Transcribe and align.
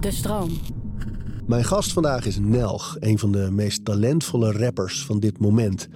De 0.00 0.10
stroom. 0.10 0.50
Mijn 1.46 1.64
gast 1.64 1.92
vandaag 1.92 2.26
is 2.26 2.38
Nelg, 2.38 2.96
een 3.00 3.18
van 3.18 3.32
de 3.32 3.48
meest 3.52 3.84
talentvolle 3.84 4.52
rappers 4.52 5.04
van 5.04 5.20
dit 5.20 5.38
moment. 5.38 5.88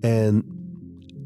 En 0.00 0.44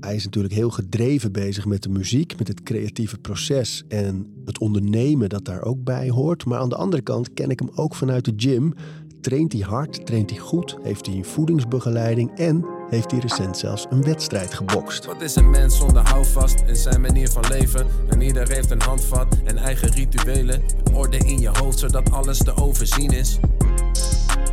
hij 0.00 0.14
is 0.14 0.24
natuurlijk 0.24 0.54
heel 0.54 0.71
gedreven 0.71 1.32
bezig 1.32 1.66
met 1.66 1.82
de 1.82 1.88
muziek, 1.88 2.38
met 2.38 2.48
het 2.48 2.62
creatieve 2.62 3.18
proces 3.18 3.84
en 3.88 4.26
het 4.44 4.58
ondernemen 4.58 5.28
dat 5.28 5.44
daar 5.44 5.62
ook 5.62 5.84
bij 5.84 6.08
hoort. 6.08 6.44
Maar 6.44 6.58
aan 6.58 6.68
de 6.68 6.76
andere 6.76 7.03
kant 7.03 7.35
ken 7.35 7.51
ik 7.51 7.59
hem 7.59 7.71
ook 7.75 7.95
vanuit 7.95 8.25
de 8.25 8.32
gym. 8.37 8.75
Traint 9.21 9.53
hij 9.53 9.62
hard, 9.62 10.07
traint 10.07 10.30
hij 10.30 10.39
goed, 10.39 10.77
heeft 10.82 11.07
hij 11.07 11.14
een 11.17 11.25
voedingsbegeleiding 11.25 12.30
en 12.30 12.64
heeft 12.91 13.11
hij 13.11 13.20
recent 13.20 13.59
zelfs 13.59 13.86
een 13.91 14.02
wedstrijd 14.02 14.54
gebokst. 14.54 15.04
Wat 15.04 15.22
is 15.22 15.36
een 15.36 15.50
mens 15.50 15.77
zonder 15.77 16.09
houvast 16.09 16.62
in 16.66 16.77
zijn 16.77 17.00
manier 17.00 17.29
van 17.29 17.45
leven? 17.48 17.86
En 18.09 18.20
ieder 18.20 18.48
heeft 18.48 18.70
een 18.70 18.82
handvat 18.82 19.36
en 19.45 19.57
eigen 19.57 19.90
rituelen. 19.90 20.62
Orde 20.93 21.18
in 21.18 21.40
je 21.40 21.50
hoofd 21.53 21.79
zodat 21.79 22.12
alles 22.12 22.39
te 22.39 22.57
overzien 22.57 23.11
is. 23.11 23.39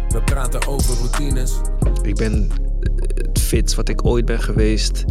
We 0.09 0.21
praten 0.25 0.67
over 0.67 0.95
routines. 0.97 1.53
Ik 2.01 2.15
ben 2.15 2.49
het 3.05 3.39
fit 3.39 3.75
wat 3.75 3.89
ik 3.89 4.05
ooit 4.05 4.25
ben 4.25 4.41
geweest. 4.41 5.05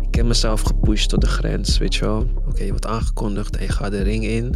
Ik 0.00 0.14
heb 0.14 0.26
mezelf 0.26 0.60
gepusht 0.60 1.08
tot 1.08 1.20
de 1.20 1.26
grens, 1.26 1.78
weet 1.78 1.94
je 1.94 2.04
wel. 2.04 2.26
Oké, 2.48 2.62
je 2.62 2.70
wordt 2.70 2.86
aangekondigd 2.86 3.56
en 3.56 3.62
je 3.62 3.72
gaat 3.72 3.90
de 3.90 4.02
ring 4.02 4.24
in. 4.24 4.54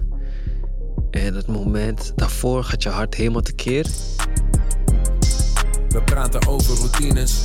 En 1.11 1.35
het 1.35 1.47
moment 1.47 2.13
daarvoor 2.17 2.65
gaat 2.65 2.83
je 2.83 2.89
hart 2.89 3.15
helemaal 3.15 3.41
tekeer. 3.41 3.87
We 5.89 6.03
praten 6.05 6.47
over 6.47 6.77
routines. 6.77 7.43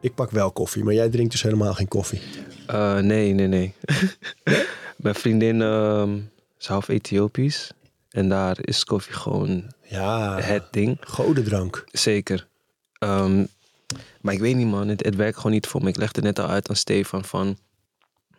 Ik 0.00 0.14
pak 0.14 0.30
wel 0.30 0.52
koffie, 0.52 0.84
maar 0.84 0.94
jij 0.94 1.08
drinkt 1.08 1.32
dus 1.32 1.42
helemaal 1.42 1.74
geen 1.74 1.88
koffie. 1.88 2.20
Uh, 2.70 2.98
nee, 2.98 3.32
nee, 3.32 3.46
nee. 3.46 3.74
Mijn 4.96 5.14
vriendin 5.14 5.60
uh, 5.60 6.08
is 6.58 6.66
half 6.66 6.88
Ethiopisch. 6.88 7.70
En 8.10 8.28
daar 8.28 8.56
is 8.60 8.84
koffie 8.84 9.14
gewoon 9.14 9.72
ja, 9.82 10.40
het 10.40 10.64
ding. 10.70 10.98
Godendrank. 11.00 11.84
Zeker. 11.90 12.48
Um, 12.98 13.48
maar 14.20 14.34
ik 14.34 14.40
weet 14.40 14.56
niet, 14.56 14.66
man. 14.66 14.88
Het, 14.88 15.04
het, 15.04 15.16
werkt 15.16 15.36
gewoon 15.36 15.52
niet 15.52 15.66
voor 15.66 15.82
me. 15.82 15.88
Ik 15.88 15.96
legde 15.96 16.20
net 16.20 16.38
al 16.38 16.48
uit 16.48 16.68
aan 16.68 16.76
Stefan 16.76 17.24
van... 17.24 17.58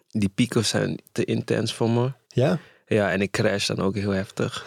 Die 0.09 0.29
pieken 0.29 0.65
zijn 0.65 0.99
te 1.11 1.25
intens 1.25 1.73
voor 1.73 1.89
me. 1.89 2.11
Ja? 2.27 2.59
Ja, 2.85 3.11
en 3.11 3.21
ik 3.21 3.31
crash 3.31 3.67
dan 3.67 3.79
ook 3.79 3.95
heel 3.95 4.11
heftig. 4.11 4.65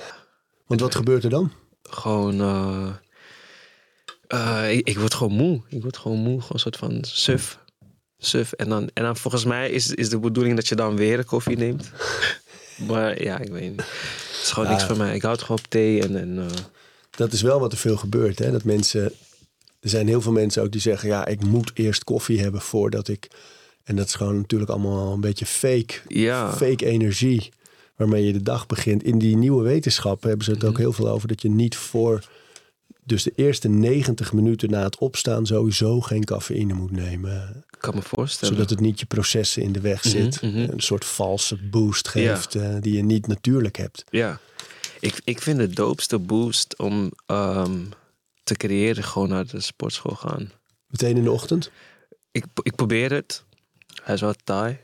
Want 0.66 0.80
wat 0.80 0.94
gebeurt 0.94 1.24
er 1.24 1.30
dan? 1.30 1.52
Gewoon... 1.82 2.40
Uh, 2.40 2.88
uh, 4.28 4.72
ik, 4.72 4.88
ik, 4.88 4.98
word 4.98 5.14
gewoon 5.14 5.32
moe. 5.32 5.60
Ik 5.68 5.82
word 5.82 5.96
gewoon 5.96 6.18
moe. 6.18 6.40
Gewoon 6.40 6.52
een 6.52 6.58
soort 6.58 6.76
van 6.76 6.98
suf. 7.02 7.58
Suf. 8.18 8.52
En 8.52 8.68
dan, 8.68 8.90
en 8.94 9.02
dan 9.02 9.16
volgens 9.16 9.44
mij 9.44 9.70
is, 9.70 9.94
is 9.94 10.08
de 10.08 10.18
bedoeling 10.18 10.56
dat 10.56 10.68
je 10.68 10.74
dan 10.74 10.96
weer 10.96 11.18
een 11.18 11.24
koffie 11.24 11.56
neemt. 11.56 11.90
maar 12.88 13.22
ja, 13.22 13.38
ik 13.38 13.48
weet 13.48 13.70
niet. 13.70 13.80
Het 13.80 14.40
is 14.42 14.50
gewoon 14.50 14.68
ja. 14.68 14.74
niks 14.74 14.86
voor 14.86 14.96
mij. 14.96 15.14
Ik 15.14 15.22
houd 15.22 15.40
gewoon 15.40 15.58
op 15.58 15.66
thee 15.66 16.02
en... 16.02 16.16
en 16.16 16.36
uh... 16.36 16.46
Dat 17.10 17.32
is 17.32 17.42
wel 17.42 17.60
wat 17.60 17.72
er 17.72 17.78
veel 17.78 17.96
gebeurt, 17.96 18.38
hè? 18.38 18.50
Dat 18.50 18.64
mensen... 18.64 19.12
Er 19.80 19.88
zijn 19.88 20.06
heel 20.06 20.20
veel 20.20 20.32
mensen 20.32 20.62
ook 20.62 20.72
die 20.72 20.80
zeggen... 20.80 21.08
Ja, 21.08 21.26
ik 21.26 21.44
moet 21.44 21.70
eerst 21.74 22.04
koffie 22.04 22.40
hebben 22.40 22.60
voordat 22.60 23.08
ik... 23.08 23.28
En 23.84 23.96
dat 23.96 24.06
is 24.06 24.14
gewoon 24.14 24.36
natuurlijk 24.36 24.70
allemaal 24.70 25.12
een 25.12 25.20
beetje 25.20 25.46
fake. 25.46 25.94
Ja. 26.08 26.52
Fake 26.52 26.86
energie 26.86 27.52
waarmee 27.96 28.24
je 28.24 28.32
de 28.32 28.42
dag 28.42 28.66
begint. 28.66 29.02
In 29.02 29.18
die 29.18 29.36
nieuwe 29.36 29.62
wetenschappen 29.62 30.28
hebben 30.28 30.44
ze 30.44 30.50
het 30.50 30.60
mm 30.60 30.66
-hmm. 30.66 30.76
ook 30.76 30.82
heel 30.82 30.92
veel 30.92 31.08
over... 31.08 31.28
dat 31.28 31.42
je 31.42 31.50
niet 31.50 31.76
voor 31.76 32.24
dus 33.06 33.22
de 33.22 33.32
eerste 33.34 33.68
90 33.68 34.32
minuten 34.32 34.70
na 34.70 34.82
het 34.82 34.98
opstaan 34.98 35.46
sowieso 35.46 36.00
geen 36.00 36.24
cafeïne 36.24 36.74
moet 36.74 36.90
nemen. 36.90 37.64
Ik 37.70 37.78
kan 37.78 37.94
me 37.94 38.02
voorstellen. 38.02 38.54
Zodat 38.54 38.70
het 38.70 38.80
niet 38.80 39.00
je 39.00 39.06
processen 39.06 39.62
in 39.62 39.72
de 39.72 39.80
weg 39.80 40.02
zit. 40.02 40.42
Mm 40.42 40.52
-hmm. 40.52 40.68
Een 40.70 40.80
soort 40.80 41.04
valse 41.04 41.56
boost 41.56 42.08
geeft 42.08 42.52
ja. 42.52 42.60
uh, 42.60 42.76
die 42.80 42.92
je 42.92 43.02
niet 43.02 43.26
natuurlijk 43.26 43.76
hebt. 43.76 44.04
Ja, 44.10 44.40
ik, 45.00 45.20
ik 45.24 45.42
vind 45.42 45.58
de 45.58 45.68
doopste 45.68 46.18
boost 46.18 46.78
om 46.78 47.12
um, 47.26 47.88
te 48.44 48.54
creëren 48.54 49.04
gewoon 49.04 49.28
naar 49.28 49.46
de 49.46 49.60
sportschool 49.60 50.14
gaan. 50.14 50.52
Meteen 50.86 51.16
in 51.16 51.24
de 51.24 51.30
ochtend? 51.30 51.70
Ik, 52.30 52.44
ik 52.62 52.74
probeer 52.74 53.12
het. 53.12 53.44
Hij 54.02 54.14
is 54.14 54.20
wat 54.20 54.38
taai. 54.44 54.78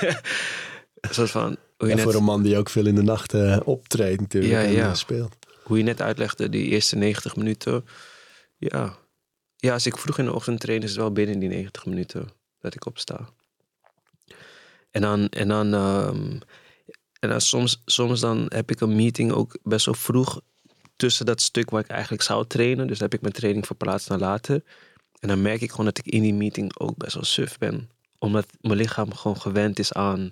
een 1.00 1.14
soort 1.14 1.30
van... 1.30 1.56
Net... 1.78 2.00
voor 2.00 2.14
een 2.14 2.24
man 2.24 2.42
die 2.42 2.56
ook 2.56 2.70
veel 2.70 2.86
in 2.86 2.94
de 2.94 3.02
nacht 3.02 3.34
uh, 3.34 3.56
optreedt 3.64 4.20
natuurlijk 4.20 4.52
ja, 4.52 4.62
en 4.62 4.72
ja. 4.72 4.94
speelt 4.94 5.36
hoe 5.66 5.78
je 5.78 5.82
net 5.82 6.00
uitlegde, 6.00 6.48
die 6.48 6.64
eerste 6.64 6.96
90 6.96 7.36
minuten. 7.36 7.84
Ja. 8.58 8.96
ja, 9.56 9.72
als 9.72 9.86
ik 9.86 9.98
vroeg 9.98 10.18
in 10.18 10.24
de 10.24 10.32
ochtend 10.32 10.60
train, 10.60 10.82
is 10.82 10.90
het 10.90 10.98
wel 10.98 11.12
binnen 11.12 11.38
die 11.38 11.48
90 11.48 11.86
minuten 11.86 12.28
dat 12.60 12.74
ik 12.74 12.86
opsta. 12.86 13.28
En 14.90 15.00
dan, 15.00 15.28
en 15.28 15.48
dan, 15.48 15.74
um, 15.74 16.40
en 17.20 17.28
dan 17.28 17.40
soms, 17.40 17.82
soms 17.84 18.20
dan 18.20 18.46
heb 18.48 18.70
ik 18.70 18.80
een 18.80 18.96
meeting 18.96 19.32
ook 19.32 19.58
best 19.62 19.84
wel 19.86 19.94
vroeg 19.94 20.40
tussen 20.96 21.26
dat 21.26 21.40
stuk 21.40 21.70
waar 21.70 21.82
ik 21.82 21.90
eigenlijk 21.90 22.22
zou 22.22 22.46
trainen. 22.46 22.86
Dus 22.86 22.98
heb 22.98 23.14
ik 23.14 23.20
mijn 23.20 23.32
training 23.32 23.66
verplaatst 23.66 24.08
naar 24.08 24.18
later. 24.18 24.62
En 25.18 25.28
dan 25.28 25.42
merk 25.42 25.60
ik 25.60 25.70
gewoon 25.70 25.86
dat 25.86 25.98
ik 25.98 26.06
in 26.06 26.22
die 26.22 26.34
meeting 26.34 26.78
ook 26.78 26.96
best 26.96 27.14
wel 27.14 27.24
suf 27.24 27.58
ben. 27.58 27.90
Omdat 28.18 28.46
mijn 28.60 28.78
lichaam 28.78 29.14
gewoon 29.14 29.40
gewend 29.40 29.78
is 29.78 29.92
aan 29.92 30.30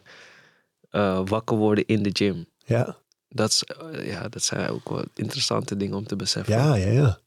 uh, 0.90 1.20
wakker 1.24 1.56
worden 1.56 1.86
in 1.86 2.02
de 2.02 2.10
gym. 2.12 2.46
Ja 2.64 3.02
dat, 3.34 3.50
is, 3.50 3.64
ja, 4.04 4.28
dat 4.28 4.42
zijn 4.42 4.68
ook 4.68 4.88
wel 4.88 5.04
interessante 5.14 5.76
dingen 5.76 5.96
om 5.96 6.06
te 6.06 6.16
beseffen. 6.16 6.54
Ja, 6.54 6.74
ja, 6.74 6.90
ja. 6.90 7.18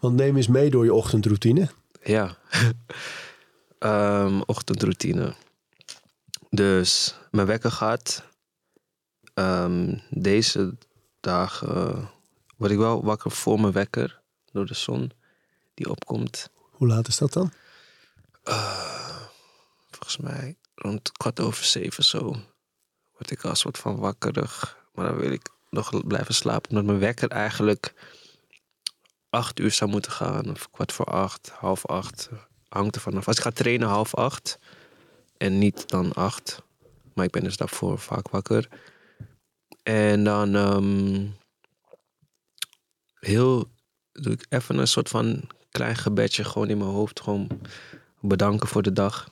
Want 0.00 0.16
neem 0.16 0.36
eens 0.36 0.48
mee 0.48 0.70
door 0.70 0.84
je 0.84 0.94
ochtendroutine. 0.94 1.68
Ja. 2.02 2.36
um, 3.78 4.42
ochtendroutine. 4.54 5.34
Dus 6.50 7.14
mijn 7.30 7.46
wekker 7.46 7.70
gaat. 7.70 8.24
Um, 9.34 10.02
deze 10.10 10.76
dagen 11.20 12.10
word 12.56 12.70
ik 12.70 12.78
wel 12.78 13.04
wakker 13.04 13.30
voor 13.30 13.60
mijn 13.60 13.72
wekker. 13.72 14.20
Door 14.52 14.66
de 14.66 14.74
zon 14.74 15.12
die 15.74 15.90
opkomt. 15.90 16.50
Hoe 16.70 16.88
laat 16.88 17.08
is 17.08 17.18
dat 17.18 17.32
dan? 17.32 17.52
Uh, 18.44 19.20
volgens 19.90 20.16
mij 20.16 20.56
rond 20.74 21.12
kwart 21.12 21.40
over 21.40 21.64
zeven 21.64 22.04
zo. 22.04 22.36
Word 23.12 23.30
ik 23.30 23.44
als 23.44 23.60
soort 23.60 23.78
van 23.78 23.96
wakkerig. 23.96 24.78
Maar 25.00 25.08
dan 25.08 25.18
wil 25.18 25.32
ik 25.32 25.48
nog 25.70 26.06
blijven 26.06 26.34
slapen. 26.34 26.70
Omdat 26.70 26.84
mijn 26.84 26.98
wekker 26.98 27.28
eigenlijk 27.30 27.94
acht 29.30 29.60
uur 29.60 29.70
zou 29.70 29.90
moeten 29.90 30.12
gaan. 30.12 30.50
Of 30.50 30.70
kwart 30.70 30.92
voor 30.92 31.04
acht, 31.04 31.50
half 31.50 31.86
acht. 31.86 32.28
Hangt 32.68 32.94
er 32.94 33.00
vanaf. 33.00 33.26
Als 33.26 33.36
ik 33.36 33.42
ga 33.42 33.50
trainen, 33.50 33.88
half 33.88 34.14
acht. 34.14 34.58
En 35.36 35.58
niet 35.58 35.88
dan 35.88 36.12
acht. 36.12 36.62
Maar 37.14 37.24
ik 37.24 37.30
ben 37.30 37.42
dus 37.42 37.56
daarvoor 37.56 37.98
vaak 37.98 38.28
wakker. 38.28 38.68
En 39.82 40.24
dan 40.24 40.54
um, 40.54 41.36
heel 43.14 43.68
doe 44.12 44.32
ik 44.32 44.46
even 44.48 44.78
een 44.78 44.88
soort 44.88 45.08
van 45.08 45.42
klein 45.70 45.96
gebedje 45.96 46.44
gewoon 46.44 46.68
in 46.68 46.78
mijn 46.78 46.90
hoofd. 46.90 47.20
Gewoon 47.20 47.48
bedanken 48.20 48.68
voor 48.68 48.82
de 48.82 48.92
dag. 48.92 49.30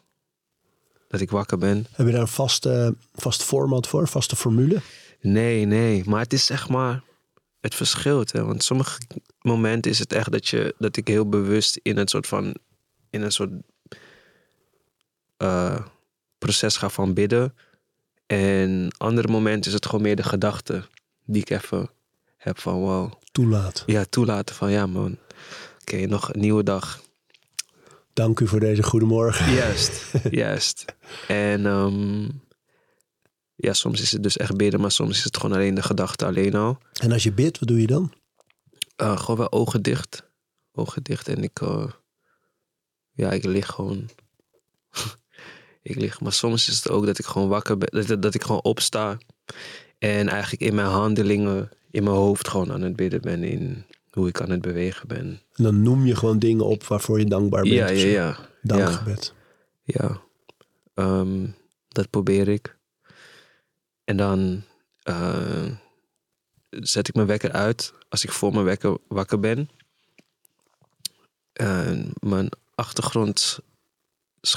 Dat 1.08 1.20
ik 1.20 1.30
wakker 1.30 1.58
ben. 1.58 1.86
Heb 1.90 2.06
je 2.06 2.12
daar 2.12 2.20
een 2.20 2.28
vaste, 2.28 2.94
vast 3.14 3.42
format 3.42 3.86
voor? 3.86 4.08
Vaste 4.08 4.36
formule? 4.36 4.80
Nee, 5.20 5.64
nee. 5.64 6.02
Maar 6.06 6.20
het 6.20 6.32
is 6.32 6.46
zeg 6.46 6.68
maar... 6.68 7.02
Het 7.60 7.74
verschilt. 7.74 8.32
Hè? 8.32 8.44
Want 8.44 8.62
sommige 8.62 9.00
momenten 9.40 9.90
is 9.90 9.98
het 9.98 10.12
echt 10.12 10.32
dat, 10.32 10.48
je, 10.48 10.74
dat 10.78 10.96
ik 10.96 11.08
heel 11.08 11.28
bewust 11.28 11.80
in 11.82 11.96
een 11.96 12.08
soort 12.08 12.26
van... 12.26 12.54
In 13.10 13.22
een 13.22 13.32
soort 13.32 13.50
uh, 15.38 15.80
proces 16.38 16.76
ga 16.76 16.88
van 16.88 17.14
bidden. 17.14 17.54
En 18.26 18.90
andere 18.96 19.28
momenten 19.28 19.70
is 19.70 19.72
het 19.72 19.86
gewoon 19.86 20.02
meer 20.02 20.16
de 20.16 20.22
gedachte 20.22 20.82
die 21.24 21.40
ik 21.40 21.50
even 21.50 21.90
heb 22.36 22.58
van 22.58 22.74
wow. 22.74 23.12
Toelaat. 23.32 23.82
Ja, 23.86 24.04
toelaten 24.04 24.54
van 24.54 24.70
ja 24.70 24.86
man. 24.86 25.18
Oké, 25.82 25.94
okay, 25.94 26.04
nog 26.04 26.34
een 26.34 26.40
nieuwe 26.40 26.62
dag. 26.62 27.00
Dank 28.12 28.40
u 28.40 28.48
voor 28.48 28.60
deze 28.60 28.82
goedemorgen. 28.82 29.52
Juist, 29.52 30.12
juist. 30.30 30.84
En 31.28 31.66
um, 31.66 32.40
ja, 33.60 33.72
soms 33.72 34.00
is 34.00 34.12
het 34.12 34.22
dus 34.22 34.36
echt 34.36 34.56
bidden, 34.56 34.80
maar 34.80 34.90
soms 34.90 35.18
is 35.18 35.24
het 35.24 35.36
gewoon 35.36 35.56
alleen 35.56 35.74
de 35.74 35.82
gedachte 35.82 36.26
alleen 36.26 36.54
al. 36.54 36.78
En 36.92 37.12
als 37.12 37.22
je 37.22 37.32
bidt, 37.32 37.58
wat 37.58 37.68
doe 37.68 37.80
je 37.80 37.86
dan? 37.86 38.12
Uh, 39.02 39.18
gewoon 39.18 39.36
wel 39.36 39.52
ogen 39.52 39.82
dicht. 39.82 40.22
Ogen 40.72 41.02
dicht 41.02 41.28
en 41.28 41.42
ik, 41.42 41.60
uh, 41.60 41.84
ja, 43.12 43.32
ik 43.32 43.44
lig 43.44 43.66
gewoon. 43.66 44.08
ik 45.82 45.96
lig, 45.96 46.20
maar 46.20 46.32
soms 46.32 46.68
is 46.68 46.76
het 46.76 46.90
ook 46.90 47.06
dat 47.06 47.18
ik 47.18 47.24
gewoon 47.24 47.48
wakker 47.48 47.78
ben, 47.78 48.06
dat, 48.06 48.22
dat 48.22 48.34
ik 48.34 48.42
gewoon 48.42 48.62
opsta. 48.62 49.18
En 49.98 50.28
eigenlijk 50.28 50.62
in 50.62 50.74
mijn 50.74 50.88
handelingen, 50.88 51.70
in 51.90 52.04
mijn 52.04 52.16
hoofd 52.16 52.48
gewoon 52.48 52.72
aan 52.72 52.82
het 52.82 52.96
bidden 52.96 53.20
ben. 53.20 53.42
In 53.42 53.84
hoe 54.10 54.28
ik 54.28 54.40
aan 54.40 54.50
het 54.50 54.60
bewegen 54.60 55.08
ben. 55.08 55.40
En 55.54 55.64
dan 55.64 55.82
noem 55.82 56.06
je 56.06 56.16
gewoon 56.16 56.38
dingen 56.38 56.64
op 56.64 56.84
waarvoor 56.84 57.18
je 57.18 57.24
dankbaar 57.24 57.62
bent. 57.62 57.74
Ja, 57.74 57.88
ja, 57.88 58.06
ja. 58.06 58.38
Dankgebed. 58.62 59.34
Ja. 59.82 60.20
ja. 60.94 61.20
Um, 61.20 61.54
dat 61.88 62.10
probeer 62.10 62.48
ik. 62.48 62.77
En 64.08 64.16
dan 64.16 64.62
uh, 65.08 65.66
zet 66.70 67.08
ik 67.08 67.14
mijn 67.14 67.26
wekker 67.26 67.52
uit 67.52 67.92
als 68.08 68.24
ik 68.24 68.32
voor 68.32 68.52
mijn 68.52 68.64
wekker 68.64 68.98
wakker 69.08 69.40
ben. 69.40 69.70
Uh, 71.60 72.04
mijn 72.20 72.48
achtergrond, 72.74 73.58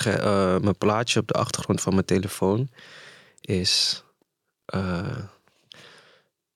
uh, 0.07 0.57
mijn 0.59 0.77
plaatje 0.77 1.19
op 1.19 1.27
de 1.27 1.33
achtergrond 1.33 1.81
van 1.81 1.93
mijn 1.93 2.05
telefoon 2.05 2.69
is 3.41 4.03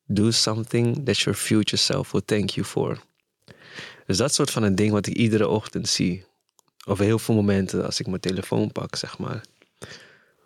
do 0.06 0.32
something 0.32 1.06
that 1.06 1.20
your 1.20 1.40
future 1.40 1.78
self 1.78 2.12
will 2.12 2.22
thank 2.26 2.50
you 2.50 2.66
for. 2.66 3.04
Dus 4.06 4.18
dat 4.18 4.34
soort 4.34 4.52
van 4.52 4.64
een 4.64 4.76
ding 4.76 4.92
wat 4.92 5.08
ik 5.08 5.16
iedere 5.16 5.48
ochtend 5.48 5.90
zie. 5.90 6.26
Of 6.86 7.00
heel 7.00 7.20
veel 7.20 7.36
momenten 7.36 7.86
als 7.86 8.00
ik 8.00 8.08
mijn 8.08 8.20
telefoon 8.20 8.72
pak, 8.72 8.96
zeg 8.96 9.18
maar. 9.18 9.44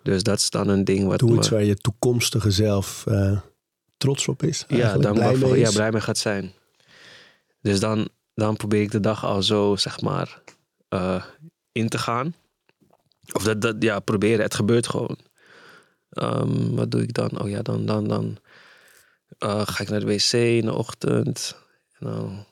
Dus 0.09 0.23
dat 0.23 0.37
is 0.37 0.49
dan 0.49 0.67
een 0.67 0.83
ding 0.83 1.07
wat. 1.07 1.19
Doe 1.19 1.35
iets 1.35 1.49
waar 1.49 1.63
je 1.63 1.75
toekomstige 1.75 2.51
zelf 2.51 3.05
uh, 3.07 3.39
trots 3.97 4.27
op 4.27 4.43
is. 4.43 4.65
Ja, 4.67 4.97
dan 4.97 5.13
blij 5.13 5.35
mee 5.35 5.59
ja, 5.59 5.71
blij 5.71 5.91
mee 5.91 6.01
gaat 6.01 6.17
zijn. 6.17 6.53
Dus 7.61 7.79
dan, 7.79 8.09
dan 8.33 8.55
probeer 8.55 8.81
ik 8.81 8.91
de 8.91 8.99
dag 8.99 9.25
al 9.25 9.43
zo, 9.43 9.75
zeg 9.75 10.01
maar, 10.01 10.41
uh, 10.89 11.23
in 11.71 11.89
te 11.89 11.97
gaan. 11.97 12.35
Of 13.31 13.43
dat, 13.43 13.61
dat, 13.61 13.75
ja, 13.79 13.99
proberen. 13.99 14.41
Het 14.41 14.55
gebeurt 14.55 14.87
gewoon. 14.87 15.17
Um, 16.09 16.75
wat 16.75 16.91
doe 16.91 17.01
ik 17.01 17.13
dan? 17.13 17.41
Oh 17.41 17.49
ja, 17.49 17.61
dan, 17.61 17.85
dan, 17.85 18.07
dan 18.07 18.37
uh, 19.39 19.61
ga 19.65 19.83
ik 19.83 19.89
naar 19.89 19.99
de 19.99 20.05
wc 20.05 20.31
in 20.33 20.65
de 20.65 20.73
ochtend. 20.73 21.55
En 21.99 22.07
dan, 22.07 22.45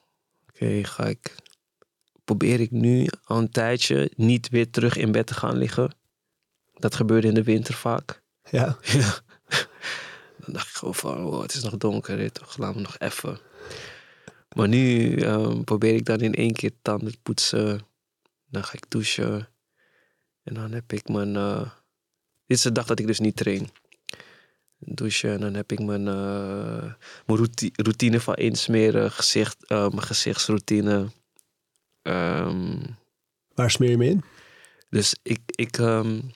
oké, 0.50 0.84
ga 0.84 1.06
ik, 1.06 1.36
probeer 2.24 2.60
ik 2.60 2.72
nu 2.72 3.08
al 3.24 3.38
een 3.38 3.52
tijdje 3.52 4.12
niet 4.16 4.50
weer 4.50 4.70
terug 4.70 4.98
in 4.98 5.12
bed 5.12 5.28
te 5.28 5.34
gaan 5.34 5.58
liggen. 5.58 5.96
Dat 6.80 6.96
gebeurde 6.96 7.28
in 7.28 7.34
de 7.34 7.44
winter 7.44 7.74
vaak. 7.74 8.22
Ja. 8.50 8.78
ja. 8.82 9.20
Dan 10.40 10.54
dacht 10.54 10.68
ik 10.68 10.76
gewoon 10.76 10.96
van, 10.96 11.26
oh, 11.26 11.42
het 11.42 11.54
is 11.54 11.64
nog 11.64 11.78
donker, 11.78 12.32
toch, 12.32 12.58
laat 12.58 12.76
me 12.76 12.82
nog 12.82 13.00
even. 13.00 13.40
Maar 14.56 14.68
nu 14.68 15.16
um, 15.24 15.64
probeer 15.64 15.94
ik 15.94 16.06
dan 16.06 16.20
in 16.20 16.34
één 16.34 16.54
keer 16.54 16.72
tanden 16.82 17.12
te 17.12 17.20
poetsen. 17.24 17.82
Dan 18.50 18.64
ga 18.64 18.74
ik 18.74 18.90
douchen. 18.90 19.50
En 20.44 20.54
dan 20.54 20.72
heb 20.72 20.94
ik 20.94 21.08
mijn... 21.08 21.36
Uh, 21.36 21.62
dit 22.46 22.58
is 22.58 22.62
de 22.62 22.72
dag 22.72 22.86
dat 22.86 23.00
ik 23.00 23.08
dus 23.08 23.20
niet 23.20 23.36
train. 23.36 23.70
Douchen 24.80 25.32
en 25.32 25.40
dan 25.40 25.54
heb 25.54 25.72
ik 25.72 25.80
mijn, 25.80 26.06
uh, 26.06 26.94
mijn 27.26 27.40
routine, 27.40 27.72
routine 27.76 28.20
van 28.20 28.36
insmeren, 28.36 29.12
gezicht, 29.12 29.58
uh, 29.72 29.90
mijn 29.90 30.02
gezichtsroutine. 30.02 31.08
Um, 32.02 32.98
Waar 33.54 33.72
smeer 33.72 33.90
je 33.90 33.98
me 33.98 34.06
in? 34.06 34.24
Dus 34.90 35.16
ik, 35.24 35.40
ik, 35.46 35.78
um, 35.78 36.32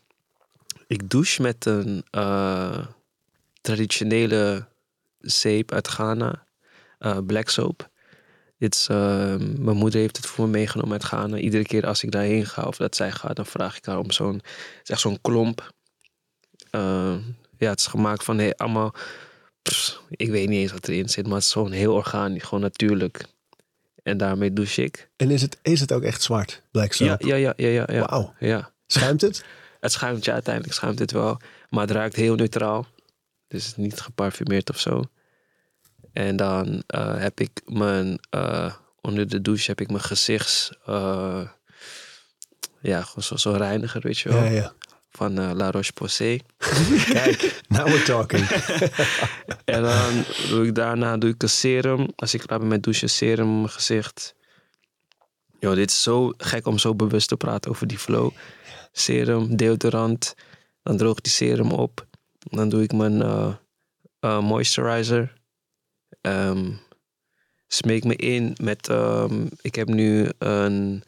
ik 0.92 1.10
douche 1.10 1.42
met 1.42 1.66
een 1.66 2.06
uh, 2.12 2.86
traditionele 3.62 4.68
zeep 5.20 5.72
uit 5.72 5.88
Ghana, 5.88 6.44
black 7.26 7.50
soap. 7.50 7.90
Dit 8.58 8.76
is, 8.76 8.88
mijn 8.88 9.78
moeder 9.78 10.00
heeft 10.00 10.18
het 10.18 10.26
voor 10.26 10.46
me 10.46 10.52
meegenomen 10.52 10.92
uit 10.92 11.04
Ghana. 11.04 11.38
Iedere 11.38 11.64
keer 11.64 11.88
als 11.88 12.04
ik 12.04 12.12
daarheen 12.12 12.46
ga 12.46 12.64
of 12.64 12.78
dat 12.78 12.96
zij 12.96 13.12
gaat, 13.12 13.36
dan 13.36 13.46
vraag 13.46 13.78
ik 13.78 13.86
haar 13.86 13.98
om 13.98 14.12
zo'n, 14.12 14.34
het 14.34 14.82
is 14.84 14.90
echt 14.90 15.00
zo'n 15.00 15.22
klomp. 15.22 15.74
Uh, 16.72 17.16
ja, 17.58 17.70
het 17.70 17.80
is 17.80 17.88
gemaakt 17.88 18.24
van 18.24 18.38
hey, 18.38 18.56
allemaal, 18.56 18.94
ik 20.10 20.30
weet 20.30 20.50
niet 20.50 20.60
eens 20.60 20.72
wat 20.72 20.88
erin 20.88 21.10
zit, 21.10 21.26
maar 21.26 21.36
het 21.36 21.44
is 21.44 21.52
gewoon 21.52 21.72
heel 21.72 21.94
organisch, 21.94 22.44
gewoon 22.44 22.62
natuurlijk. 22.62 23.26
En 24.04 24.18
daarmee 24.18 24.54
douche 24.54 24.84
ik. 24.84 25.10
En 25.16 25.32
is 25.32 25.42
het, 25.42 25.58
is 25.62 25.80
het 25.80 25.92
ook 25.92 26.04
echt 26.04 26.22
zwart, 26.22 26.62
black 26.72 26.94
soap? 26.94 27.22
Ja, 27.22 27.36
ja, 27.36 27.36
ja. 27.36 27.54
ja, 27.56 27.68
ja, 27.68 27.86
ja. 27.88 28.06
Wauw. 28.06 28.34
Ja. 28.40 28.72
Schuimt 28.88 29.22
het? 29.22 29.44
Het 29.82 29.92
schuimt, 29.92 30.26
ja, 30.26 30.34
uiteindelijk 30.34 30.74
schuimt 30.74 31.00
het 31.00 31.12
wel. 31.12 31.40
Maar 31.70 31.82
het 31.82 31.92
ruikt 31.92 32.16
heel 32.16 32.36
neutraal. 32.36 32.88
Dus 33.48 33.76
niet 33.76 34.00
geparfumeerd 34.00 34.70
of 34.70 34.80
zo. 34.80 35.04
En 36.14 36.36
dan 36.36 36.84
uh, 36.96 37.18
heb 37.18 37.40
ik 37.40 37.62
mijn, 37.66 38.20
uh, 38.36 38.74
onder 39.02 39.28
de 39.28 39.42
douche 39.42 39.70
heb 39.70 39.82
ik 39.82 39.88
mijn 39.88 40.04
gezichts, 40.04 40.72
uh, 40.90 41.42
ja, 42.82 43.02
gewoon 43.02 43.24
zo'n 43.24 43.38
zo 43.38 43.52
reiniger, 43.52 44.02
weet 44.02 44.20
je 44.20 44.30
wel. 44.30 44.44
Ja, 44.44 44.50
ja. 44.50 44.74
Van 45.10 45.56
La 45.56 45.72
Roche-Posay. 45.72 46.42
Kijk, 47.14 47.62
now 47.68 47.86
we're 47.86 48.04
talking. 48.04 48.48
en 49.66 49.82
dan 49.82 50.24
doe 50.50 50.68
ik 50.68 50.76
daarna 50.76 51.18
doe 51.18 51.30
ik 51.30 51.44
een 51.44 51.50
serum. 51.50 52.08
Als 52.16 52.34
ik 52.34 52.40
klaar 52.40 52.60
ben 52.60 52.68
met 52.68 52.84
douchen, 52.84 53.10
serum 53.10 53.56
mijn 53.56 53.70
gezicht. 53.70 54.36
Yo, 55.62 55.76
dit 55.76 55.92
is 55.92 56.04
zo 56.04 56.34
gek 56.38 56.66
om 56.66 56.78
zo 56.78 56.96
bewust 56.96 57.28
te 57.28 57.38
praten 57.38 57.72
over 57.72 57.88
die 57.88 57.98
flow. 57.98 58.32
Serum, 58.92 59.56
deodorant. 59.56 60.34
Dan 60.84 60.98
droog 60.98 61.18
ik 61.18 61.24
die 61.24 61.32
serum 61.32 61.72
op. 61.72 62.08
Dan 62.40 62.70
doe 62.70 62.84
ik 62.84 62.94
mijn 62.94 63.14
uh, 63.14 63.54
uh, 64.20 64.40
moisturizer. 64.40 65.34
Um, 66.22 66.80
smeek 67.68 68.04
me 68.04 68.16
in 68.16 68.56
met... 68.62 68.90
Um, 68.90 69.50
ik 69.62 69.76
heb 69.76 69.88
nu 69.88 70.30
een, 70.38 71.04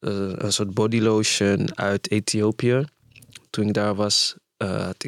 uh, 0.00 0.32
een 0.32 0.52
soort 0.52 0.74
body 0.74 1.00
lotion 1.00 1.78
uit 1.78 2.10
Ethiopië. 2.10 2.84
Toen 3.50 3.66
ik 3.66 3.74
daar 3.74 3.94
was, 3.94 4.36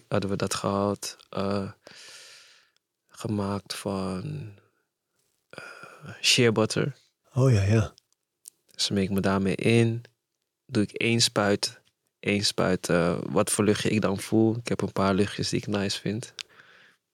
hadden 0.09 0.31
we 0.31 0.37
dat 0.37 0.55
gehad. 0.55 1.17
gemaakt 3.09 3.75
van 3.75 4.53
shea 6.23 6.53
butter. 6.53 6.97
Oh 7.33 7.53
ja, 7.53 7.63
ja. 7.63 7.93
Smeek 8.81 9.11
me 9.11 9.21
daarmee 9.21 9.55
in. 9.55 10.03
Doe 10.67 10.83
ik 10.83 10.91
één 10.91 11.21
spuit. 11.21 11.81
Eén 12.21 12.45
spuit 12.45 12.89
uh, 12.89 13.19
wat 13.27 13.51
voor 13.51 13.65
luchtje 13.65 13.91
ik 13.91 14.01
dan 14.01 14.19
voel. 14.19 14.57
Ik 14.57 14.69
heb 14.69 14.81
een 14.81 14.93
paar 14.93 15.15
luchtjes 15.15 15.49
die 15.49 15.59
ik 15.59 15.67
nice 15.67 16.01
vind. 16.01 16.35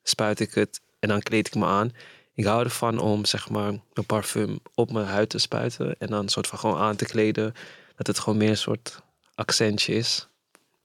Spuit 0.03 0.41
ik 0.41 0.55
het 0.55 0.81
en 0.99 1.09
dan 1.09 1.21
kleed 1.21 1.47
ik 1.47 1.55
me 1.55 1.67
aan. 1.67 1.93
Ik 2.35 2.45
hou 2.45 2.65
ervan 2.65 2.99
om 2.99 3.25
zeg 3.25 3.51
maar 3.51 3.73
een 3.93 4.05
parfum 4.07 4.59
op 4.75 4.93
mijn 4.93 5.07
huid 5.07 5.29
te 5.29 5.39
spuiten. 5.39 5.97
En 5.99 6.07
dan 6.07 6.23
een 6.23 6.29
soort 6.29 6.47
van 6.47 6.59
gewoon 6.59 6.79
aan 6.79 6.97
te 6.97 7.05
kleden. 7.05 7.55
Dat 7.97 8.07
het 8.07 8.19
gewoon 8.19 8.39
meer 8.39 8.51
een 8.51 8.57
soort 8.57 9.03
accentje 9.35 9.95
is. 9.95 10.29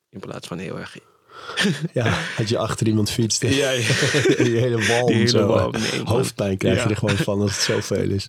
In 0.10 0.20
plaats 0.20 0.48
van 0.48 0.58
heel 0.58 0.80
erg... 0.80 0.98
Ja, 1.94 2.18
dat 2.38 2.50
je 2.50 2.58
achter 2.58 2.88
iemand 2.88 3.10
fietst. 3.10 3.42
Ja, 3.44 3.70
ja. 3.70 3.88
Die 4.44 4.58
hele 4.58 4.86
walm 4.88 5.08
Die 5.08 5.16
hele 5.16 5.28
zo. 5.28 5.48
walm, 5.48 5.72
nee, 5.72 6.04
man. 6.04 6.16
Hoofdpijn 6.16 6.58
krijg 6.58 6.84
je 6.84 6.90
er 6.90 6.98
gewoon 6.98 7.18
van 7.18 7.42
als 7.42 7.52
het 7.52 7.62
zoveel 7.62 8.10
is. 8.10 8.28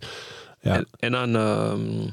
Ja. 0.60 0.74
En, 0.74 0.88
en 0.98 1.12
dan, 1.12 1.36
ehm, 1.36 2.08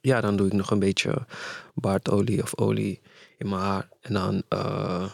ja, 0.00 0.20
dan 0.20 0.36
doe 0.36 0.46
ik 0.46 0.52
nog 0.52 0.70
een 0.70 0.78
beetje 0.78 1.26
baardolie 1.74 2.42
of 2.42 2.56
olie 2.56 3.00
in 3.38 3.48
mijn 3.48 3.62
haar. 3.62 3.88
En 4.00 4.12
dan 4.12 4.42
uh, 4.48 5.10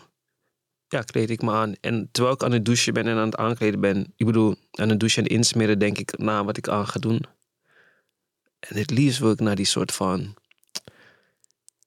ja, 0.89 1.03
kleed 1.03 1.31
ik 1.31 1.43
me 1.43 1.53
aan. 1.53 1.75
En 1.81 2.09
terwijl 2.13 2.35
ik 2.35 2.43
aan 2.43 2.53
het 2.53 2.65
douchen 2.65 2.95
ben 2.95 3.07
en 3.07 3.17
aan 3.17 3.27
het 3.27 3.37
aankleden 3.37 3.81
ben, 3.81 4.13
ik 4.17 4.27
bedoel, 4.27 4.57
aan 4.71 4.89
het 4.89 5.01
douchen 5.01 5.23
en 5.23 5.29
insmeren, 5.29 5.79
denk 5.79 5.99
ik 5.99 6.19
na 6.19 6.45
wat 6.45 6.57
ik 6.57 6.69
aan 6.69 6.87
ga 6.89 6.99
doen. 7.01 7.21
En 8.59 8.77
het 8.77 8.91
liefst 8.91 9.19
wil 9.19 9.31
ik 9.31 9.41
naar 9.41 9.57
die 9.57 9.67
soort 9.67 9.93
van 9.93 10.35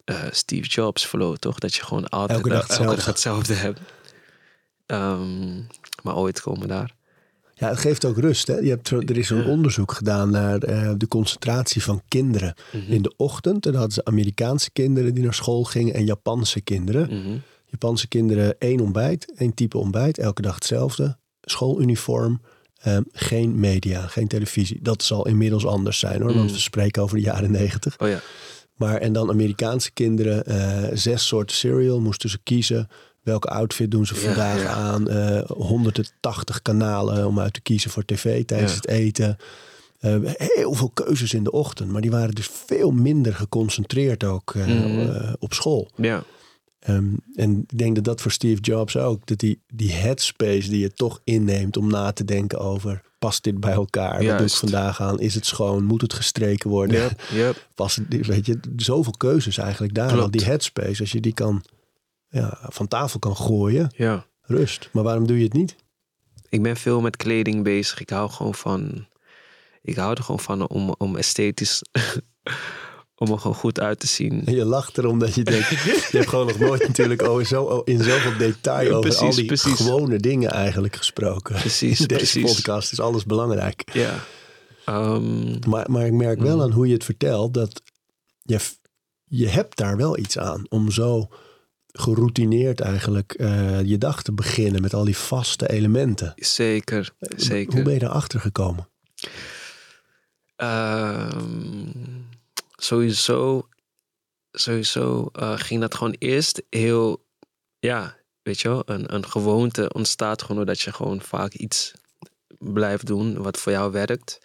eh, 0.04 0.24
Steve 0.32 0.68
Jobs 0.68 1.06
flow, 1.06 1.36
toch? 1.36 1.60
Dat 1.60 1.76
je 1.76 1.84
gewoon 1.84 2.10
altijd 2.10 2.40
Elke 2.40 2.50
dag 2.50 2.68
elke 2.70 2.96
dag 2.96 3.06
hetzelfde. 3.06 3.54
hebt. 3.54 3.80
Ehm, 4.86 5.56
maar 6.04 6.16
ooit 6.16 6.42
komen 6.42 6.68
daar. 6.68 6.96
Ja, 7.60 7.70
het 7.70 7.80
geeft 7.80 8.06
ook 8.06 8.18
rust. 8.18 8.48
Hè? 8.48 8.56
Je 8.58 8.70
hebt, 8.70 8.90
er 8.90 9.18
is 9.18 9.30
een 9.30 9.46
onderzoek 9.46 9.92
gedaan 9.92 10.30
naar 10.30 10.58
eh, 10.58 10.92
de 10.98 11.08
concentratie 11.08 11.84
van 11.84 12.02
kinderen 12.08 12.54
Mhm. 12.72 12.92
in 12.92 13.02
de 13.02 13.14
ochtend. 13.18 13.66
En 13.66 13.72
dan 13.72 13.80
hadden 13.82 13.94
ze 13.94 14.06
Amerikaanse 14.06 14.72
kinderen 14.72 15.14
die 15.14 15.24
naar 15.24 15.34
school 15.34 15.64
gingen 15.64 15.94
en 15.94 16.06
Japanse 16.06 16.62
kinderen. 16.62 17.08
Mhm. 17.22 17.38
Japanse 17.66 18.08
kinderen 18.08 18.56
één 18.60 18.80
ontbijt, 18.80 19.34
één 19.38 19.54
type 19.54 19.78
ontbijt, 19.78 20.18
elke 20.18 20.42
dag 20.42 20.56
hetzelfde. 20.56 21.18
Schooluniform, 21.42 22.42
ehm, 22.78 23.02
geen 23.12 23.60
media, 23.60 24.08
geen 24.08 24.28
televisie. 24.28 24.80
Dat 24.82 25.04
zal 25.04 25.28
inmiddels 25.28 25.66
anders 25.66 26.00
zijn 26.00 26.22
hoor, 26.22 26.34
want 26.34 26.48
Mm. 26.50 26.54
we 26.56 26.60
spreken 26.60 27.02
over 27.02 27.16
de 27.16 27.22
jaren 27.24 27.52
negentig. 27.52 28.00
Oh 28.00 28.08
ja. 28.08 28.20
Maar 28.76 28.96
en 29.02 29.14
dan 29.14 29.30
Amerikaanse 29.30 29.92
kinderen, 29.92 30.46
eh, 30.46 30.84
zes 30.94 31.28
soorten 31.28 31.56
cereal, 31.56 32.00
moesten 32.02 32.30
ze 32.30 32.38
kiezen. 32.44 32.88
Welke 33.28 33.48
outfit 33.50 33.92
doen 33.92 34.06
ze 34.06 34.16
vandaag 34.16 34.62
ja. 34.62 34.68
aan? 34.70 35.10
Eh 35.10 35.50
180 35.50 36.62
kanalen 36.62 37.28
om 37.28 37.40
uit 37.40 37.54
te 37.54 37.62
kiezen 37.62 37.90
voor 37.92 38.06
tv 38.06 38.46
tijdens 38.46 38.76
het 38.76 38.88
eten. 38.88 39.38
Eh, 40.00 40.16
heel 40.38 40.74
veel 40.74 40.90
keuzes 40.94 41.34
in 41.34 41.44
de 41.44 41.52
ochtend, 41.52 41.92
maar 41.92 42.02
die 42.02 42.12
waren 42.12 42.36
dus 42.36 42.50
veel 42.66 42.92
minder 42.92 43.36
geconcentreerd 43.36 44.24
ook 44.24 44.56
eh, 44.56 44.66
Mhm. 44.68 45.00
eh, 45.00 45.34
op 45.40 45.54
school. 45.54 45.90
Ja. 45.96 46.24
Ehm, 46.80 47.06
en 47.36 47.66
ik 47.70 47.78
denk 47.78 47.96
dat 47.96 48.04
dat 48.04 48.22
voor 48.22 48.32
Steve 48.32 48.62
Jobs 48.62 48.98
ook, 48.98 49.28
dat 49.28 49.40
die, 49.40 49.60
die 49.74 49.92
headspace 49.92 50.70
die 50.70 50.80
je 50.80 50.94
toch 50.94 51.22
inneemt 51.24 51.78
om 51.78 51.90
na 51.90 52.12
te 52.12 52.26
denken 52.26 52.60
over, 52.60 53.02
past 53.20 53.44
dit 53.44 53.60
bij 53.60 53.72
elkaar? 53.74 54.26
Wat 54.26 54.38
doe 54.38 54.48
ik 54.48 54.54
vandaag 54.54 55.02
aan? 55.02 55.20
Is 55.20 55.36
het 55.36 55.46
schoon? 55.46 55.84
Moet 55.84 56.02
het 56.02 56.14
gestreken 56.14 56.70
worden? 56.70 57.02
Yep, 57.02 57.22
yep. 57.34 57.68
Pas, 57.76 58.00
weet 58.10 58.46
je, 58.46 58.60
zoveel 58.76 59.14
keuzes 59.18 59.58
eigenlijk 59.58 59.94
daar. 59.94 60.08
Klopt. 60.08 60.24
al 60.24 60.32
Die 60.32 60.46
headspace, 60.46 61.02
als 61.02 61.12
je 61.12 61.20
die 61.20 61.34
kan 61.34 61.64
ja, 62.30 62.58
van 62.70 62.88
tafel 62.88 63.20
kan 63.20 63.36
gooien, 63.36 63.92
Ja. 63.96 64.26
rust. 64.42 64.90
Maar 64.92 65.04
waarom 65.04 65.28
doe 65.28 65.38
je 65.38 65.44
het 65.44 65.54
niet? 65.54 65.76
Ik 66.50 66.62
ben 66.64 66.78
veel 66.78 67.02
met 67.02 67.16
kleding 67.18 67.64
bezig. 67.64 68.00
Ik 68.00 68.10
hou 68.10 68.30
gewoon 68.30 68.56
van. 68.56 69.08
Ik 69.82 69.96
hou 69.96 70.14
er 70.16 70.24
gewoon 70.24 70.40
van 70.40 70.68
om, 70.70 70.96
om 70.98 71.16
esthetisch. 71.16 71.82
om 73.20 73.32
er 73.32 73.40
gewoon 73.40 73.56
goed 73.56 73.80
uit 73.80 74.00
te 74.00 74.08
zien. 74.08 74.46
En 74.46 74.54
je 74.56 74.66
lacht 74.66 74.98
erom 74.98 75.20
dat 75.20 75.36
je 75.36 75.44
denkt, 75.44 75.70
je 75.84 76.08
hebt 76.12 76.30
gewoon 76.30 76.46
nog 76.48 76.60
nooit 76.60 76.88
natuurlijk 76.88 77.22
over 77.24 77.46
zo, 77.46 77.82
in 77.86 78.04
zoveel 78.04 78.38
detail 78.38 78.90
over 78.90 79.02
Precies, 79.02 79.20
al 79.22 79.32
die 79.32 79.46
precies. 79.46 79.74
gewone 79.76 80.18
dingen 80.18 80.52
eigenlijk 80.52 80.96
gesproken. 80.96 81.56
Precies, 81.56 82.00
In 82.00 82.08
deze 82.18 82.40
precies. 82.40 82.56
podcast 82.56 82.92
is 82.92 83.00
alles 83.00 83.26
belangrijk. 83.26 83.84
Ja. 83.94 84.14
Ehm, 84.86 85.60
Maar, 85.70 85.92
maar 85.92 86.06
ik 86.06 86.12
merk 86.14 86.40
wel 86.40 86.56
Mm. 86.56 86.62
aan 86.62 86.72
hoe 86.72 86.88
je 86.88 86.94
het 86.94 87.04
vertelt 87.04 87.54
dat 87.54 87.82
je, 88.42 88.60
je 89.24 89.48
hebt 89.48 89.78
daar 89.78 89.98
wel 89.98 90.18
iets 90.18 90.38
aan 90.38 90.66
om 90.70 90.92
zo 90.92 91.30
geroutineerd 92.00 92.80
eigenlijk 92.80 93.34
eh, 93.34 93.82
je 93.82 93.98
dag 93.98 94.24
te 94.24 94.34
beginnen 94.34 94.82
met 94.82 94.94
al 94.94 95.04
die 95.04 95.18
vaste 95.18 95.70
elementen. 95.70 96.34
Zeker, 96.36 97.14
zeker. 97.36 97.74
Hoe 97.74 97.84
ben 97.84 97.94
je 97.94 98.00
daarachter 98.00 98.40
gekomen? 98.40 98.90
Ehm, 100.56 101.90
sowieso, 102.76 103.68
sowieso 104.52 105.30
eh, 105.32 105.54
ging 105.56 105.82
dat 105.82 105.96
gewoon 105.96 106.16
eerst 106.20 106.64
heel, 106.70 107.26
ja, 107.80 108.18
weet 108.42 108.60
je 108.60 108.68
wel, 108.68 108.84
een, 108.86 109.14
een 109.14 109.26
gewoonte 109.26 109.94
ontstaat 109.94 110.42
gewoon 110.42 110.58
doordat 110.58 110.82
je 110.82 110.92
gewoon 110.92 111.22
vaak 111.22 111.54
iets 111.54 111.94
blijft 112.60 113.06
doen 113.06 113.42
wat 113.42 113.58
voor 113.58 113.72
jou 113.72 113.92
werkt. 113.92 114.40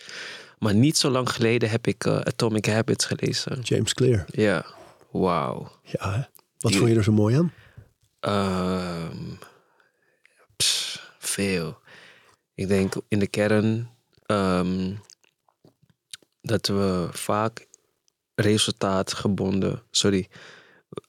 Maar 0.59 0.75
niet 0.75 0.97
zo 0.97 1.11
lang 1.11 1.31
geleden 1.31 1.71
heb 1.71 1.87
ik 1.87 2.05
eh, 2.05 2.17
Atomic 2.17 2.67
Habits 2.67 3.05
gelezen. 3.05 3.61
James 3.61 3.95
Clear. 3.95 4.25
Ja, 4.27 4.67
wauw. 5.11 5.71
Ja, 5.83 6.31
wat 6.63 6.75
vond 6.75 6.89
je 6.91 6.97
er 6.97 7.05
zo 7.05 7.13
mooi 7.13 7.37
aan? 7.37 7.53
Ehm, 8.21 9.35
pss, 10.57 11.01
veel. 11.19 11.79
Ik 12.55 12.69
denk 12.69 12.95
in 13.09 13.19
de 13.19 13.27
kern 13.27 13.91
ehm, 14.27 14.95
dat 16.41 16.67
we 16.67 17.09
vaak 17.13 17.67
resultaatgebonden, 18.35 19.83
sorry, 19.91 20.29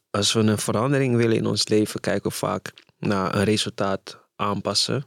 als 0.10 0.34
we 0.34 0.40
een 0.40 0.58
verandering 0.58 1.16
willen 1.16 1.36
in 1.36 1.46
ons 1.46 1.68
leven, 1.68 2.00
kijken 2.00 2.30
we 2.30 2.36
vaak 2.36 2.74
naar 3.00 3.36
een 3.36 3.44
resultaat 3.44 4.20
aanpassen. 4.36 5.06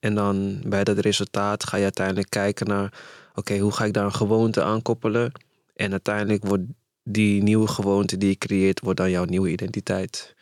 En 0.00 0.14
dan 0.14 0.62
bij 0.66 0.84
dat 0.84 0.98
resultaat 0.98 1.64
ga 1.64 1.76
je 1.76 1.82
uiteindelijk 1.82 2.30
kijken 2.30 2.66
naar, 2.66 2.92
oké, 3.34 3.58
hoe 3.58 3.72
ga 3.72 3.84
ik 3.84 3.92
daar 3.92 4.04
een 4.04 4.14
gewoonte 4.14 4.62
aan 4.62 4.82
koppelen? 4.82 5.32
En 5.74 5.90
uiteindelijk 5.90 6.44
wordt 6.44 6.64
die 7.08 7.42
nieuwe 7.42 7.68
gewoonte 7.68 8.16
die 8.16 8.28
je 8.28 8.38
creëert, 8.38 8.80
wordt 8.80 8.98
dan 8.98 9.10
jouw 9.10 9.24
nieuwe 9.24 9.50
identiteit. 9.50 10.34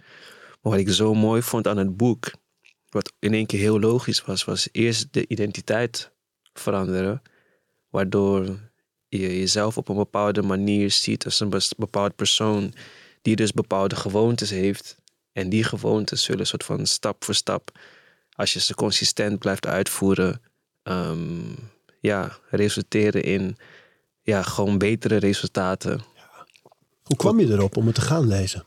Maar 0.62 0.72
wat 0.72 0.80
ik 0.80 0.90
zo 0.90 1.14
mooi 1.14 1.42
vond 1.42 1.66
aan 1.66 1.76
het 1.76 1.96
boek, 1.96 2.30
wat 2.88 3.12
in 3.18 3.34
één 3.34 3.46
keer 3.46 3.60
heel 3.60 3.80
logisch 3.80 4.24
was, 4.24 4.44
was 4.44 4.68
eerst 4.72 5.06
de 5.10 5.26
identiteit 5.28 6.10
veranderen. 6.52 7.22
Waardoor 7.90 8.58
je 9.08 9.38
jezelf 9.38 9.76
op 9.76 9.88
een 9.88 9.96
bepaalde 9.96 10.42
manier 10.42 10.90
ziet 10.90 11.24
als 11.24 11.40
een 11.40 11.52
bepaald 11.76 12.16
persoon 12.16 12.72
die 13.22 13.36
dus 13.36 13.52
bepaalde 13.52 13.96
gewoontes 13.96 14.50
heeft. 14.50 14.96
En 15.32 15.48
die 15.48 15.64
gewoontes 15.64 16.22
zullen 16.22 16.46
soort 16.46 16.64
van 16.64 16.86
stap 16.86 17.24
voor 17.24 17.34
stap, 17.34 17.78
als 18.32 18.52
je 18.52 18.60
ze 18.60 18.74
consistent 18.74 19.38
blijft 19.38 19.66
uitvoeren, 19.66 20.42
ehm, 20.82 21.52
ja, 22.00 22.38
resulteren 22.50 23.22
in 23.22 23.56
ja, 24.22 24.42
gewoon 24.42 24.78
betere 24.78 25.16
resultaten. 25.16 26.00
Hoe 27.04 27.16
kwam 27.16 27.40
je 27.40 27.52
erop 27.52 27.76
om 27.76 27.86
het 27.86 27.94
te 27.94 28.00
gaan 28.00 28.26
lezen? 28.26 28.64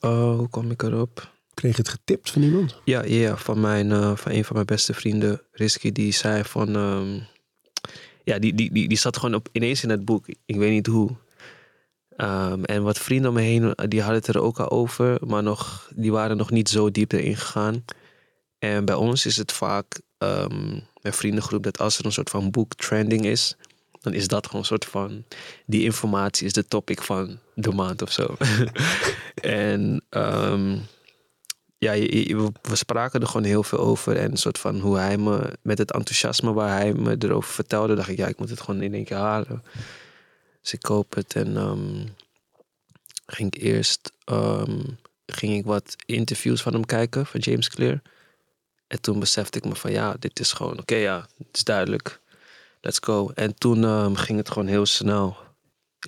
Oh, 0.00 0.36
hoe 0.36 0.48
kwam 0.48 0.70
ik 0.70 0.82
erop? 0.82 1.32
Kreeg 1.54 1.72
je 1.76 1.82
het 1.82 1.90
getipt 1.90 2.30
van 2.30 2.42
iemand? 2.42 2.80
Ja, 2.84 3.04
ja 3.04 3.36
van, 3.36 3.60
mijn, 3.60 3.92
eh, 3.92 4.16
van 4.16 4.32
een 4.32 4.44
van 4.44 4.54
mijn 4.54 4.66
beste 4.66 4.94
vrienden, 4.94 5.42
Risky, 5.52 5.92
die 5.92 6.12
zei 6.12 6.44
van... 6.44 6.76
ehm, 6.76 7.20
ja, 8.24 8.38
die, 8.38 8.54
die, 8.54 8.72
die, 8.72 8.88
die 8.88 8.98
zat 8.98 9.16
gewoon 9.16 9.34
op, 9.34 9.48
ineens 9.52 9.82
in 9.82 9.90
het 9.90 10.04
boek. 10.04 10.28
Ik 10.46 10.56
weet 10.56 10.70
niet 10.70 10.86
hoe. 10.86 11.10
Ehm, 12.16 12.64
en 12.64 12.82
wat 12.82 12.98
vrienden 12.98 13.28
om 13.28 13.36
me 13.36 13.42
heen, 13.42 13.74
die 13.88 14.00
hadden 14.00 14.18
het 14.18 14.26
er 14.26 14.40
ook 14.40 14.60
al 14.60 14.70
over. 14.70 15.18
Maar 15.26 15.42
nog, 15.42 15.90
die 15.94 16.12
waren 16.12 16.36
nog 16.36 16.50
niet 16.50 16.68
zo 16.68 16.90
diep 16.90 17.12
erin 17.12 17.36
gegaan. 17.36 17.84
En 18.58 18.84
bij 18.84 18.94
ons 18.94 19.26
is 19.26 19.36
het 19.36 19.52
vaak, 19.52 20.00
ehm 20.18 20.78
mijn 21.02 21.14
vriendengroep, 21.14 21.62
dat 21.62 21.78
als 21.78 21.98
er 21.98 22.04
een 22.04 22.12
soort 22.12 22.30
van 22.30 22.50
boek 22.50 22.74
trending 22.74 23.24
is... 23.24 23.56
is 24.14 24.28
dat 24.28 24.46
gewoon 24.46 24.60
een 24.60 24.66
soort 24.66 24.84
van... 24.84 25.24
die 25.66 25.82
informatie 25.82 26.46
is 26.46 26.52
de 26.52 26.68
topic 26.68 27.02
van 27.02 27.38
de 27.54 27.72
maand 27.72 28.02
of 28.02 28.12
zo. 28.12 28.36
en... 29.34 30.04
ehm, 30.08 30.76
ja, 31.78 31.92
we 32.62 32.76
spraken 32.76 33.20
er 33.20 33.26
gewoon 33.26 33.46
heel 33.46 33.62
veel 33.62 33.78
over. 33.78 34.16
En 34.16 34.30
een 34.30 34.36
soort 34.36 34.58
van 34.58 34.80
hoe 34.80 34.98
hij 34.98 35.16
me, 35.18 35.52
met 35.62 35.78
het 35.78 35.92
enthousiasme 35.92 36.52
waar 36.52 36.78
hij 36.78 36.92
me 36.92 37.16
erover 37.18 37.52
vertelde, 37.52 37.94
dacht 37.94 38.08
ik, 38.08 38.16
ja, 38.16 38.26
ik 38.26 38.38
moet 38.38 38.50
het 38.50 38.60
gewoon 38.60 38.82
in 38.82 38.94
één 38.94 39.04
keer 39.04 39.16
halen. 39.16 39.62
Dus 40.60 40.72
ik 40.72 40.80
koop 40.80 41.14
het 41.14 41.34
en 41.34 41.56
ehm, 41.56 42.06
ging 43.26 43.54
ik 43.54 43.62
eerst 43.62 44.12
ehm, 44.24 44.80
ging 45.26 45.56
ik 45.56 45.64
wat 45.64 45.96
interviews 46.06 46.62
van 46.62 46.72
hem 46.72 46.84
kijken, 46.84 47.26
van 47.26 47.40
James 47.40 47.68
Clear. 47.68 48.02
En 48.86 49.00
toen 49.00 49.18
besefte 49.18 49.58
ik 49.58 49.64
me 49.64 49.74
van, 49.74 49.92
ja, 49.92 50.16
dit 50.18 50.40
is 50.40 50.52
gewoon, 50.52 50.78
oké, 50.78 50.94
ja, 50.94 51.26
het 51.38 51.56
is 51.56 51.64
duidelijk. 51.64 52.20
Let's 52.88 53.00
go. 53.02 53.30
En 53.34 53.54
toen 53.58 53.84
ehm, 53.84 54.14
ging 54.14 54.38
het 54.38 54.50
gewoon 54.50 54.68
heel 54.68 54.86
snel. 54.86 55.36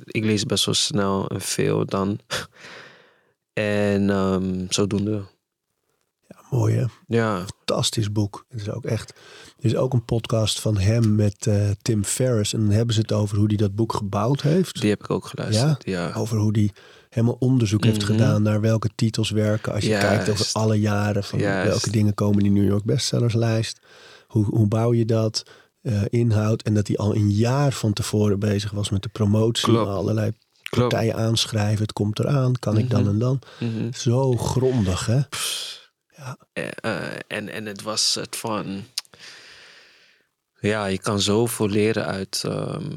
Ik 0.04 0.24
lees 0.24 0.44
best 0.44 0.64
wel 0.64 0.74
snel 0.74 1.28
en 1.28 1.40
veel 1.40 1.84
dan. 1.86 2.18
en 3.52 4.10
ehm, 4.10 4.66
zodoende. 4.68 5.22
Mooi 6.50 6.74
hè? 6.76 6.84
Ja, 7.06 7.44
Fantastisch 7.56 8.12
boek. 8.12 8.44
Het 8.48 8.60
is 8.60 8.70
ook 8.70 8.84
echt. 8.84 9.10
Er 9.58 9.64
is 9.64 9.76
ook 9.76 9.92
een 9.92 10.04
podcast 10.04 10.60
van 10.60 10.78
hem 10.78 11.14
met 11.14 11.46
eh, 11.46 11.70
Tim 11.82 12.04
Ferriss. 12.04 12.52
En 12.52 12.60
dan 12.60 12.70
hebben 12.70 12.94
ze 12.94 13.00
het 13.00 13.12
over 13.12 13.36
hoe 13.38 13.46
hij 13.46 13.56
dat 13.56 13.74
boek 13.74 13.92
gebouwd 13.92 14.42
heeft. 14.42 14.80
die 14.80 14.90
heb 14.90 15.00
ik 15.00 15.10
ook 15.10 15.26
geluisterd. 15.26 15.84
Ja, 15.84 16.12
Over 16.12 16.38
hoe 16.38 16.52
hij 16.52 16.70
helemaal 17.08 17.36
onderzoek 17.38 17.84
heeft 17.84 17.98
Mhm. 18.02 18.06
gedaan 18.10 18.42
naar 18.42 18.60
welke 18.60 18.90
titels 18.94 19.30
werken. 19.30 19.72
Als 19.72 19.82
je 19.82 19.88
Juist. 19.88 20.06
kijkt 20.06 20.28
over 20.30 20.48
alle 20.52 20.80
jaren 20.80 21.24
van 21.24 21.38
Juist. 21.38 21.68
welke 21.68 21.90
dingen 21.90 22.14
komen 22.14 22.44
in 22.44 22.52
die 22.52 22.62
New 22.62 22.70
York 22.70 22.84
bestsellerslijst. 22.84 23.80
Hoe, 24.26 24.44
hoe 24.44 24.66
bouw 24.66 24.92
je 24.94 25.04
dat? 25.04 25.42
Eh, 25.82 26.02
inhoud. 26.08 26.62
En 26.62 26.74
dat 26.74 26.86
hij 26.86 26.96
al 26.96 27.14
een 27.14 27.30
jaar 27.30 27.72
van 27.72 27.92
tevoren 27.92 28.38
bezig 28.38 28.70
was 28.70 28.90
met 28.90 29.02
de 29.02 29.08
promotie. 29.08 29.64
Klopt. 29.68 29.88
Allerlei 29.90 30.32
klopt. 30.62 30.88
partijen 30.92 31.16
aanschrijven. 31.16 31.82
Het 31.82 31.92
komt 31.92 32.18
eraan. 32.18 32.58
Kan 32.58 32.78
ik 32.78 32.90
dan 32.90 33.00
Mhm. 33.02 33.10
en 33.10 33.18
dan? 33.18 33.38
Mhm. 33.60 33.92
Zo 33.92 34.36
grondig 34.36 35.06
hè? 35.06 35.20
Eh, 36.52 36.68
eh, 36.80 37.12
en, 37.26 37.48
en 37.48 37.66
het 37.66 37.82
was 37.82 38.14
het 38.14 38.36
van... 38.36 38.82
Ja, 40.60 40.86
je 40.86 40.98
kan 40.98 41.20
zoveel 41.20 41.68
leren 41.68 42.04
uit 42.06 42.42
ehm, 42.46 42.90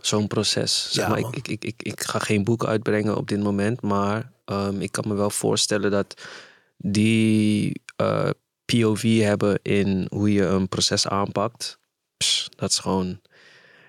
zo'n 0.00 0.26
proces. 0.26 0.88
Zeg 0.90 1.04
Ja, 1.04 1.10
maar, 1.10 1.18
ik, 1.18 1.48
ik, 1.48 1.64
ik, 1.64 1.82
ik 1.82 2.00
ga 2.02 2.18
geen 2.18 2.44
boek 2.44 2.64
uitbrengen 2.64 3.16
op 3.16 3.28
dit 3.28 3.42
moment, 3.42 3.82
maar 3.82 4.32
ehm, 4.44 4.80
ik 4.80 4.92
kan 4.92 5.04
me 5.08 5.14
wel 5.14 5.30
voorstellen 5.30 5.90
dat 5.90 6.14
die 6.76 7.82
POV 8.64 9.20
hebben 9.22 9.58
in 9.62 10.06
hoe 10.10 10.32
je 10.32 10.44
een 10.44 10.68
proces 10.68 11.06
aanpakt. 11.08 11.78
Pss, 12.18 12.48
dat 12.56 12.70
is 12.70 12.78
gewoon, 12.78 13.20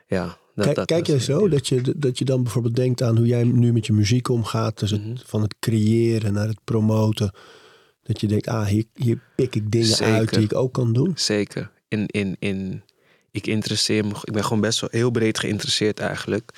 ja. 0.07 0.37
Dat, 0.55 0.65
Kijk, 0.65 0.75
dat, 0.75 0.85
kijk 0.85 1.07
jij 1.07 1.19
zo 1.19 1.49
dat 1.49 1.67
je, 1.67 1.93
dat 1.97 2.17
je 2.17 2.25
dan 2.25 2.43
bijvoorbeeld 2.43 2.75
denkt 2.75 3.01
aan 3.01 3.17
hoe 3.17 3.25
jij 3.25 3.43
nu 3.43 3.73
met 3.73 3.85
je 3.85 3.93
muziek 3.93 4.27
omgaat. 4.29 4.79
Dus 4.79 4.91
het, 4.91 5.05
Mhm. 5.05 5.17
van 5.25 5.41
het 5.41 5.55
creëren 5.59 6.33
naar 6.33 6.47
het 6.47 6.63
promoten. 6.63 7.31
Dat 8.03 8.21
je 8.21 8.27
denkt, 8.27 8.47
ah, 8.47 8.65
hier, 8.65 8.85
hier 8.93 9.19
pik 9.35 9.55
ik 9.55 9.71
dingen 9.71 9.87
Zeker. 9.87 10.13
uit 10.13 10.33
die 10.33 10.43
ik 10.43 10.55
ook 10.55 10.73
kan 10.73 10.93
doen. 10.93 11.11
Zeker. 11.15 11.71
In, 11.87 12.05
in, 12.07 12.35
in, 12.39 12.83
ik 13.31 13.47
interesseer 13.47 14.05
me, 14.05 14.13
ik 14.23 14.33
ben 14.33 14.43
gewoon 14.43 14.61
best 14.61 14.79
wel 14.79 14.89
heel 14.93 15.11
breed 15.11 15.39
geïnteresseerd 15.39 15.99
eigenlijk. 15.99 16.51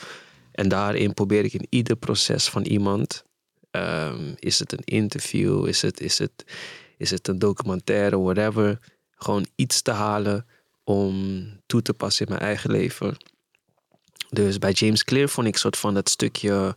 En 0.51 0.67
daarin 0.69 1.13
probeer 1.13 1.43
ik 1.43 1.53
in 1.53 1.67
ieder 1.69 1.95
proces 1.95 2.49
van 2.49 2.63
iemand, 2.63 3.23
ehm, 3.71 4.33
is 4.39 4.59
het 4.59 4.71
een 4.71 4.83
interview, 4.83 5.67
is 5.67 5.81
het, 5.81 5.99
is, 5.99 6.17
het, 6.17 6.45
is 6.97 7.09
het 7.11 7.27
een 7.27 7.39
documentaire, 7.39 8.19
whatever, 8.19 8.79
gewoon 9.15 9.45
iets 9.55 9.81
te 9.81 9.91
halen 9.91 10.45
om 10.83 11.45
toe 11.65 11.81
te 11.81 11.93
passen 11.93 12.25
in 12.25 12.31
mijn 12.31 12.45
eigen 12.45 12.71
leven. 12.71 13.17
Dus 14.29 14.57
bij 14.57 14.71
James 14.71 15.03
Clear 15.03 15.29
vond 15.29 15.47
ik 15.47 15.57
soort 15.57 15.77
van 15.77 15.93
dat 15.93 16.09
stukje, 16.09 16.75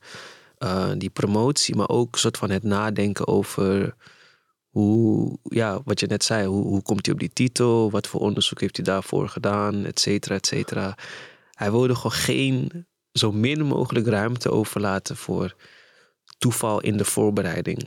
eh, 0.59 0.91
die 0.99 1.11
promotie, 1.11 1.77
maar 1.77 1.89
ook 1.89 2.17
soort 2.19 2.37
van 2.37 2.51
het 2.51 2.63
nadenken 2.63 3.27
over 3.27 3.95
hoe, 4.69 5.39
ja, 5.43 5.81
wat 5.85 6.01
je 6.01 6.07
net 6.07 6.25
zei, 6.25 6.47
hoe, 6.47 6.65
hoe 6.65 6.83
komt 6.83 7.07
hij 7.07 7.15
op 7.15 7.21
die 7.21 7.33
titel? 7.33 7.91
Wat 7.91 8.07
voor 8.07 8.21
onderzoek 8.21 8.61
heeft 8.61 8.77
hij 8.77 8.85
daarvoor 8.85 9.29
gedaan? 9.29 9.85
Et 9.85 10.01
cetera, 10.01 10.35
et 10.35 10.47
cetera. 10.47 10.97
Hij 11.51 11.71
wilde 11.71 11.95
gewoon 11.95 12.13
geen, 12.13 12.87
zo 13.13 13.33
min 13.33 13.63
mogelijk 13.63 14.07
ruimte 14.07 14.51
overlaten 14.51 15.17
voor 15.17 15.55
toeval 16.39 16.81
in 16.81 16.97
de 16.97 17.05
voorbereiding, 17.05 17.87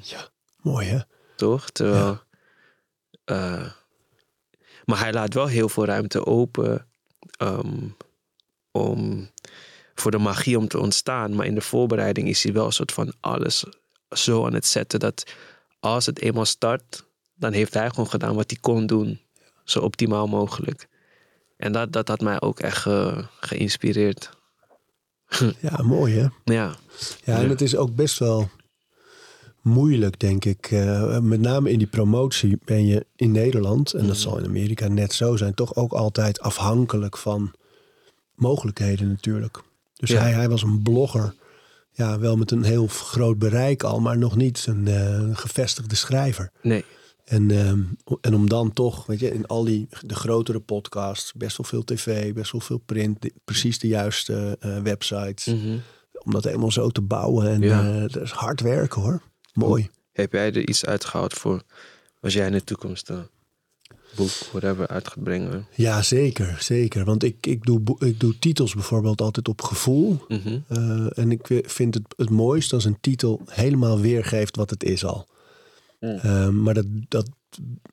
Mooi 0.61 0.87
hè? 0.87 0.99
toch? 1.35 1.69
Terwijl, 1.69 2.19
eh, 3.23 3.71
maar 4.87 4.99
hij 4.99 5.13
laat 5.13 5.33
wel 5.33 5.47
heel 5.47 5.69
veel 5.69 5.85
ruimte 5.85 6.25
open 6.25 6.87
ehm, 7.37 7.83
om, 8.71 9.29
voor 9.95 10.11
de 10.11 10.17
magie 10.17 10.57
om 10.57 10.67
te 10.67 10.79
ontstaan. 10.79 11.35
Maar 11.35 11.45
in 11.45 11.55
de 11.55 11.61
voorbereiding 11.61 12.27
is 12.27 12.43
hij 12.43 12.53
wel 12.53 12.65
een 12.65 12.71
soort 12.71 12.91
van 12.91 13.13
alles 13.19 13.65
zo 14.09 14.45
aan 14.45 14.53
het 14.53 14.65
zetten 14.65 14.99
dat 14.99 15.23
als 15.79 16.05
het 16.05 16.19
eenmaal 16.19 16.45
start, 16.45 17.05
dan 17.35 17.53
heeft 17.53 17.73
hij 17.73 17.89
gewoon 17.89 18.09
gedaan 18.09 18.35
wat 18.35 18.49
hij 18.49 18.59
kon 18.61 18.85
doen. 18.85 19.19
Zo 19.63 19.79
optimaal 19.79 20.27
mogelijk. 20.27 20.87
En 21.57 21.71
dat, 21.71 21.91
dat 21.91 22.07
had 22.07 22.21
mij 22.21 22.41
ook 22.41 22.59
echt 22.59 22.85
eh, 22.85 23.17
geïnspireerd. 23.39 24.29
Ja, 25.61 25.83
mooi 25.83 26.13
hè? 26.15 26.27
Ja, 26.53 26.75
Ja, 27.23 27.35
en 27.35 27.41
Ja. 27.43 27.49
het 27.49 27.61
is 27.61 27.75
ook 27.75 27.95
best 27.95 28.19
wel 28.19 28.49
moeilijk, 29.67 30.19
denk 30.19 30.45
ik. 30.45 30.71
Eh, 30.71 31.19
met 31.19 31.39
name 31.41 31.71
in 31.71 31.77
die 31.77 31.87
promotie 31.87 32.57
ben 32.65 32.85
je 32.85 33.05
in 33.15 33.31
Nederland, 33.31 33.93
en 33.93 33.99
dat 33.99 34.09
Mhm. 34.15 34.19
zal 34.21 34.37
in 34.37 34.45
Amerika 34.45 34.87
net 34.87 35.13
zo 35.13 35.35
zijn, 35.35 35.53
toch 35.53 35.75
ook 35.75 35.91
altijd 35.93 36.39
afhankelijk 36.39 37.17
van 37.17 37.51
mogelijkheden 38.35 39.07
natuurlijk. 39.07 39.61
Dus 39.93 40.09
Ja. 40.09 40.19
hij, 40.21 40.31
hij 40.31 40.49
was 40.49 40.63
een 40.63 40.81
blogger 40.81 41.33
ja, 41.91 42.19
wel 42.19 42.37
met 42.37 42.51
een 42.51 42.63
heel 42.63 42.87
groot 42.87 43.37
bereik 43.39 43.83
al, 43.83 43.99
maar 43.99 44.17
nog 44.17 44.35
niet 44.35 44.65
een 44.67 44.87
eh, 44.87 45.23
gevestigde 45.37 45.95
schrijver. 45.95 46.51
Nee. 46.61 46.85
En, 47.23 47.51
ehm, 47.51 47.79
en 48.21 48.35
om 48.35 48.49
dan 48.49 48.73
toch, 48.73 49.05
weet 49.05 49.19
je, 49.19 49.33
in 49.33 49.45
al 49.47 49.63
die 49.63 49.87
de 50.01 50.15
grotere 50.15 50.59
podcasts, 50.59 51.33
best 51.33 51.57
wel 51.57 51.65
veel 51.67 51.83
tv, 51.83 52.33
best 52.33 52.51
wel 52.51 52.61
veel 52.61 52.77
print, 52.85 53.29
precies 53.45 53.79
de 53.79 53.87
juiste 53.87 54.57
eh, 54.59 54.77
websites. 54.79 55.45
Mhm. 55.45 55.77
Om 56.23 56.31
dat 56.31 56.43
helemaal 56.43 56.71
zo 56.71 56.89
te 56.89 57.01
bouwen. 57.01 57.47
En 57.49 57.61
Ja. 57.61 57.93
eh, 57.95 58.01
dat 58.01 58.21
is 58.23 58.31
hard 58.31 58.61
werken 58.61 59.01
hoor. 59.01 59.21
Mooi. 59.65 59.89
Heb 60.11 60.31
jij 60.31 60.45
er 60.45 60.69
iets 60.69 60.85
uitgehaald 60.85 61.33
voor 61.33 61.63
als 62.21 62.33
jij 62.33 62.45
in 62.45 62.51
de 62.51 62.63
toekomst 62.63 63.09
een 63.09 63.27
boek, 64.15 64.29
whatever, 64.29 64.87
uit 64.87 65.07
gaat 65.07 65.23
brengen? 65.23 65.67
Ja, 65.75 66.01
zeker, 66.01 66.57
zeker. 66.59 67.05
Want 67.05 67.23
ik, 67.23 67.47
ik, 67.47 67.65
doe, 67.65 67.81
ik 67.99 68.19
doe 68.19 68.39
titels 68.39 68.73
bijvoorbeeld 68.73 69.21
altijd 69.21 69.47
op 69.47 69.61
gevoel. 69.61 70.25
Mhm. 70.27 70.59
Eh, 70.67 71.17
en 71.17 71.31
ik 71.31 71.61
vind 71.65 71.93
het 71.93 72.03
het 72.15 72.29
mooist 72.29 72.73
als 72.73 72.85
een 72.85 72.97
titel 73.01 73.41
helemaal 73.45 73.99
weergeeft 73.99 74.55
wat 74.55 74.69
het 74.69 74.83
is 74.83 75.05
al. 75.05 75.27
Mm. 75.99 76.09
Eh, 76.09 76.49
maar 76.49 76.73
dat, 76.73 76.85
dat 77.07 77.29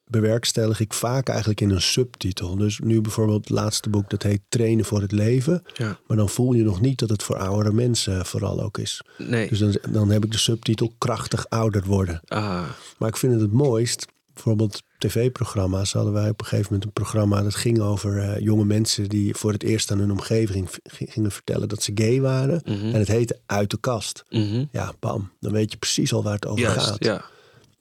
bewerkstellig 0.04 0.80
ik 0.80 0.92
vaak 0.92 1.28
eigenlijk 1.28 1.60
in 1.60 1.70
een 1.70 1.82
subtitel. 1.82 2.56
Dus 2.56 2.78
nu 2.78 3.00
bijvoorbeeld 3.00 3.40
het 3.48 3.50
laatste 3.58 3.90
boek, 3.90 4.10
dat 4.10 4.22
heet 4.22 4.40
Trainen 4.48 4.84
voor 4.84 5.00
het 5.00 5.12
leven. 5.12 5.62
Ja. 5.74 5.98
Maar 6.06 6.16
dan 6.16 6.28
voel 6.28 6.52
je 6.52 6.62
nog 6.62 6.80
niet 6.80 6.98
dat 6.98 7.08
het 7.08 7.22
voor 7.22 7.36
oudere 7.38 7.72
mensen 7.72 8.26
vooral 8.26 8.62
ook 8.62 8.78
is. 8.78 9.02
Nee. 9.18 9.48
Dus 9.48 9.58
dan, 9.58 9.76
dan 9.90 10.10
heb 10.10 10.24
ik 10.24 10.32
de 10.32 10.38
subtitel 10.38 10.94
Krachtig 10.98 11.48
ouder 11.48 11.84
worden. 11.86 12.20
Ah, 12.26 12.64
Maar 12.98 13.08
ik 13.08 13.16
vind 13.16 13.32
het 13.32 13.40
het 13.40 13.52
mooist. 13.52 14.06
Bijvoorbeeld 14.34 14.82
tv-programma's 14.98 15.92
hadden 15.92 16.12
wij 16.12 16.28
op 16.28 16.40
een 16.40 16.46
gegeven 16.46 16.66
moment 16.72 16.84
een 16.84 16.92
programma 17.02 17.42
dat 17.42 17.54
ging 17.54 17.80
over 17.80 18.18
eh, 18.18 18.38
jonge 18.40 18.64
mensen 18.64 19.08
die 19.08 19.34
voor 19.34 19.52
het 19.52 19.62
eerst 19.62 19.90
aan 19.90 19.98
hun 19.98 20.10
omgeving 20.10 20.68
gingen 20.84 21.30
vertellen 21.30 21.68
dat 21.68 21.82
ze 21.82 21.92
gay 21.94 22.20
waren. 22.20 22.60
mhm. 22.64 22.84
En 22.84 22.98
het 22.98 23.08
heette 23.08 23.40
Uit 23.46 23.70
de 23.70 23.78
kast. 23.80 24.24
Mhm. 24.30 24.64
Ja, 24.70 24.92
bam. 25.00 25.30
Dan 25.40 25.52
weet 25.52 25.70
je 25.72 25.76
precies 25.78 26.12
al 26.12 26.22
waar 26.22 26.34
het 26.34 26.46
over 26.46 26.60
Juist, 26.60 26.86
gaat. 26.86 27.04
ja. 27.04 27.24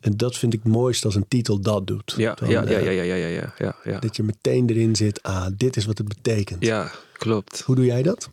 En 0.04 0.18
dat 0.18 0.38
vind 0.38 0.54
ik 0.54 0.64
het 0.64 0.72
mooist 0.72 1.06
als 1.06 1.16
een 1.16 1.28
titel 1.28 1.60
dat 1.60 1.88
doet. 1.88 2.14
Ja, 2.18 2.34
Dan, 2.34 2.50
ja, 2.50 2.62
ja, 2.62 2.78
eh, 2.78 2.84
ja, 2.84 2.92
ja, 2.92 3.16
ja, 3.16 3.28
ja, 3.28 3.54
ja, 3.58 3.76
ja. 3.84 4.00
Dat 4.00 4.16
je 4.16 4.24
meteen 4.24 4.70
erin 4.70 4.96
zit, 4.96 5.24
ah, 5.24 5.48
dit 5.58 5.76
is 5.78 5.86
wat 5.86 5.98
het 5.98 6.08
betekent. 6.08 6.66
Ja, 6.66 6.92
klopt. 7.14 7.62
Hoe 7.62 7.76
doe 7.76 7.86
jij 7.86 8.04
dat? 8.04 8.30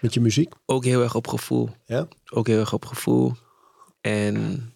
Met 0.00 0.14
je 0.14 0.20
muziek? 0.20 0.52
Ook 0.66 0.84
heel 0.84 1.02
erg 1.02 1.14
op 1.14 1.26
gevoel. 1.28 1.70
Ja? 1.86 2.08
Ook 2.30 2.46
heel 2.46 2.58
erg 2.58 2.72
op 2.72 2.84
gevoel. 2.84 3.32
En 4.00 4.72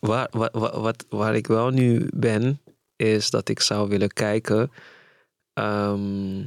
waar, 0.00 0.28
waar, 0.30 0.50
waar, 0.52 0.80
wat, 0.80 1.04
waar 1.08 1.34
ik 1.34 1.46
wel 1.46 1.70
nu 1.70 2.08
ben, 2.14 2.60
is 2.96 3.30
dat 3.30 3.48
ik 3.48 3.60
zou 3.60 3.88
willen 3.88 4.12
kijken 4.12 4.70
ehm, 5.52 6.44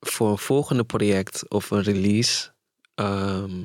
voor 0.00 0.30
een 0.30 0.38
volgende 0.38 0.84
project 0.84 1.48
of 1.48 1.70
een 1.70 1.82
release. 1.82 2.50
ehm, 2.94 3.62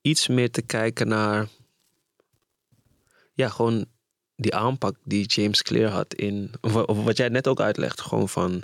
iets 0.00 0.28
meer 0.28 0.50
te 0.50 0.62
kijken 0.62 1.08
naar, 1.08 1.48
ja, 3.34 3.48
gewoon 3.48 3.86
die 4.36 4.54
aanpak 4.54 4.96
die 5.04 5.26
James 5.26 5.62
Clear 5.62 5.90
had 5.90 6.14
in, 6.14 6.52
wa- 6.60 6.94
wat 6.94 7.16
jij 7.16 7.28
net 7.28 7.48
ook 7.48 7.60
uitlegt, 7.60 8.00
gewoon 8.00 8.28
van, 8.28 8.62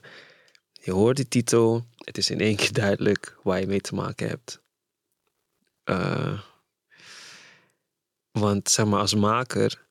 je 0.72 0.92
hoort 0.92 1.16
die 1.16 1.28
titel, 1.28 1.86
het 1.96 2.18
is 2.18 2.30
in 2.30 2.40
één 2.40 2.56
keer 2.56 2.72
duidelijk 2.72 3.36
waar 3.42 3.60
je 3.60 3.66
mee 3.66 3.80
te 3.80 3.94
maken 3.94 4.28
hebt. 4.28 4.60
Eh, 5.84 6.40
want 8.30 8.70
zeg 8.70 8.86
maar, 8.86 9.00
als 9.00 9.14
maker 9.14 9.86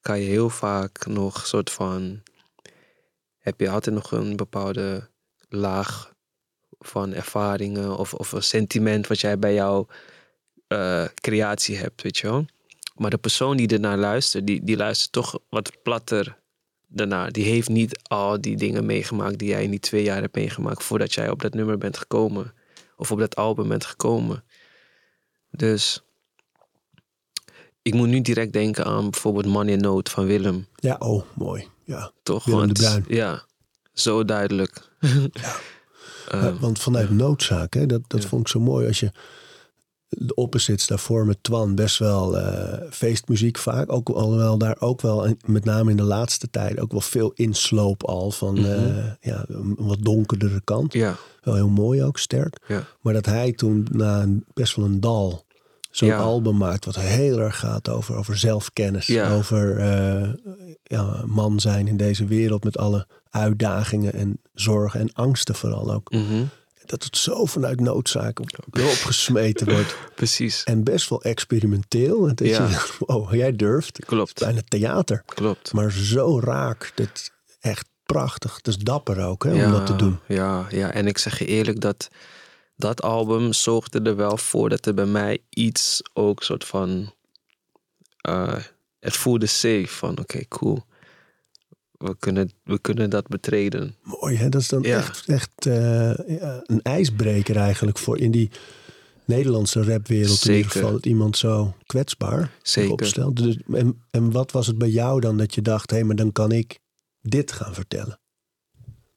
kan 0.00 0.20
je 0.20 0.26
heel 0.28 0.50
vaak 0.50 1.06
nog 1.06 1.46
soort 1.46 1.70
van. 1.70 2.22
Heb 3.38 3.60
je 3.60 3.70
altijd 3.70 3.94
nog 3.94 4.12
een 4.12 4.36
bepaalde 4.36 5.10
laag 5.48 6.14
van 6.78 7.12
ervaringen 7.12 7.96
of, 7.96 8.14
of 8.14 8.32
een 8.32 8.42
sentiment 8.42 9.06
wat 9.06 9.20
jij 9.20 9.38
bij 9.38 9.54
jouw 9.54 9.86
eh, 10.66 11.04
creatie 11.14 11.76
hebt, 11.76 12.02
weet 12.02 12.18
je 12.18 12.26
wel. 12.26 12.46
Maar 12.96 13.10
de 13.10 13.18
persoon 13.18 13.56
die 13.56 13.68
ernaar 13.68 13.96
luistert, 13.98 14.46
die, 14.46 14.64
die 14.64 14.76
luistert 14.76 15.12
toch 15.12 15.38
wat 15.50 15.82
platter 15.82 16.38
daarnaar. 16.86 17.32
Die 17.32 17.44
heeft 17.44 17.68
niet 17.68 17.98
al 18.02 18.40
die 18.40 18.56
dingen 18.56 18.86
meegemaakt 18.86 19.38
die 19.38 19.48
jij 19.48 19.62
in 19.62 19.70
die 19.70 19.80
twee 19.80 20.02
jaar 20.02 20.20
hebt 20.20 20.34
meegemaakt 20.34 20.82
voordat 20.82 21.14
jij 21.14 21.30
op 21.30 21.42
dat 21.42 21.54
nummer 21.54 21.78
bent 21.78 21.96
gekomen. 21.96 22.52
Of 22.96 23.10
op 23.10 23.18
dat 23.18 23.36
album 23.36 23.68
bent 23.68 23.84
gekomen. 23.84 24.44
Dus 25.50 26.02
ik 27.82 27.94
moet 27.94 28.08
nu 28.08 28.20
direct 28.20 28.52
denken 28.52 28.84
aan 28.84 29.10
bijvoorbeeld 29.10 29.46
Man 29.46 29.68
in 29.68 29.78
Nood 29.80 30.08
van 30.08 30.26
Willem. 30.26 30.66
Ja, 30.74 30.96
oh, 30.98 31.22
mooi. 31.34 31.68
Ja. 31.84 32.12
Toch? 32.22 32.44
Willem 32.44 32.60
Want- 32.60 32.76
de 32.76 32.82
Bruin. 32.82 33.04
Ja, 33.08 33.44
zo 33.92 34.24
duidelijk. 34.24 34.90
Ja, 35.32 35.56
Ehm, 36.28 36.58
want 36.58 36.78
vanuit 36.78 37.10
noodzaak, 37.10 37.74
hè, 37.74 37.86
dat, 37.86 38.00
dat 38.06 38.24
vond 38.24 38.42
ik 38.42 38.48
zo 38.48 38.60
mooi. 38.60 38.86
Als 38.86 39.00
je 39.00 39.10
de 40.08 40.34
opposites 40.34 40.86
daarvoor 40.86 41.26
met 41.26 41.38
Twan 41.42 41.74
best 41.74 41.98
wel 41.98 42.38
eh, 42.38 42.90
feestmuziek 42.90 43.58
vaak. 43.58 43.92
Ook, 43.92 44.08
alhoewel 44.08 44.58
daar 44.58 44.76
ook 44.78 45.00
wel, 45.00 45.34
met 45.46 45.64
name 45.64 45.90
in 45.90 45.96
de 45.96 46.02
laatste 46.02 46.50
tijd, 46.50 46.80
ook 46.80 46.90
wel 46.92 47.00
veel 47.00 47.30
insloop 47.34 48.04
al 48.04 48.30
van 48.30 48.54
Mhm. 48.54 48.64
eh, 48.64 49.04
ja, 49.20 49.44
een 49.48 49.74
wat 49.78 49.98
donkerdere 50.02 50.60
kant. 50.64 50.92
ja, 50.92 51.16
Wel 51.42 51.54
heel 51.54 51.68
mooi 51.68 52.02
ook, 52.02 52.18
sterk. 52.18 52.58
ja, 52.68 52.84
Maar 53.00 53.12
dat 53.12 53.26
hij 53.26 53.52
toen 53.52 53.86
na 53.90 54.22
een, 54.22 54.44
best 54.54 54.76
wel 54.76 54.84
een 54.84 55.00
dal 55.00 55.44
zo'n 55.90 56.08
Ja. 56.08 56.16
album 56.18 56.56
maakt 56.56 56.84
wat 56.84 56.96
heel 56.96 57.40
erg 57.40 57.58
gaat 57.58 57.88
over, 57.88 58.16
over 58.16 58.36
zelfkennis. 58.38 59.06
Ja. 59.06 59.34
Over 59.34 59.78
eh, 59.78 60.28
ja, 60.82 61.22
man 61.26 61.60
zijn 61.60 61.88
in 61.88 61.96
deze 61.96 62.24
wereld 62.24 62.64
met 62.64 62.78
alle 62.78 63.06
uitdagingen 63.30 64.12
en 64.12 64.38
zorgen 64.54 65.00
en 65.00 65.12
angsten 65.12 65.54
vooral 65.54 65.92
ook. 65.92 66.10
mhm, 66.10 66.42
Dat 66.88 67.04
het 67.04 67.16
zo 67.16 67.44
vanuit 67.44 67.80
noodzaak 67.80 68.40
op- 68.40 68.50
gesmeten 68.80 69.72
wordt. 69.72 69.96
precies. 70.14 70.64
En 70.64 70.84
best 70.84 71.08
wel 71.08 71.22
experimenteel. 71.22 72.28
Ja. 72.34 72.34
je, 72.68 72.86
oh, 73.06 73.32
jij 73.32 73.56
durft. 73.56 74.04
Klopt, 74.04 74.38
Bijna 74.40 74.60
theater. 74.68 75.22
klopt. 75.26 75.72
Maar 75.72 75.92
zo 75.92 76.40
raak. 76.40 76.92
Dat 76.94 77.30
echt 77.60 77.88
prachtig. 78.04 78.56
Het 78.56 78.66
is 78.68 78.78
dapper 78.78 79.24
ook 79.24 79.44
hè, 79.44 79.64
om 79.64 79.70
dat 79.70 79.86
te 79.86 79.96
doen. 79.96 80.18
Ja, 80.28 80.66
ja, 80.70 80.90
en 80.92 81.06
ik 81.06 81.18
zeg 81.18 81.38
je 81.38 81.46
eerlijk 81.46 81.80
dat 81.80 82.08
dat 82.76 83.02
album 83.02 83.52
zorgde 83.52 84.00
er 84.02 84.16
wel 84.16 84.36
voor 84.36 84.68
dat 84.68 84.86
er 84.86 84.94
bij 84.94 85.06
mij 85.06 85.38
iets 85.50 86.02
ook 86.12 86.42
soort 86.42 86.64
van. 86.64 87.14
eh, 88.20 88.54
het 89.00 89.16
voelde 89.16 89.46
safe 89.46 89.86
van 89.88 90.18
oké, 90.18 90.48
cool. 90.48 90.84
We 91.98 92.16
kunnen, 92.18 92.50
we 92.64 92.78
kunnen 92.78 93.10
dat 93.10 93.28
betreden. 93.28 93.94
Mooi 94.02 94.36
hè. 94.36 94.48
Dat 94.48 94.60
is 94.60 94.68
dan 94.68 94.82
Ja. 94.82 94.96
echt, 94.96 95.26
echt 95.28 95.50
eh, 95.66 96.10
een 96.62 96.82
ijsbreker 96.82 97.56
eigenlijk 97.56 97.98
voor 97.98 98.18
in 98.18 98.30
die 98.30 98.50
Nederlandse 99.24 99.82
rapwereld. 99.84 100.44
In 100.48 100.54
ieder 100.54 100.70
geval 100.70 100.92
dat 100.92 101.06
iemand 101.06 101.36
zo 101.36 101.74
kwetsbaar 101.86 102.52
Zeker. 102.62 102.92
opstelt. 102.92 103.36
Dus, 103.36 103.56
en, 103.72 104.02
en 104.10 104.30
wat 104.30 104.52
was 104.52 104.66
het 104.66 104.78
bij 104.78 104.88
jou 104.88 105.20
dan 105.20 105.36
dat 105.36 105.54
je 105.54 105.62
dacht, 105.62 105.90
hé, 105.90 106.02
maar 106.04 106.16
dan 106.16 106.32
kan 106.32 106.52
ik 106.52 106.78
dit 107.20 107.52
gaan 107.52 107.74
vertellen? 107.74 108.20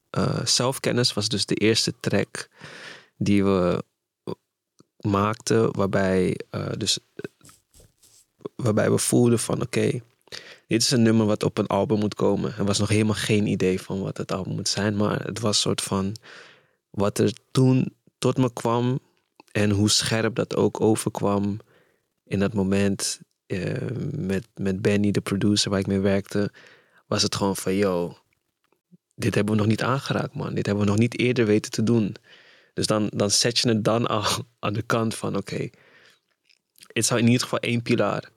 Eh, 0.10 0.46
Zelfkennis 0.46 1.14
was 1.14 1.28
dus 1.28 1.46
de 1.46 1.56
eerste 1.56 1.94
track 2.00 2.50
die 3.18 3.44
we 3.44 3.84
maakten, 5.00 5.76
waarbij, 5.78 6.40
eh, 6.50 6.70
dus, 6.78 7.00
waarbij 8.56 8.92
we 8.92 8.98
voelden 8.98 9.40
van 9.40 9.62
oké, 9.62 10.00
dit 10.70 10.82
is 10.82 10.92
een 10.92 11.02
nummer 11.02 11.26
wat 11.26 11.44
op 11.44 11.58
een 11.58 11.68
album 11.68 12.00
moet 12.00 12.16
komen. 12.16 12.54
Er 12.58 12.66
was 12.66 12.80
nog 12.80 12.90
helemaal 12.90 13.16
geen 13.16 13.48
idee 13.48 13.82
van 13.82 14.02
wat 14.02 14.18
het 14.18 14.32
album 14.32 14.56
moet 14.56 14.68
zijn, 14.68 14.96
maar 14.96 15.26
het 15.26 15.40
was 15.40 15.56
een 15.56 15.62
soort 15.62 15.82
van 15.82 16.16
wat 16.90 17.18
er 17.20 17.34
toen 17.52 17.94
tot 18.20 18.38
me 18.38 18.54
kwam 18.54 19.00
en 19.52 19.70
hoe 19.70 19.90
scherp 19.90 20.36
dat 20.36 20.56
ook 20.56 20.82
overkwam 20.82 21.60
in 22.24 22.40
dat 22.40 22.54
moment 22.54 23.20
eh, 23.46 23.88
met, 24.12 24.48
met 24.56 24.82
Benny, 24.82 25.12
de 25.12 25.22
producer 25.22 25.70
waar 25.70 25.80
ik 25.80 25.88
mee 25.88 26.00
werkte, 26.00 26.52
was 27.08 27.22
het 27.22 27.36
gewoon 27.36 27.56
van 27.56 27.76
yo, 27.76 28.18
dit 29.16 29.36
hebben 29.36 29.54
we 29.54 29.60
nog 29.60 29.70
niet 29.70 29.84
aangeraakt, 29.84 30.36
man. 30.36 30.54
Dit 30.54 30.66
hebben 30.66 30.84
we 30.84 30.90
nog 30.90 31.00
niet 31.00 31.20
eerder 31.20 31.46
weten 31.46 31.72
te 31.72 31.84
doen. 31.84 32.16
Dus 32.74 32.88
dan, 32.88 33.10
dan 33.14 33.32
zet 33.32 33.58
je 33.58 33.70
het 33.70 33.84
dan 33.84 34.08
al 34.08 34.26
aan 34.60 34.74
de 34.74 34.82
kant 34.82 35.16
van, 35.16 35.36
oké, 35.38 35.70
het 36.94 37.06
zou 37.06 37.20
in 37.20 37.26
ieder 37.26 37.42
geval 37.42 37.60
één 37.60 37.82
pilaar. 37.82 38.30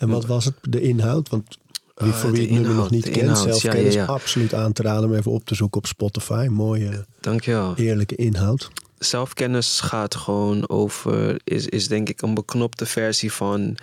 En 0.00 0.08
wat 0.08 0.26
was 0.26 0.44
het, 0.44 0.54
de 0.62 0.80
inhoud? 0.80 1.28
Want 1.28 1.58
wie 1.94 2.12
Eh, 2.12 2.18
voor 2.18 2.32
wie 2.32 2.40
het 2.40 2.50
nummer 2.50 2.74
nog 2.74 2.90
niet 2.90 3.10
kent, 3.10 3.28
ja, 3.28 3.34
zelfkennis, 3.34 3.94
ja, 3.94 4.00
ja. 4.00 4.06
absoluut 4.06 4.54
aan 4.54 4.72
te 4.72 4.82
raden 4.82 5.04
om 5.08 5.14
even 5.14 5.30
op 5.30 5.44
te 5.44 5.54
zoeken 5.54 5.78
op 5.78 5.86
Spotify. 5.86 6.46
Mooie, 6.50 7.04
Dankjewel. 7.20 7.74
eerlijke 7.76 8.16
inhoud. 8.16 8.70
Zelfkennis 8.98 9.80
gaat 9.80 10.14
gewoon 10.14 10.68
over, 10.68 11.40
is, 11.44 11.66
is 11.66 11.88
denk 11.88 12.08
ik 12.08 12.22
een 12.22 12.34
beknopte 12.34 12.86
versie 12.86 13.32
van 13.32 13.76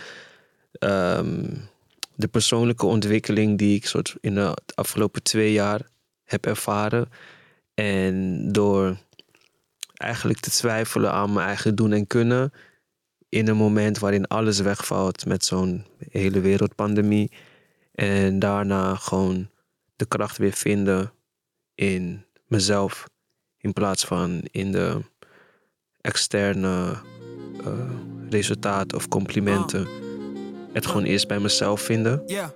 ehm, 0.72 1.54
de 2.16 2.28
persoonlijke 2.28 2.86
ontwikkeling 2.86 3.58
die 3.58 3.76
ik 3.76 3.88
soort 3.88 4.16
in 4.22 4.34
de 4.36 4.58
afgelopen 4.76 5.24
twee 5.24 5.52
jaar 5.52 5.82
heb 6.24 6.46
ervaren. 6.46 7.10
En 7.74 8.48
door 8.52 8.98
eigenlijk 9.94 10.40
te 10.40 10.50
twijfelen 10.50 11.12
aan 11.12 11.34
mijn 11.34 11.48
eigen 11.48 11.76
doen 11.76 11.94
en 11.94 12.08
kunnen. 12.08 12.52
In 13.30 13.48
een 13.48 13.58
moment 13.58 14.00
waarin 14.00 14.28
alles 14.28 14.60
wegvalt 14.60 15.26
met 15.26 15.46
zo'n 15.46 15.86
hele 16.10 16.40
wereldpandemie. 16.40 17.32
En 17.92 18.40
daarna 18.40 18.96
gewoon 18.96 19.50
de 19.96 20.06
kracht 20.06 20.38
weer 20.38 20.54
vinden 20.54 21.12
in 21.76 22.26
mezelf. 22.48 23.08
In 23.58 23.74
plaats 23.74 24.06
van 24.06 24.42
in 24.52 24.72
de 24.72 25.02
externe 26.02 26.96
eh, 27.64 27.92
resultaten 28.30 28.98
of 28.98 29.08
complimenten. 29.08 29.88
Het 30.74 30.86
gewoon 30.86 31.04
eerst 31.04 31.28
bij 31.28 31.40
mezelf 31.40 31.82
vinden. 31.82 32.24
Yeah, 32.26 32.50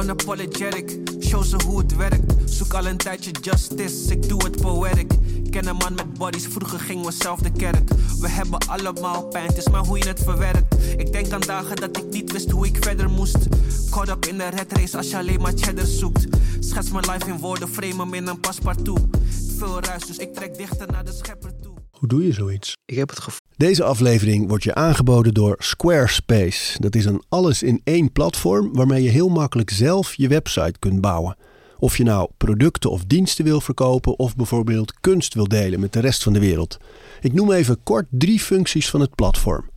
unapologetic. 0.00 0.98
Show 1.20 1.44
ze 1.44 1.56
hoe 1.66 1.78
het 1.78 1.96
werkt. 1.96 2.32
Zoek 2.44 2.74
al 2.74 2.86
een 2.86 2.96
tijdje 2.96 3.30
justice, 3.40 4.12
ik 4.12 4.28
doe 4.28 4.44
het 4.44 4.60
poetic. 4.60 5.12
Ken 5.50 5.66
een 5.66 5.76
man 5.76 5.94
met 5.94 6.14
bodies, 6.14 6.46
vroeger 6.46 6.80
gingen 6.80 7.04
we 7.04 7.12
zelf 7.12 7.40
de 7.40 7.50
kerk. 7.50 7.90
We 8.20 8.28
hebben 8.28 8.58
allemaal 8.68 9.22
pijn, 9.22 9.46
het 9.46 9.56
is 9.56 9.68
maar 9.68 9.86
hoe 9.86 9.98
je 9.98 10.08
het 10.08 10.20
verwerkt. 10.20 10.74
Ik 10.96 11.12
denk 11.12 11.32
aan 11.32 11.40
dagen 11.40 11.76
dat 11.76 11.96
ik 11.96 12.10
niet 12.10 12.32
wist 12.32 12.50
hoe 12.50 12.66
ik 12.66 12.76
verder 12.80 13.10
moest. 13.10 13.36
Caught 13.90 14.10
up 14.10 14.26
in 14.26 14.38
de 14.38 14.48
red 14.48 14.72
race 14.72 14.96
als 14.96 15.10
je 15.10 15.16
alleen 15.16 15.40
maar 15.40 15.52
cheddar 15.56 15.86
zoekt. 15.86 16.26
Schets 16.60 16.90
mijn 16.90 17.10
life 17.10 17.28
in 17.30 17.38
woorden, 17.38 17.68
frame 17.68 17.96
hem 17.96 18.14
in 18.14 18.26
een 18.26 18.40
paspartout. 18.40 19.00
Veel 19.58 19.80
ruis, 19.80 20.06
dus 20.06 20.16
ik 20.16 20.34
trek 20.34 20.56
dichter 20.56 20.86
naar 20.90 21.04
de 21.04 21.12
schepper 21.12 21.52
toe. 21.60 21.71
Hoe 22.02 22.10
doe 22.10 22.26
je 22.26 22.32
zoiets? 22.32 22.76
Ik 22.84 22.96
heb 22.96 23.08
het 23.08 23.18
gevoel. 23.18 23.40
Deze 23.56 23.84
aflevering 23.84 24.48
wordt 24.48 24.64
je 24.64 24.74
aangeboden 24.74 25.34
door 25.34 25.56
Squarespace. 25.58 26.80
Dat 26.80 26.94
is 26.94 27.04
een 27.04 27.22
alles-in-één 27.28 28.12
platform 28.12 28.72
waarmee 28.72 29.02
je 29.02 29.08
heel 29.08 29.28
makkelijk 29.28 29.70
zelf 29.70 30.14
je 30.14 30.28
website 30.28 30.78
kunt 30.78 31.00
bouwen. 31.00 31.36
Of 31.78 31.96
je 31.96 32.04
nou 32.04 32.30
producten 32.36 32.90
of 32.90 33.04
diensten 33.04 33.44
wil 33.44 33.60
verkopen 33.60 34.18
of 34.18 34.36
bijvoorbeeld 34.36 34.94
kunst 35.00 35.34
wil 35.34 35.48
delen 35.48 35.80
met 35.80 35.92
de 35.92 36.00
rest 36.00 36.22
van 36.22 36.32
de 36.32 36.40
wereld. 36.40 36.76
Ik 37.20 37.32
noem 37.32 37.52
even 37.52 37.82
kort 37.82 38.06
drie 38.10 38.40
functies 38.40 38.90
van 38.90 39.00
het 39.00 39.14
platform. 39.14 39.70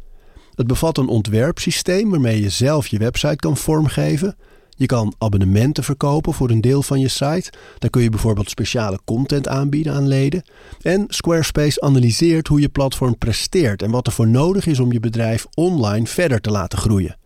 Het 0.56 0.68
bevat 0.68 0.98
een 0.98 1.08
ontwerpsysteem 1.08 2.10
waarmee 2.10 2.42
je 2.42 2.50
zelf 2.50 2.88
je 2.88 2.98
website 2.98 3.36
kan 3.36 3.58
vormgeven. 3.58 4.36
Je 4.76 4.86
kan 4.86 5.14
abonnementen 5.18 5.84
verkopen 5.84 6.34
voor 6.34 6.50
een 6.50 6.62
deel 6.62 6.84
van 6.84 7.00
je 7.00 7.08
site. 7.08 7.52
Dan 7.80 7.90
kun 7.90 8.02
je 8.02 8.10
bijvoorbeeld 8.10 8.50
speciale 8.50 9.00
content 9.06 9.48
aanbieden 9.48 9.94
aan 9.94 10.08
leden. 10.08 10.44
En 10.82 11.06
Squarespace 11.08 11.82
analyseert 11.82 12.48
hoe 12.48 12.60
je 12.60 12.70
platform 12.70 13.18
presteert 13.18 13.82
en 13.82 13.92
wat 13.92 14.08
er 14.08 14.14
voor 14.14 14.28
nodig 14.28 14.66
is 14.66 14.80
om 14.80 14.92
je 14.92 15.00
bedrijf 15.00 15.46
online 15.54 16.06
verder 16.06 16.42
te 16.42 16.52
laten 16.52 16.80
groeien. 16.80 17.18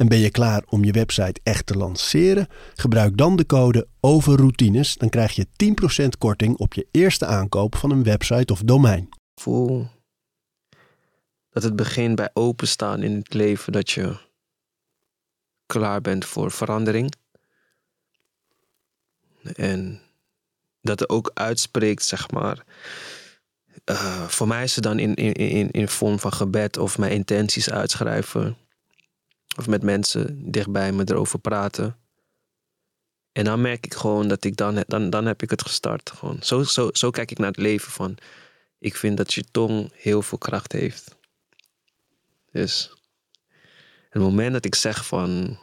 En 0.00 0.08
ben 0.08 0.18
je 0.18 0.30
klaar 0.30 0.62
om 0.68 0.84
je 0.84 0.92
website 0.92 1.40
echt 1.42 1.66
te 1.66 1.76
lanceren? 1.76 2.46
Gebruik 2.74 3.16
dan 3.16 3.36
de 3.36 3.46
code 3.46 3.86
OVERROUTINES. 4.00 4.96
Dan 4.96 5.08
krijg 5.08 5.32
je 5.32 5.46
10% 6.04 6.08
korting 6.18 6.56
op 6.56 6.74
je 6.74 6.86
eerste 6.90 7.26
aankoop 7.26 7.76
van 7.76 7.90
een 7.90 8.02
website 8.02 8.52
of 8.52 8.60
domein. 8.60 9.08
gevoel 9.34 9.86
dat 11.50 11.62
het 11.62 11.76
begint 11.76 12.14
bij 12.14 12.30
openstaan 12.32 13.02
in 13.02 13.14
het 13.14 13.34
leven 13.34 13.72
dat 13.72 13.90
je 13.90 14.16
klaar 15.66 16.00
bent 16.00 16.24
voor 16.24 16.50
verandering. 16.50 17.14
En 19.54 20.00
dat 20.80 21.00
er 21.00 21.08
ook 21.08 21.30
uitspreekt, 21.34 22.04
zeg 22.04 22.30
maar. 22.30 22.64
eh, 23.84 24.28
voor 24.28 24.48
mij 24.48 24.62
is 24.62 24.74
het 24.74 24.84
dan 24.84 24.98
in, 24.98 25.14
in, 25.14 25.32
in, 25.32 25.70
in 25.70 25.88
vorm 25.88 26.18
van 26.18 26.32
gebed 26.32 26.76
of 26.76 26.98
mijn 26.98 27.12
intenties 27.12 27.70
uitschrijven. 27.70 28.56
Of 29.58 29.66
met 29.66 29.82
mensen 29.82 30.50
dichtbij 30.50 30.92
me 30.92 31.02
erover 31.06 31.38
praten. 31.38 31.96
En 33.32 33.44
dan 33.44 33.60
merk 33.60 33.84
ik 33.84 33.94
gewoon 33.94 34.28
dat 34.28 34.44
ik 34.44 34.56
dan, 34.56 34.84
dan, 34.86 35.10
dan 35.10 35.26
heb 35.26 35.42
ik 35.42 35.50
het 35.50 35.62
gestart. 35.62 36.10
Gewoon. 36.10 36.36
Zo, 36.42 36.62
zo, 36.62 36.88
zo 36.92 37.10
kijk 37.10 37.30
ik 37.30 37.38
naar 37.38 37.48
het 37.48 37.56
leven 37.56 37.92
van 37.92 38.18
ik 38.78 38.96
vind 38.96 39.16
dat 39.16 39.34
je 39.34 39.44
tong 39.50 39.92
heel 39.94 40.22
veel 40.22 40.38
kracht 40.38 40.72
heeft. 40.72 41.16
Dus 42.52 42.92
het 44.08 44.22
moment 44.22 44.52
dat 44.52 44.64
ik 44.64 44.74
zeg 44.74 45.06
van, 45.06 45.58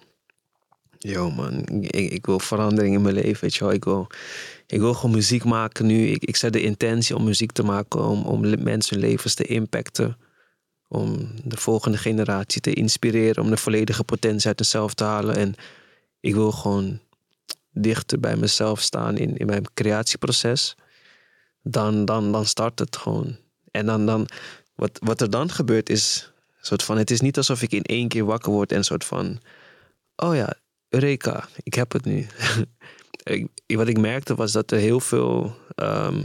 yo 0.97 1.31
man, 1.31 1.65
ik, 1.81 2.11
ik 2.11 2.25
wil 2.25 2.39
verandering 2.39 2.95
in 2.95 3.01
mijn 3.01 3.15
leven, 3.15 3.41
weet 3.41 3.55
je 3.55 3.63
wel. 3.63 3.73
Ik 3.73 3.83
wil, 3.83 4.07
ik 4.67 4.79
wil 4.79 4.93
gewoon 4.93 5.15
muziek 5.15 5.43
maken 5.43 5.85
nu. 5.85 6.07
Ik, 6.07 6.23
ik 6.23 6.35
zet 6.35 6.53
de 6.53 6.61
intentie 6.61 7.15
om 7.15 7.23
muziek 7.23 7.51
te 7.51 7.63
maken, 7.63 8.01
om, 8.01 8.25
om 8.25 8.63
mensen 8.63 8.97
levens 8.97 9.33
te 9.33 9.43
impacten. 9.43 10.17
Om 10.87 11.31
de 11.43 11.57
volgende 11.57 11.97
generatie 11.97 12.61
te 12.61 12.73
inspireren, 12.73 13.43
om 13.43 13.49
de 13.49 13.57
volledige 13.57 14.03
potentie 14.03 14.47
uit 14.47 14.59
mezelf 14.59 14.93
te 14.93 15.03
halen. 15.03 15.35
En 15.35 15.55
ik 16.19 16.33
wil 16.33 16.51
gewoon 16.51 16.99
dichter 17.71 18.19
bij 18.19 18.35
mezelf 18.35 18.81
staan 18.81 19.17
in, 19.17 19.37
in 19.37 19.45
mijn 19.45 19.73
creatieproces 19.73 20.75
dan, 21.71 22.05
dan, 22.05 22.31
dan 22.31 22.45
start 22.45 22.79
het 22.79 22.97
gewoon. 22.97 23.37
En 23.71 23.85
dan, 23.85 24.05
dan 24.05 24.27
wat, 24.75 24.99
wat 25.03 25.21
er 25.21 25.29
dan 25.29 25.49
gebeurt 25.49 25.89
is, 25.89 26.31
soort 26.61 26.83
van, 26.83 26.97
het 26.97 27.11
is 27.11 27.21
niet 27.21 27.37
alsof 27.37 27.61
ik 27.61 27.71
in 27.71 27.83
één 27.83 28.07
keer 28.07 28.25
wakker 28.25 28.51
word 28.51 28.71
en 28.71 28.83
soort 28.83 29.05
van, 29.05 29.39
oh 30.15 30.35
ja, 30.35 30.53
Eureka, 30.89 31.47
ik 31.63 31.73
heb 31.73 31.91
het 31.91 32.05
nu. 32.05 32.27
wat 33.67 33.87
ik 33.87 33.97
merkte 33.97 34.35
was 34.35 34.51
dat 34.51 34.71
er 34.71 34.77
heel 34.77 34.99
veel 34.99 35.55
ehm, 35.75 36.23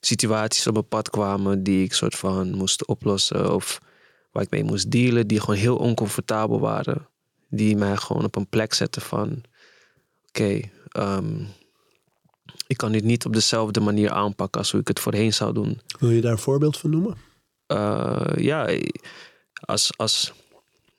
situaties 0.00 0.66
op 0.66 0.72
mijn 0.72 0.88
pad 0.88 1.10
kwamen 1.10 1.62
die 1.62 1.84
ik 1.84 1.92
soort 1.92 2.14
van 2.14 2.50
moest 2.50 2.86
oplossen 2.86 3.54
of 3.54 3.80
waar 4.32 4.42
ik 4.42 4.50
mee 4.50 4.64
moest 4.64 4.90
dealen, 4.90 5.26
die 5.26 5.40
gewoon 5.40 5.56
heel 5.56 5.76
oncomfortabel 5.76 6.60
waren. 6.60 7.08
Die 7.48 7.76
mij 7.76 7.96
gewoon 7.96 8.24
op 8.24 8.36
een 8.36 8.48
plek 8.48 8.74
zetten 8.74 9.02
van, 9.02 9.42
oké, 10.28 10.60
ehm, 10.88 11.42
ik 12.66 12.76
kan 12.76 12.92
dit 12.92 13.04
niet 13.04 13.24
op 13.24 13.32
dezelfde 13.32 13.80
manier 13.80 14.10
aanpakken 14.10 14.60
als 14.60 14.70
hoe 14.70 14.80
ik 14.80 14.88
het 14.88 15.00
voorheen 15.00 15.32
zou 15.32 15.52
doen. 15.52 15.80
Wil 15.98 16.10
je 16.10 16.20
daar 16.20 16.32
een 16.32 16.38
voorbeeld 16.38 16.78
van 16.78 16.90
noemen? 16.90 17.16
Eh, 17.66 18.32
ja, 18.36 18.78
als, 19.60 19.90
als. 19.96 20.32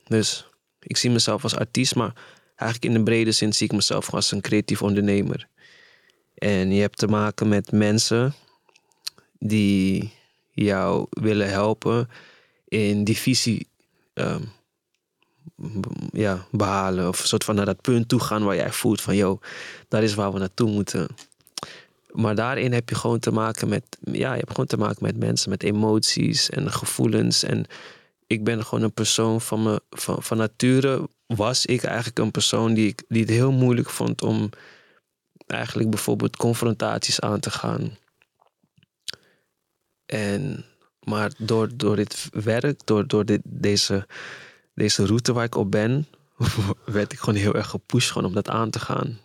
Dus 0.07 0.47
ik 0.79 0.97
zie 0.97 1.09
mezelf 1.09 1.43
als 1.43 1.55
artiest, 1.55 1.95
maar 1.95 2.13
eigenlijk 2.55 2.93
in 2.93 2.99
de 2.99 3.03
brede 3.03 3.31
zin 3.31 3.53
zie 3.53 3.65
ik 3.65 3.73
mezelf 3.73 4.05
gewoon 4.05 4.19
als 4.19 4.31
een 4.31 4.41
creatief 4.41 4.81
ondernemer. 4.81 5.47
En 6.33 6.71
je 6.71 6.81
hebt 6.81 6.97
te 6.97 7.07
maken 7.07 7.47
met 7.47 7.71
mensen 7.71 8.33
die 9.43 10.11
jou 10.51 11.07
willen 11.09 11.49
helpen 11.49 12.09
in 12.67 13.03
die 13.03 13.17
visie 13.17 13.67
ehm, 14.13 14.41
ja, 16.11 16.45
behalen. 16.51 17.07
Of 17.07 17.21
een 17.21 17.27
soort 17.27 17.43
van 17.43 17.55
naar 17.55 17.65
dat 17.65 17.81
punt 17.81 18.07
toe 18.07 18.19
gaan 18.19 18.43
waar 18.43 18.55
jij 18.55 18.71
voelt 18.71 19.01
van, 19.01 19.15
yo, 19.15 19.39
dat 19.87 20.03
is 20.03 20.13
waar 20.13 20.33
we 20.33 20.39
naartoe 20.39 20.71
moeten. 20.71 21.07
Maar 22.11 22.35
daarin 22.35 22.73
heb 22.73 22.89
je 22.89 22.95
gewoon 22.95 23.19
te 23.19 23.31
maken 23.31 23.69
met, 23.69 23.97
ja, 23.99 24.31
je 24.31 24.39
hebt 24.39 24.51
gewoon 24.51 24.65
te 24.65 24.77
maken 24.77 25.03
met 25.03 25.17
mensen, 25.17 25.49
met 25.49 25.63
emoties 25.63 26.49
en 26.49 26.71
gevoelens. 26.71 27.43
En 27.43 27.65
ik 28.27 28.43
ben 28.43 28.65
gewoon 28.65 28.83
een 28.83 28.93
persoon 28.93 29.41
van, 29.41 29.63
me, 29.63 29.81
van, 29.89 30.23
van 30.23 30.37
nature, 30.37 31.09
was 31.25 31.65
ik 31.65 31.83
eigenlijk 31.83 32.19
een 32.19 32.31
persoon 32.31 32.73
die, 32.73 32.95
die 33.07 33.21
het 33.21 33.29
heel 33.29 33.51
moeilijk 33.51 33.89
vond 33.89 34.21
om 34.21 34.49
eigenlijk 35.47 35.89
bijvoorbeeld 35.89 36.37
confrontaties 36.37 37.19
aan 37.19 37.39
te 37.39 37.51
gaan. 37.51 37.97
En, 40.11 40.65
maar 41.03 41.31
door, 41.37 41.69
door 41.77 41.95
dit 41.95 42.29
werk, 42.31 42.85
door, 42.85 43.07
door 43.07 43.25
dit, 43.25 43.41
deze, 43.43 44.07
deze 44.73 45.05
route 45.05 45.33
waar 45.33 45.45
ik 45.45 45.55
op 45.55 45.71
ben, 45.71 46.07
werd 46.85 47.11
ik 47.11 47.19
gewoon 47.19 47.39
heel 47.39 47.55
erg 47.55 47.67
gepusht 47.69 48.11
gewoon 48.11 48.27
om 48.27 48.33
dat 48.33 48.49
aan 48.49 48.69
te 48.69 48.79
gaan. 48.79 49.19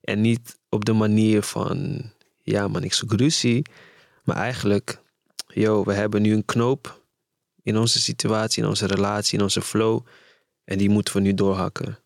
En 0.00 0.20
niet 0.20 0.58
op 0.68 0.84
de 0.84 0.92
manier 0.92 1.42
van, 1.42 2.02
ja 2.42 2.68
man, 2.68 2.82
ik 2.82 2.92
zoek 2.92 3.12
ruzie. 3.12 3.66
Maar 4.24 4.36
eigenlijk, 4.36 5.02
yo, 5.46 5.84
we 5.84 5.92
hebben 5.92 6.22
nu 6.22 6.32
een 6.32 6.44
knoop 6.44 7.02
in 7.62 7.76
onze 7.76 8.00
situatie, 8.00 8.62
in 8.62 8.68
onze 8.68 8.86
relatie, 8.86 9.38
in 9.38 9.44
onze 9.44 9.62
flow. 9.62 10.06
En 10.64 10.78
die 10.78 10.90
moeten 10.90 11.14
we 11.14 11.20
nu 11.20 11.34
doorhakken. 11.34 11.98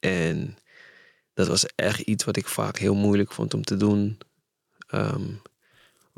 En 0.00 0.56
dat 1.34 1.46
was 1.46 1.66
echt 1.74 2.00
iets 2.00 2.24
wat 2.24 2.36
ik 2.36 2.46
vaak 2.46 2.78
heel 2.78 2.94
moeilijk 2.94 3.32
vond 3.32 3.54
om 3.54 3.62
te 3.62 3.76
doen. 3.76 4.18
Ehm, 4.86 5.24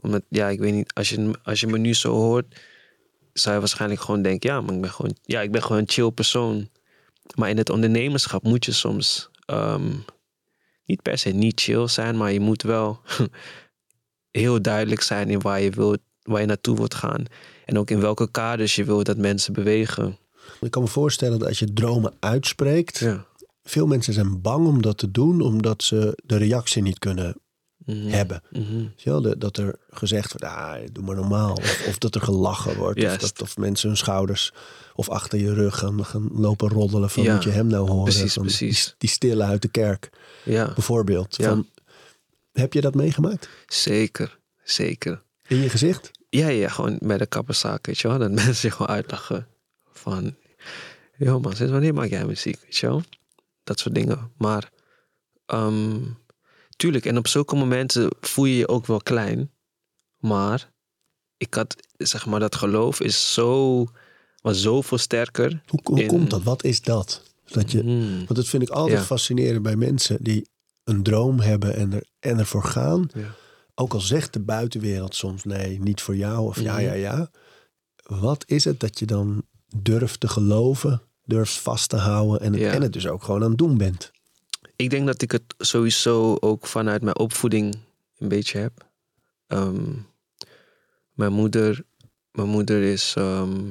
omdat, 0.01 0.23
ja, 0.29 0.49
ik 0.49 0.59
weet 0.59 0.75
niet, 0.75 0.95
als 0.95 1.09
je, 1.09 1.31
als 1.43 1.61
je 1.61 1.67
me 1.67 1.79
nu 1.79 1.95
zo 1.95 2.13
hoort, 2.13 2.61
zou 3.33 3.55
je 3.55 3.61
waarschijnlijk 3.61 4.01
gewoon 4.01 4.23
denken, 4.23 4.51
ja, 4.51 4.61
maar 4.61 4.75
ik 4.75 4.81
ben 4.81 4.91
gewoon, 4.91 5.17
ja, 5.23 5.41
ik 5.41 5.51
ben 5.51 5.63
gewoon 5.63 5.79
een 5.79 5.89
chill 5.89 6.11
persoon. 6.11 6.69
Maar 7.35 7.51
in 7.51 7.57
het 7.57 7.71
ondernemerschap 7.71 8.43
moet 8.43 8.65
je 8.65 8.73
soms 8.73 9.31
ehm, 9.47 9.93
niet 10.87 11.03
per 11.03 11.19
se 11.19 11.31
niet 11.31 11.61
chill 11.61 11.89
zijn, 11.89 12.17
maar 12.17 12.33
je 12.33 12.41
moet 12.41 12.63
wel 12.63 13.01
heel 14.31 14.63
duidelijk 14.63 15.01
zijn 15.03 15.31
in 15.31 15.41
waar 15.41 15.61
je, 15.61 15.71
wilt, 15.71 15.99
waar 16.23 16.41
je 16.41 16.47
naartoe 16.47 16.77
wilt 16.77 16.95
gaan. 16.95 17.25
En 17.65 17.79
ook 17.79 17.91
in 17.91 18.01
welke 18.01 18.31
kaders 18.31 18.75
je 18.75 18.85
wilt 18.85 19.07
dat 19.07 19.17
mensen 19.17 19.53
bewegen. 19.53 20.19
Ik 20.61 20.71
kan 20.71 20.83
me 20.83 20.89
voorstellen 20.89 21.39
dat 21.39 21.49
als 21.49 21.59
je 21.59 21.73
dromen 21.73 22.15
uitspreekt, 22.21 22.99
Ja. 22.99 23.27
veel 23.63 23.87
mensen 23.87 24.13
zijn 24.13 24.41
bang 24.41 24.67
om 24.67 24.83
dat 24.83 24.99
te 24.99 25.11
doen, 25.11 25.41
omdat 25.41 25.83
ze 25.83 26.19
de 26.25 26.37
reactie 26.37 26.83
niet 26.83 26.99
kunnen 26.99 27.37
Mhm. 27.97 28.09
hebben. 28.09 28.43
De- 29.03 29.35
dat 29.39 29.57
er 29.57 29.75
gezegd 29.91 30.33
wordt, 30.33 30.57
ah, 30.57 30.75
doe 30.93 31.05
maar 31.05 31.17
normaal. 31.17 31.53
Of, 31.53 31.85
of 31.89 31.99
dat 31.99 32.15
er 32.15 32.21
gelachen 32.21 32.77
wordt. 32.77 33.05
Of, 33.05 33.17
dat, 33.17 33.43
of 33.43 33.57
mensen 33.57 33.89
hun 33.89 33.97
schouders 33.97 34.53
of 34.95 35.09
achter 35.09 35.39
je 35.39 35.55
rug 35.55 35.79
gaan, 35.79 36.05
gaan 36.05 36.29
lopen 36.33 36.69
roddelen 36.69 37.11
van 37.11 37.23
Ja, 37.23 37.35
moet 37.35 37.43
je 37.45 37.51
hem 37.51 37.67
nou 37.67 37.89
horen. 37.89 38.05
precies, 38.05 38.33
van 38.33 38.43
precies. 38.43 38.85
Die, 38.85 38.95
die 38.99 39.09
stille 39.09 39.45
uit 39.45 39.63
de 39.63 39.69
kerk, 39.69 40.11
Ja, 40.45 40.73
bijvoorbeeld. 40.75 41.37
Ja. 41.37 41.49
Van, 41.49 41.67
heb 42.53 42.73
je 42.73 42.81
dat 42.81 42.95
meegemaakt? 42.95 43.49
zeker. 43.67 44.39
Zeker. 44.65 45.23
In 45.47 45.57
je 45.57 45.69
gezicht? 45.69 46.11
Ja, 46.29 46.49
ja, 46.49 46.69
gewoon 46.69 46.99
bij 47.03 47.19
de 47.19 47.27
kapperszaak, 47.27 47.87
weet 47.87 47.99
je 47.99 48.09
wel. 48.09 48.19
Dat 48.19 48.31
mensen 48.45 48.55
zich 48.55 48.73
gewoon 48.75 48.89
uitlachen 48.97 49.47
van... 49.93 50.35
Yo 51.17 51.41
man, 51.41 51.57
sinds 51.57 51.73
wanneer 51.73 51.95
maak 51.95 52.09
jij 52.09 52.25
muziek, 52.25 52.59
weet 52.63 52.77
je 52.77 52.87
wel? 52.87 53.03
dat 53.65 53.79
soort 53.79 53.95
dingen. 53.95 54.33
Maar 54.37 54.71
ehm, 55.47 55.97
tuurlijk, 56.79 57.07
en 57.07 57.17
op 57.19 57.27
zulke 57.29 57.57
momenten 57.57 58.11
voel 58.21 58.45
je 58.45 58.57
je 58.57 58.69
ook 58.69 58.87
wel 58.87 59.01
klein. 59.01 59.51
Maar 60.19 60.71
ik 61.37 61.55
had, 61.55 61.77
zeg 61.97 62.27
maar, 62.27 62.41
dat 62.41 62.57
geloof 62.57 63.01
is 63.01 63.33
zo, 63.33 63.85
was 64.41 64.61
zoveel 64.61 64.99
sterker. 64.99 65.63
Hoe, 65.67 65.81
hoe 65.83 66.01
in- 66.03 66.09
komt 66.09 66.31
dat? 66.31 66.43
Wat 66.43 66.65
is 66.65 66.83
dat? 66.83 67.23
Dat 67.47 67.71
je, 67.71 67.81
Hmm, 67.81 68.17
want 68.17 68.35
dat 68.35 68.47
vind 68.49 68.63
ik 68.63 68.69
altijd 68.69 68.99
Ja. 68.99 69.05
fascinerend 69.05 69.63
bij 69.63 69.77
mensen 69.77 70.19
die 70.23 70.49
een 70.85 71.03
droom 71.03 71.41
hebben 71.41 71.75
en, 71.77 71.93
er, 71.93 72.05
en 72.19 72.39
ervoor 72.39 72.65
gaan. 72.65 73.09
ja. 73.15 73.35
Ook 73.75 73.93
al 73.95 74.01
zegt 74.01 74.33
de 74.33 74.41
buitenwereld 74.41 75.15
soms 75.15 75.45
nee, 75.45 75.81
niet 75.81 76.01
voor 76.01 76.17
jou 76.17 76.47
of 76.47 76.61
ja, 76.61 76.73
Mhm. 76.75 76.83
ja, 76.83 76.93
ja. 76.93 77.31
Wat 78.03 78.45
is 78.47 78.65
het 78.65 78.81
dat 78.81 78.99
je 78.99 79.07
dan 79.07 79.43
durft 79.77 80.21
te 80.21 80.29
geloven, 80.29 81.03
durft 81.25 81.59
vast 81.59 81.89
te 81.89 81.97
houden 81.97 82.41
en 82.41 82.53
het, 82.53 82.61
Ja. 82.63 82.73
en 82.73 82.83
het 82.83 82.93
dus 82.93 83.07
ook 83.07 83.23
gewoon 83.23 83.43
aan 83.43 83.49
het 83.49 83.59
doen 83.59 83.77
bent? 83.77 84.11
Ik 84.79 84.91
denk 84.91 85.07
dat 85.07 85.23
ik 85.23 85.31
het 85.33 85.55
sowieso 85.59 86.37
ook 86.41 86.67
vanuit 86.67 87.03
mijn 87.03 87.19
opvoeding 87.19 87.79
een 88.19 88.29
beetje 88.29 88.59
heb. 88.59 88.87
Ehm, 89.47 89.93
mijn 91.13 91.33
moeder, 91.33 91.85
mijn 92.33 92.49
moeder 92.49 92.83
is, 92.83 93.15
ehm, 93.17 93.63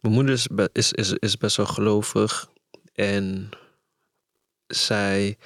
mijn 0.00 0.14
moeder 0.14 0.32
is, 0.32 0.46
is, 0.72 0.92
is, 0.92 1.12
is 1.12 1.36
best 1.36 1.56
wel 1.56 1.66
gelovig. 1.66 2.50
En 2.94 3.48
zij, 4.66 5.38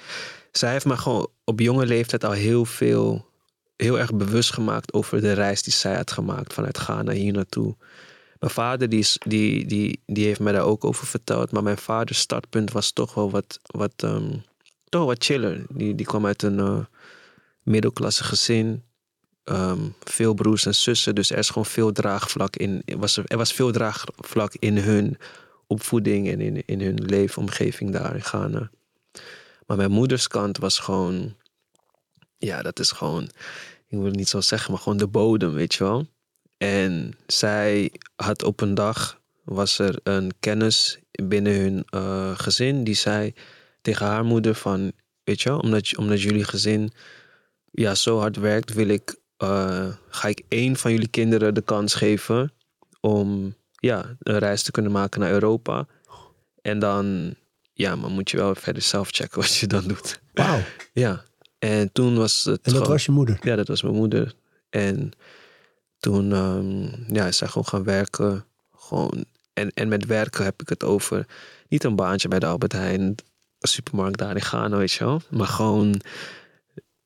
zij 0.51 0.71
heeft 0.71 0.85
me 0.85 0.97
gewoon 0.97 1.27
op 1.43 1.59
jonge 1.59 1.85
leeftijd 1.85 2.23
al 2.23 2.31
heel 2.31 2.65
veel, 2.65 3.29
heel 3.75 3.99
erg 3.99 4.13
bewust 4.13 4.53
gemaakt 4.53 4.93
over 4.93 5.21
de 5.21 5.33
reis 5.33 5.63
die 5.63 5.73
zij 5.73 5.95
had 5.95 6.11
gemaakt 6.11 6.53
vanuit 6.53 6.77
Ghana 6.77 7.11
hier 7.11 7.33
naartoe. 7.33 7.75
Mijn 8.39 8.53
vader 8.53 8.89
die, 8.89 9.07
die, 9.27 9.65
die, 9.65 10.01
die 10.05 10.25
heeft 10.25 10.39
mij 10.39 10.53
daar 10.53 10.65
ook 10.65 10.85
over 10.85 11.07
verteld. 11.07 11.51
Maar 11.51 11.63
mijn 11.63 11.77
vaders 11.77 12.19
startpunt 12.19 12.71
was 12.71 12.91
toch 12.91 13.13
wel 13.13 13.31
wat, 13.31 13.59
wat, 13.63 13.93
ehm, 13.95 14.37
toch 14.89 15.05
wat 15.05 15.23
chiller. 15.23 15.65
Die, 15.69 15.95
die 15.95 16.05
kwam 16.05 16.25
uit 16.25 16.43
een 16.43 16.59
eh, 16.59 16.79
middelklasse 17.63 18.23
gezin. 18.23 18.83
Ehm, 19.43 19.79
veel 20.03 20.33
broers 20.33 20.65
en 20.65 20.75
zussen. 20.75 21.15
Dus 21.15 21.31
er 21.31 21.37
is 21.37 21.47
gewoon 21.47 21.65
veel 21.65 21.91
draagvlak 21.91 22.55
in. 22.55 22.81
Er 22.85 22.97
was, 22.97 23.17
er 23.17 23.37
was 23.37 23.53
veel 23.53 23.71
draagvlak 23.71 24.53
in 24.59 24.77
hun 24.77 25.17
opvoeding 25.67 26.29
en 26.29 26.41
in, 26.41 26.65
in 26.65 26.81
hun 26.81 27.05
leefomgeving 27.05 27.91
daar 27.91 28.15
in 28.15 28.23
Ghana. 28.23 28.69
Maar 29.65 29.77
mijn 29.77 29.91
moeders 29.91 30.27
kant 30.27 30.57
was 30.57 30.79
gewoon. 30.79 31.35
Ja, 32.37 32.61
dat 32.61 32.79
is 32.79 32.91
gewoon. 32.91 33.23
Ik 33.87 33.97
wil 33.97 34.05
het 34.05 34.15
niet 34.15 34.29
zo 34.29 34.41
zeggen, 34.41 34.71
maar 34.71 34.81
gewoon 34.81 34.97
de 34.97 35.07
bodem, 35.07 35.53
weet 35.53 35.73
je 35.73 35.83
wel. 35.83 36.07
En 36.57 37.13
zij 37.27 37.91
had 38.15 38.43
op 38.43 38.61
een 38.61 38.73
dag. 38.73 39.19
Was 39.43 39.79
er 39.79 39.99
een 40.03 40.31
kennis 40.39 40.99
binnen 41.11 41.55
hun 41.55 41.83
eh, 41.89 42.31
gezin 42.37 42.83
die 42.83 42.95
zei 42.95 43.33
tegen 43.85 44.05
haar 44.05 44.25
moeder 44.25 44.55
van, 44.55 44.91
weet 45.23 45.41
je 45.41 45.49
wel, 45.49 45.59
omdat, 45.59 45.97
omdat 45.97 46.21
jullie 46.21 46.43
gezin 46.43 46.91
ja, 47.71 47.95
zo 47.95 48.19
hard 48.19 48.35
werkt, 48.37 48.73
wil 48.73 48.87
ik, 48.87 49.15
eh, 49.37 49.87
ga 50.09 50.27
ik 50.27 50.41
één 50.47 50.75
van 50.75 50.91
jullie 50.91 51.07
kinderen 51.07 51.53
de 51.53 51.61
kans 51.61 51.93
geven 51.93 52.51
om 52.99 53.55
ja, 53.71 54.15
een 54.19 54.37
reis 54.39 54.63
te 54.63 54.71
kunnen 54.71 54.91
maken 54.91 55.19
naar 55.19 55.31
Europa. 55.31 55.87
En 56.61 56.79
dan, 56.79 57.35
ja, 57.73 57.95
maar 57.95 58.09
moet 58.09 58.29
je 58.31 58.37
wel 58.37 58.55
verder 58.55 58.81
zelf 58.81 59.09
checken 59.11 59.39
wat 59.41 59.55
je 59.55 59.67
dan 59.67 59.87
doet. 59.87 60.21
Wauw. 60.33 60.59
Ja, 60.93 61.23
en 61.59 61.91
toen 61.91 62.15
was 62.17 62.43
het 62.43 62.55
En 62.55 62.59
dat 62.63 62.73
gewoon- 62.73 62.87
was 62.87 63.05
je 63.05 63.11
moeder. 63.11 63.37
ja, 63.41 63.55
dat 63.55 63.67
was 63.67 63.81
mijn 63.81 63.95
moeder. 63.95 64.33
En 64.69 65.11
toen 65.99 66.31
ehm, 66.33 67.13
ja, 67.15 67.25
is 67.27 67.37
zij 67.37 67.47
gewoon 67.47 67.67
gaan 67.67 67.83
werken. 67.83 68.45
Gewoon, 68.75 69.25
en, 69.53 69.69
en 69.73 69.87
met 69.87 70.05
werken 70.05 70.43
heb 70.43 70.61
ik 70.61 70.69
het 70.69 70.83
over 70.83 71.25
niet 71.67 71.83
een 71.83 71.95
baantje 71.95 72.27
bij 72.27 72.39
de 72.39 72.45
Albert 72.45 72.71
Heijn, 72.71 73.15
supermarkt 73.67 74.17
daar 74.17 74.35
in 74.35 74.41
Ghana, 74.41 74.77
weet 74.77 74.91
je 74.91 75.03
wel. 75.03 75.21
Maar 75.29 75.47
gewoon, 75.47 76.01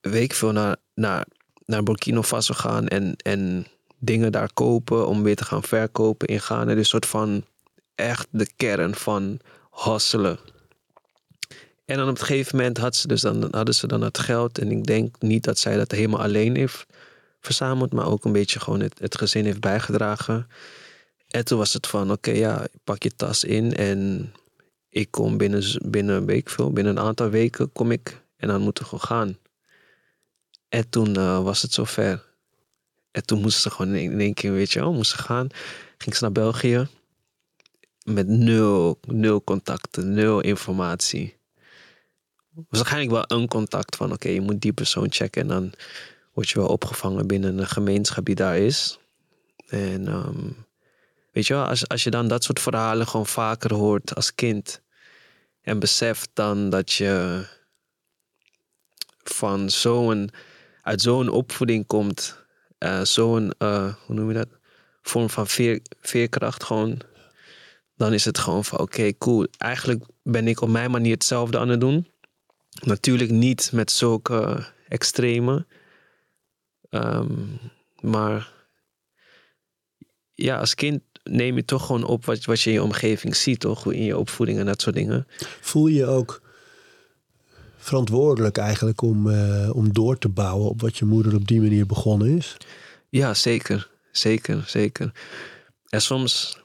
weet 0.01 0.23
ik 0.23 0.33
veel, 0.33 0.51
naar, 0.51 0.75
naar, 0.93 1.25
naar 1.65 1.83
Burkina 1.83 2.23
Faso 2.23 2.53
gaan 2.53 2.87
en, 2.87 3.15
en 3.15 3.67
dingen 3.99 4.31
daar 4.31 4.53
kopen 4.53 5.07
om 5.07 5.23
weer 5.23 5.35
te 5.35 5.45
gaan 5.45 5.63
verkopen 5.63 6.27
in 6.27 6.41
Ghana. 6.41 6.75
Dus 6.75 6.89
soort 6.89 7.05
van 7.05 7.45
echt 7.95 8.27
de 8.29 8.47
kern 8.55 8.95
van 8.95 9.39
hustelen. 9.71 10.39
En 11.85 11.97
dan 11.97 12.09
op 12.09 12.19
een 12.19 12.25
gegeven 12.25 12.57
moment 12.57 12.77
had 12.77 12.95
ze 12.95 13.07
dus 13.07 13.21
dan, 13.21 13.47
hadden 13.51 13.75
ze 13.75 13.87
dan 13.87 14.01
het 14.01 14.17
geld. 14.17 14.57
En 14.57 14.71
ik 14.71 14.85
denk 14.85 15.15
niet 15.19 15.43
dat 15.43 15.57
zij 15.57 15.77
dat 15.77 15.91
helemaal 15.91 16.21
alleen 16.21 16.55
heeft 16.55 16.85
verzameld, 17.41 17.93
maar 17.93 18.07
ook 18.07 18.25
een 18.25 18.31
beetje 18.31 18.59
gewoon 18.59 18.79
het, 18.79 18.99
het 18.99 19.17
gezin 19.17 19.45
heeft 19.45 19.59
bijgedragen. 19.59 20.47
En 21.27 21.45
toen 21.45 21.57
was 21.57 21.73
het 21.73 21.87
van, 21.87 22.11
oké, 22.11 22.31
ja, 22.31 22.67
pak 22.83 23.03
je 23.03 23.15
tas 23.15 23.43
in 23.43 23.75
en 23.75 24.31
ik 24.89 25.11
kom 25.11 25.37
binnen, 25.37 25.63
binnen 25.89 26.15
een 26.15 26.25
week 26.25 26.49
veel, 26.49 26.71
binnen 26.71 26.97
een 26.97 27.03
aantal 27.03 27.29
weken 27.29 27.71
kom 27.71 27.91
ik 27.91 28.21
en 28.35 28.47
dan 28.47 28.61
moeten 28.61 28.83
we 28.83 28.89
gewoon 28.89 29.05
gaan. 29.05 29.37
En 30.69 30.89
toen 30.89 31.15
eh, 31.15 31.43
was 31.43 31.61
het 31.61 31.73
zover. 31.73 32.27
En 33.11 33.25
toen 33.25 33.41
moesten 33.41 33.61
ze 33.61 33.69
gewoon 33.69 33.95
in, 33.95 34.11
in 34.11 34.19
één 34.19 34.33
keer, 34.33 34.51
weet 34.51 34.71
je 34.71 34.79
wel, 34.79 34.93
moesten 34.93 35.19
gaan. 35.19 35.47
Ging 35.97 36.15
ze 36.15 36.23
naar 36.23 36.31
België 36.31 36.87
met 38.03 38.27
nul, 38.27 38.99
nul 39.07 39.43
contacten, 39.43 40.13
nul 40.13 40.41
informatie 40.41 41.39
waarschijnlijk 42.69 43.11
wel 43.11 43.39
een 43.39 43.47
contact 43.47 43.95
van 43.95 44.11
oké, 44.11 44.29
je 44.29 44.41
moet 44.41 44.61
die 44.61 44.73
persoon 44.73 45.07
checken 45.09 45.41
en 45.41 45.47
dan 45.47 45.73
word 46.33 46.49
je 46.49 46.59
wel 46.59 46.67
opgevangen 46.67 47.27
binnen 47.27 47.57
een 47.57 47.67
gemeenschap 47.67 48.25
die 48.25 48.35
daar 48.35 48.57
is. 48.57 48.99
En 49.67 50.07
ehm, 50.07 50.47
weet 51.31 51.47
je 51.47 51.53
wel, 51.53 51.65
als, 51.65 51.87
als 51.87 52.03
je 52.03 52.09
dan 52.09 52.27
dat 52.27 52.43
soort 52.43 52.59
verhalen 52.59 53.07
gewoon 53.07 53.27
vaker 53.27 53.73
hoort 53.73 54.15
als 54.15 54.35
kind 54.35 54.81
en 55.61 55.79
beseft 55.79 56.29
dan 56.33 56.69
dat 56.69 56.91
je 56.91 57.45
van 59.23 59.69
zo'n, 59.69 60.29
uit 60.81 61.01
zo'n 61.01 61.29
opvoeding 61.29 61.87
komt, 61.87 62.45
eh, 62.77 63.01
zo'n, 63.01 63.53
eh, 63.57 63.93
hoe 64.05 64.15
noem 64.15 64.27
je 64.27 64.33
dat, 64.33 64.49
vorm 65.01 65.29
van 65.29 65.47
veer, 65.47 65.81
veerkracht 66.01 66.63
gewoon, 66.63 67.01
dan 67.95 68.13
is 68.13 68.25
het 68.25 68.37
gewoon 68.37 68.65
van 68.65 68.79
oké, 68.79 69.17
cool. 69.17 69.47
Eigenlijk 69.57 70.05
ben 70.23 70.47
ik 70.47 70.61
op 70.61 70.69
mijn 70.69 70.91
manier 70.91 71.13
hetzelfde 71.13 71.59
aan 71.59 71.69
het 71.69 71.79
doen. 71.79 72.07
Natuurlijk 72.85 73.31
niet 73.31 73.71
met 73.73 73.91
zulke 73.91 74.65
extreme. 74.87 75.65
Ehm, 76.89 77.33
maar 77.99 78.51
ja, 80.33 80.59
als 80.59 80.75
kind 80.75 81.01
neem 81.29 81.55
je 81.55 81.65
toch 81.65 81.85
gewoon 81.85 82.03
op 82.03 82.25
wat, 82.25 82.45
wat 82.45 82.61
je 82.61 82.69
in 82.69 82.75
je 82.75 82.83
omgeving 82.83 83.35
ziet, 83.35 83.59
toch? 83.59 83.91
In 83.91 84.03
je 84.03 84.17
opvoeding 84.17 84.59
en 84.59 84.65
dat 84.65 84.81
soort 84.81 84.95
dingen. 84.95 85.27
Voel 85.61 85.87
je 85.87 85.95
je 85.95 86.05
ook 86.05 86.41
verantwoordelijk 87.77 88.57
eigenlijk 88.57 89.01
om, 89.01 89.29
eh, 89.29 89.69
om 89.73 89.93
door 89.93 90.17
te 90.17 90.29
bouwen 90.29 90.69
op 90.69 90.81
wat 90.81 90.97
je 90.97 91.05
moeder 91.05 91.35
op 91.35 91.47
die 91.47 91.61
manier 91.61 91.85
begonnen 91.85 92.37
is? 92.37 92.57
Ja, 93.09 93.33
zeker. 93.33 93.89
Zeker, 94.11 94.63
zeker. 94.67 95.11
En 95.89 96.01
soms, 96.01 96.57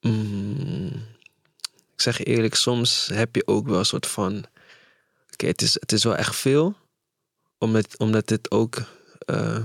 mm, 0.00 0.86
ik 1.92 2.00
zeg 2.00 2.18
je 2.18 2.24
eerlijk, 2.24 2.54
soms 2.54 3.10
heb 3.12 3.34
je 3.34 3.46
ook 3.46 3.66
wel 3.66 3.78
een 3.78 3.84
soort 3.84 4.06
van, 4.06 4.44
oké, 5.32 5.46
het, 5.46 5.62
is, 5.62 5.74
het 5.74 5.92
is 5.92 6.04
wel 6.04 6.16
echt 6.16 6.36
veel, 6.36 6.74
omdat, 7.58 7.98
omdat 7.98 8.30
het 8.30 8.50
ook, 8.50 8.82
eh, 9.18 9.64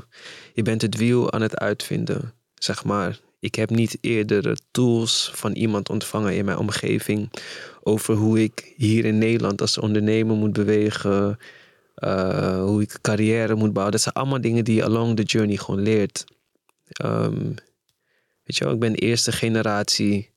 je 0.53 0.61
bent 0.61 0.81
het 0.81 0.95
wiel 0.95 1.31
aan 1.31 1.41
het 1.41 1.57
uitvinden, 1.57 2.33
zeg 2.55 2.83
maar. 2.83 3.19
Ik 3.39 3.55
heb 3.55 3.69
niet 3.69 3.97
eerder 4.01 4.59
tools 4.71 5.31
van 5.33 5.51
iemand 5.51 5.89
ontvangen 5.89 6.35
in 6.35 6.45
mijn 6.45 6.57
omgeving 6.57 7.31
over 7.83 8.15
hoe 8.15 8.43
ik 8.43 8.73
hier 8.75 9.05
in 9.05 9.17
Nederland 9.17 9.61
als 9.61 9.77
ondernemer 9.77 10.35
moet 10.35 10.53
bewegen, 10.53 11.37
eh, 11.95 12.61
hoe 12.61 12.81
ik 12.81 12.97
carrière 13.01 13.55
moet 13.55 13.73
bouwen. 13.73 13.91
Dat 13.91 14.01
zijn 14.01 14.15
allemaal 14.15 14.41
dingen 14.41 14.63
die 14.63 14.75
je 14.75 14.83
along 14.83 15.15
the 15.15 15.23
journey 15.23 15.57
gewoon 15.57 15.81
leert. 15.81 16.23
Ehm, 16.87 17.45
weet 18.43 18.57
je 18.57 18.63
wel, 18.63 18.73
ik 18.73 18.79
ben 18.79 18.95
eerste 18.95 19.31
generatie 19.31 20.29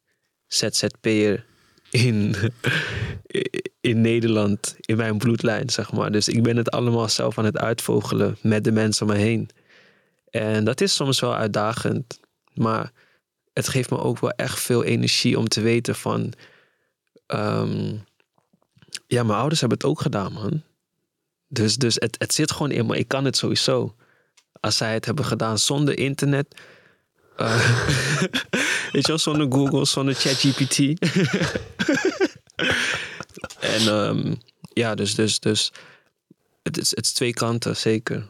ZZP'er 0.46 1.44
in, 1.90 2.34
in 3.80 4.00
Nederland, 4.00 4.76
in 4.80 4.96
mijn 4.96 5.18
bloedlijn, 5.18 5.70
zeg 5.70 5.92
maar. 5.92 6.12
Dus 6.12 6.28
ik 6.28 6.42
ben 6.42 6.56
het 6.56 6.70
allemaal 6.70 7.08
zelf 7.08 7.38
aan 7.38 7.44
het 7.44 7.58
uitvogelen 7.58 8.36
met 8.40 8.64
de 8.64 8.72
mensen 8.72 9.06
om 9.06 9.12
me 9.12 9.18
heen. 9.18 9.48
En 10.30 10.64
dat 10.64 10.80
is 10.80 10.94
soms 10.94 11.20
wel 11.20 11.34
uitdagend, 11.34 12.20
maar 12.54 12.92
het 13.52 13.68
geeft 13.68 13.90
me 13.90 13.98
ook 13.98 14.18
wel 14.18 14.30
echt 14.30 14.60
veel 14.60 14.84
energie 14.84 15.38
om 15.38 15.48
te 15.48 15.60
weten 15.60 15.94
van... 15.94 16.32
ehm, 17.26 17.96
ja, 19.06 19.22
mijn 19.22 19.38
ouders 19.38 19.60
hebben 19.60 19.78
het 19.78 19.86
ook 19.86 20.00
gedaan, 20.00 20.32
man. 20.32 20.62
Dus, 21.48 21.76
dus 21.76 21.94
het, 21.94 22.16
het 22.18 22.34
zit 22.34 22.52
gewoon 22.52 22.70
in 22.70 22.86
me. 22.86 22.96
Ik 22.98 23.08
kan 23.08 23.24
het 23.24 23.36
sowieso. 23.36 23.94
Als 24.60 24.76
zij 24.76 24.94
het 24.94 25.04
hebben 25.04 25.24
gedaan 25.24 25.58
zonder 25.58 25.98
internet. 25.98 26.60
eh, 27.36 27.88
weet 28.92 29.02
je 29.02 29.06
wel, 29.06 29.18
zonder 29.18 29.52
Google, 29.52 29.84
zonder 29.84 30.14
ChatGPT. 30.14 30.78
en 33.60 33.80
ehm, 33.88 34.34
ja, 34.72 34.94
dus, 34.94 35.14
dus, 35.14 35.40
dus 35.40 35.72
het 36.62 36.78
is, 36.78 36.90
het 36.90 37.04
is 37.04 37.12
twee 37.12 37.32
kanten, 37.32 37.76
zeker. 37.76 38.26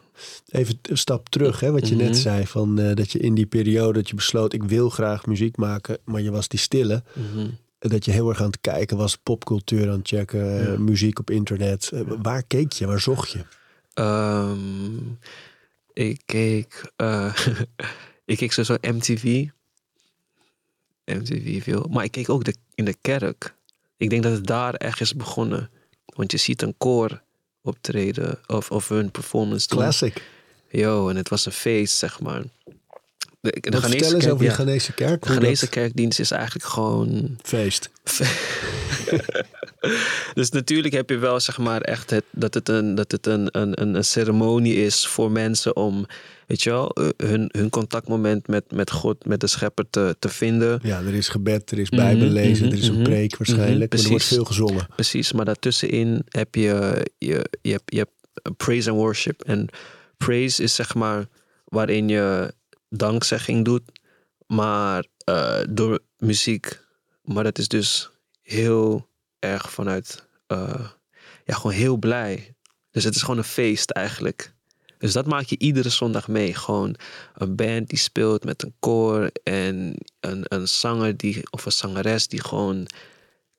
Even 0.49 0.79
een 0.83 0.99
stap 0.99 1.29
terug, 1.29 1.61
hè, 1.61 1.71
wat 1.71 1.89
je 1.89 1.95
net 1.95 2.09
Mhm. 2.11 2.19
zei. 2.21 2.47
Van, 2.47 2.79
eh, 2.79 2.95
dat 2.95 3.13
je 3.13 3.19
in 3.19 3.35
die 3.35 3.47
periode 3.47 3.93
dat 3.99 4.09
je 4.09 4.15
besloot, 4.15 4.53
ik 4.53 4.63
wil 4.63 4.89
graag 4.91 5.27
muziek 5.27 5.57
maken, 5.57 5.99
maar 6.05 6.21
je 6.21 6.31
was 6.31 6.49
die 6.49 6.59
stille. 6.61 7.03
Mhm. 7.15 7.49
dat 7.79 8.05
je 8.05 8.11
heel 8.11 8.29
erg 8.29 8.41
aan 8.41 8.47
het 8.47 8.61
kijken 8.61 8.97
was, 8.97 9.17
popcultuur 9.17 9.91
aan 9.91 9.99
het 9.99 10.09
checken, 10.09 10.59
eh, 10.59 10.65
Ja. 10.73 10.79
muziek 10.79 11.19
op 11.19 11.31
internet. 11.31 11.91
Eh, 11.93 12.01
waar 12.23 12.43
keek 12.43 12.73
je? 12.73 12.87
Waar 12.87 13.01
zocht 13.01 13.31
je? 13.31 13.45
Ehm, 13.95 14.97
ik 15.93 16.23
keek, 16.27 16.93
ik 18.25 18.37
keek 18.37 18.53
sowieso 18.53 18.77
MTV. 18.95 19.47
MTV 21.05 21.63
veel. 21.63 21.87
Maar 21.91 22.05
ik 22.05 22.11
keek 22.11 22.29
ook 22.29 22.45
de, 22.45 22.55
in 22.75 22.85
de 22.85 22.97
kerk. 23.01 23.55
Ik 23.97 24.11
denk 24.11 24.23
dat 24.23 24.33
het 24.33 24.47
daar 24.47 24.75
echt 24.75 25.01
is 25.01 25.15
begonnen. 25.15 25.71
Want 26.05 26.31
je 26.33 26.39
ziet 26.39 26.63
een 26.63 26.75
koor 26.79 27.23
optreden 27.63 28.39
of, 28.47 28.71
of 28.71 28.89
hun 28.89 29.11
performance 29.11 29.69
doen. 29.69 29.79
Classic. 29.79 30.23
Yo, 30.69 31.09
en 31.09 31.17
het 31.17 31.29
was 31.29 31.47
een 31.47 31.53
feest, 31.53 31.97
zeg 31.97 32.21
maar. 32.21 32.43
De, 33.43 33.57
de 33.61 33.71
Wat 33.71 33.81
vertel 33.91 34.13
eens 34.15 34.19
kerk- 34.25 34.33
over 34.33 34.45
ja, 34.45 34.51
de 34.51 34.57
Ghanese 34.57 34.93
kerk. 34.93 35.23
de 35.23 35.29
Ghanese 35.29 35.69
kerkdienst 35.69 36.21
is 36.21 36.31
eigenlijk 36.31 36.65
gewoon 36.65 37.37
Feest. 37.43 37.91
dus 40.35 40.51
natuurlijk 40.51 40.95
heb 40.95 41.11
je 41.11 41.17
wel 41.19 41.41
zeg 41.41 41.59
maar 41.59 41.81
echt 41.81 42.11
het, 42.11 42.25
dat 42.31 42.55
het, 42.55 42.69
een, 42.69 42.95
dat 42.95 43.11
het 43.13 43.27
een, 43.27 43.49
een, 43.53 43.95
een 43.95 44.05
ceremonie 44.05 44.75
is 44.85 45.07
voor 45.07 45.31
mensen 45.31 45.77
om, 45.77 46.07
weet 46.47 46.63
je 46.63 46.71
wel, 46.71 46.91
eh, 46.91 47.09
hun, 47.29 47.49
hun 47.53 47.71
contactmoment 47.71 48.47
met, 48.49 48.65
met 48.73 48.91
God, 48.91 49.27
met 49.27 49.41
de 49.41 49.47
schepper 49.47 49.85
te, 49.91 50.17
te 50.19 50.29
vinden. 50.29 50.81
Ja, 50.83 50.99
er 51.01 51.15
is 51.15 51.29
gebed, 51.29 51.71
er 51.71 51.79
is 51.79 51.91
Mhm, 51.91 52.01
bijbellezen, 52.01 52.65
mhm, 52.67 52.75
er 52.75 52.81
is 52.83 52.89
een 52.89 52.95
mhm, 52.95 53.03
preek 53.03 53.37
waarschijnlijk. 53.37 53.93
maar 53.95 54.03
er 54.03 54.09
wordt 54.09 54.25
veel 54.25 54.45
gezongen. 54.45 54.87
Precies, 54.95 55.33
maar 55.33 55.45
daartussenin 55.45 56.23
heb 56.29 56.55
je, 56.55 57.07
je, 57.19 57.45
je, 57.63 57.71
hebt, 57.71 57.83
je 57.95 57.99
hebt 57.99 58.57
praise 58.57 58.91
and 58.91 58.99
worship. 58.99 59.43
En 59.43 59.69
praise 60.17 60.63
is 60.63 60.75
zeg 60.75 60.95
maar 60.95 61.27
waarin 61.65 62.09
je 62.09 62.55
dankzegging 62.93 63.65
doet, 63.65 63.83
maar 64.47 65.07
eh, 65.25 65.61
door 65.69 66.01
muziek. 66.17 66.81
Maar 67.23 67.45
dat 67.45 67.59
is 67.59 67.69
dus 67.69 68.11
heel 68.43 69.09
erg 69.39 69.73
vanuit, 69.73 70.27
eh, 70.47 70.89
ja, 71.45 71.55
gewoon 71.55 71.73
heel 71.73 71.97
blij. 71.97 72.55
Dus 72.91 73.05
het 73.05 73.15
is 73.15 73.21
gewoon 73.21 73.39
een 73.39 73.45
feest 73.45 73.91
eigenlijk. 73.91 74.55
Dus 74.99 75.13
dat 75.13 75.27
maak 75.27 75.45
je 75.45 75.59
iedere 75.59 75.89
zondag 75.89 76.29
mee. 76.29 76.55
Gewoon 76.55 76.97
een 77.35 77.57
band 77.57 77.89
die 77.89 77.99
speelt 77.99 78.45
met 78.45 78.63
een 78.63 78.75
koor 78.79 79.31
en 79.43 79.95
een, 80.21 80.45
een 80.49 80.69
zanger 80.69 81.17
die, 81.17 81.43
of 81.51 81.65
een 81.67 81.73
zangeres 81.73 82.29
die 82.29 82.45
gewoon 82.45 82.87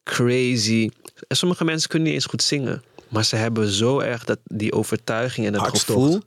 crazy. 0.03 0.89
En 1.27 1.37
sommige 1.37 1.63
mensen 1.63 1.89
kunnen 1.89 2.07
niet 2.07 2.17
eens 2.17 2.25
goed 2.29 2.43
zingen. 2.43 2.83
Maar 3.09 3.25
ze 3.25 3.35
hebben 3.35 3.67
zo 3.67 3.99
erg 3.99 4.23
dat, 4.23 4.39
die 4.43 4.73
overtuiging 4.73 5.47
en 5.47 5.53
het 5.53 5.61
Hartstocht. 5.61 5.99
gevoel 5.99 6.21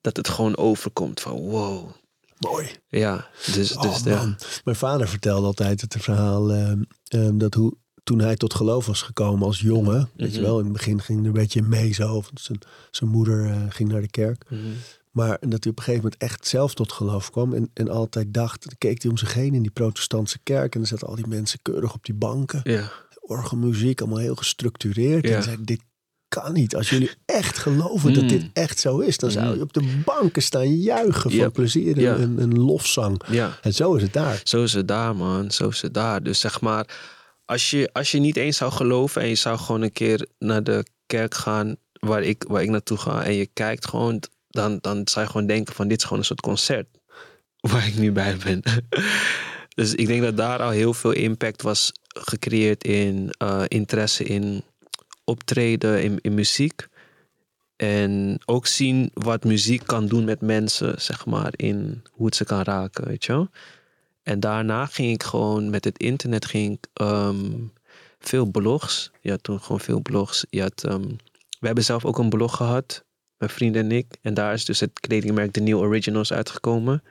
dat 0.00 0.16
het 0.16 0.28
gewoon 0.28 0.56
overkomt 0.56 1.20
van 1.20 1.32
wow. 1.32 1.90
Mooi. 2.38 2.68
Ja, 2.88 3.28
dus, 3.54 3.76
Oh, 3.76 3.82
dus 3.82 4.02
ja. 4.02 4.34
Mijn 4.64 4.76
vader 4.76 5.08
vertelde 5.08 5.46
altijd 5.46 5.80
het 5.80 5.96
verhaal 5.98 6.52
ehm, 6.52 6.82
ehm, 7.08 7.38
dat 7.38 7.54
hoe, 7.54 7.76
toen 8.04 8.18
hij 8.18 8.36
tot 8.36 8.54
geloof 8.54 8.86
was 8.86 9.02
gekomen 9.02 9.46
als 9.46 9.60
jongen, 9.60 10.10
weet 10.16 10.30
je 10.34 10.38
Mhm. 10.40 10.46
wel, 10.48 10.58
in 10.58 10.64
het 10.64 10.72
begin 10.72 11.00
ging 11.00 11.18
hij 11.18 11.28
er 11.28 11.34
een 11.34 11.42
beetje 11.42 11.62
mee 11.62 11.92
zo. 11.92 12.12
want 12.12 12.30
Zijn, 12.40 12.58
zijn 12.90 13.10
moeder 13.10 13.46
eh, 13.50 13.62
ging 13.68 13.88
naar 13.92 14.00
de 14.00 14.10
kerk. 14.10 14.44
Mhm. 14.50 14.60
Maar 15.10 15.36
dat 15.40 15.62
hij 15.64 15.72
op 15.72 15.78
een 15.78 15.84
gegeven 15.84 16.02
moment 16.02 16.16
echt 16.22 16.46
zelf 16.46 16.74
tot 16.74 16.92
geloof 16.92 17.30
kwam. 17.30 17.54
En, 17.54 17.70
en 17.74 17.88
altijd 17.88 18.34
dacht, 18.34 18.64
dan 18.64 18.74
keek 18.78 19.02
hij 19.02 19.10
om 19.10 19.16
zich 19.16 19.34
heen 19.34 19.54
in 19.54 19.62
die 19.62 19.70
protestantse 19.70 20.38
kerk. 20.42 20.74
En 20.74 20.80
dan 20.80 20.88
zaten 20.88 21.06
al 21.08 21.14
die 21.14 21.26
mensen 21.26 21.58
keurig 21.62 21.94
op 21.94 22.04
die 22.04 22.14
banken. 22.14 22.60
Ja, 22.64 22.90
Orgelmuziek, 23.20 24.00
allemaal 24.00 24.18
heel 24.18 24.34
gestructureerd. 24.34 25.28
Ja. 25.28 25.36
En 25.36 25.42
zei, 25.42 25.56
dit 25.60 25.80
kan 26.28 26.52
niet. 26.52 26.76
Als 26.76 26.90
jullie 26.90 27.10
echt 27.24 27.58
geloven 27.58 28.12
dat 28.12 28.22
Mm. 28.22 28.28
dit 28.28 28.46
echt 28.52 28.80
zo 28.80 28.98
is, 28.98 29.16
dan 29.18 29.30
zou 29.30 29.46
Mhm. 29.46 29.54
je 29.56 29.62
op 29.62 29.72
de 29.72 30.00
banken 30.04 30.42
staan 30.42 30.76
juichen 30.76 31.30
van 31.32 31.52
plezier 31.52 32.06
en 32.06 32.22
een, 32.22 32.38
een 32.42 32.58
lofzang. 32.58 33.22
En 33.62 33.74
zo 33.74 33.94
is 33.94 34.02
het 34.02 34.12
daar. 34.12 34.40
Zo 34.44 34.62
is 34.62 34.72
het 34.72 34.88
daar, 34.88 35.16
man. 35.16 35.50
Zo 35.50 35.68
is 35.68 35.82
het 35.82 35.94
daar. 35.94 36.22
Dus 36.22 36.40
zeg 36.40 36.60
maar, 36.60 36.86
als 37.44 37.70
je, 37.70 37.90
als 37.92 38.10
je 38.10 38.18
niet 38.18 38.36
eens 38.36 38.56
zou 38.56 38.72
geloven 38.72 39.22
en 39.22 39.28
je 39.28 39.34
zou 39.34 39.58
gewoon 39.58 39.82
een 39.82 39.92
keer 39.92 40.26
naar 40.38 40.62
de 40.64 40.84
kerk 41.06 41.34
gaan 41.34 41.76
waar 41.92 42.22
ik, 42.22 42.44
waar 42.48 42.62
ik 42.62 42.68
naartoe 42.68 42.98
ga 42.98 43.24
en 43.24 43.34
je 43.34 43.46
kijkt 43.52 43.86
gewoon, 43.88 44.22
dan, 44.48 44.78
dan 44.80 45.00
zou 45.08 45.24
je 45.24 45.30
gewoon 45.30 45.46
denken 45.46 45.74
van 45.74 45.88
dit 45.88 45.96
is 45.98 46.02
gewoon 46.04 46.18
een 46.18 46.24
soort 46.24 46.40
concert 46.40 46.86
waar 47.70 47.86
ik 47.86 47.96
nu 47.96 48.12
bij 48.12 48.36
ben. 48.44 48.62
dus 49.78 49.94
ik 49.94 50.06
denk 50.06 50.22
dat 50.22 50.36
daar 50.36 50.58
al 50.62 50.70
heel 50.70 50.94
veel 50.94 51.12
impact 51.12 51.62
was 51.62 51.92
gecreëerd 52.08 52.84
in 52.84 53.30
eh, 53.38 53.62
interesse 53.68 54.24
in 54.24 54.62
optreden, 55.28 56.02
in, 56.02 56.18
in 56.20 56.34
muziek. 56.34 56.88
En 57.76 58.40
ook 58.44 58.66
zien 58.66 59.10
wat 59.14 59.44
muziek 59.44 59.86
kan 59.86 60.06
doen 60.06 60.24
met 60.24 60.40
mensen, 60.40 61.00
zeg 61.00 61.26
maar, 61.26 61.52
in 61.56 62.02
hoe 62.10 62.26
het 62.26 62.36
ze 62.36 62.44
kan 62.44 62.62
raken, 62.62 63.06
weet 63.06 63.24
je 63.24 63.32
wel. 63.32 63.48
En 64.22 64.40
daarna 64.40 64.86
ging 64.86 65.12
ik 65.12 65.22
gewoon 65.22 65.70
met 65.70 65.84
het 65.84 65.98
internet 65.98 66.46
ging 66.46 66.74
ik, 66.74 66.86
ehm, 66.92 67.50
veel 68.18 68.46
blogs. 68.46 69.10
Had 69.22 69.42
toen 69.42 69.60
gewoon 69.60 69.80
veel 69.80 70.00
blogs. 70.00 70.46
Je 70.50 70.70
ehm, 70.74 71.08
we 71.60 71.66
hebben 71.66 71.84
zelf 71.84 72.04
ook 72.04 72.18
een 72.18 72.28
blog 72.28 72.56
gehad, 72.56 73.04
mijn 73.38 73.50
vrienden 73.50 73.82
en 73.82 73.92
ik. 73.92 74.16
En 74.22 74.34
daar 74.34 74.52
is 74.52 74.64
dus 74.64 74.80
het 74.80 75.00
kledingmerk 75.00 75.52
The 75.52 75.60
New 75.60 75.78
Originals 75.78 76.32
uitgekomen. 76.32 77.02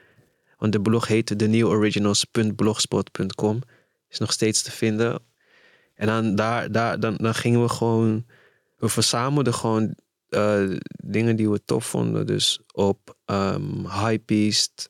Want 0.58 0.72
de 0.72 0.82
blog 0.82 1.08
heette 1.08 1.36
theneworiginals.blogspot.com. 1.36 3.62
Is 4.10 4.18
nog 4.18 4.32
steeds 4.32 4.62
te 4.62 4.72
vinden. 4.72 5.22
En 5.98 6.08
dan, 6.08 6.36
daar, 6.36 6.72
daar, 6.72 7.00
dan, 7.00 7.16
dan 7.16 7.36
gingen 7.36 7.62
we 7.62 7.70
gewoon... 7.70 8.26
We 8.78 8.90
verzamelden 8.90 9.54
gewoon 9.54 9.96
eh, 10.30 10.70
dingen 11.04 11.36
die 11.36 11.50
we 11.50 11.64
tof 11.66 11.86
vonden. 11.86 12.26
Dus 12.26 12.60
op 12.72 13.16
um, 13.26 13.88
Hypebeast, 13.90 14.90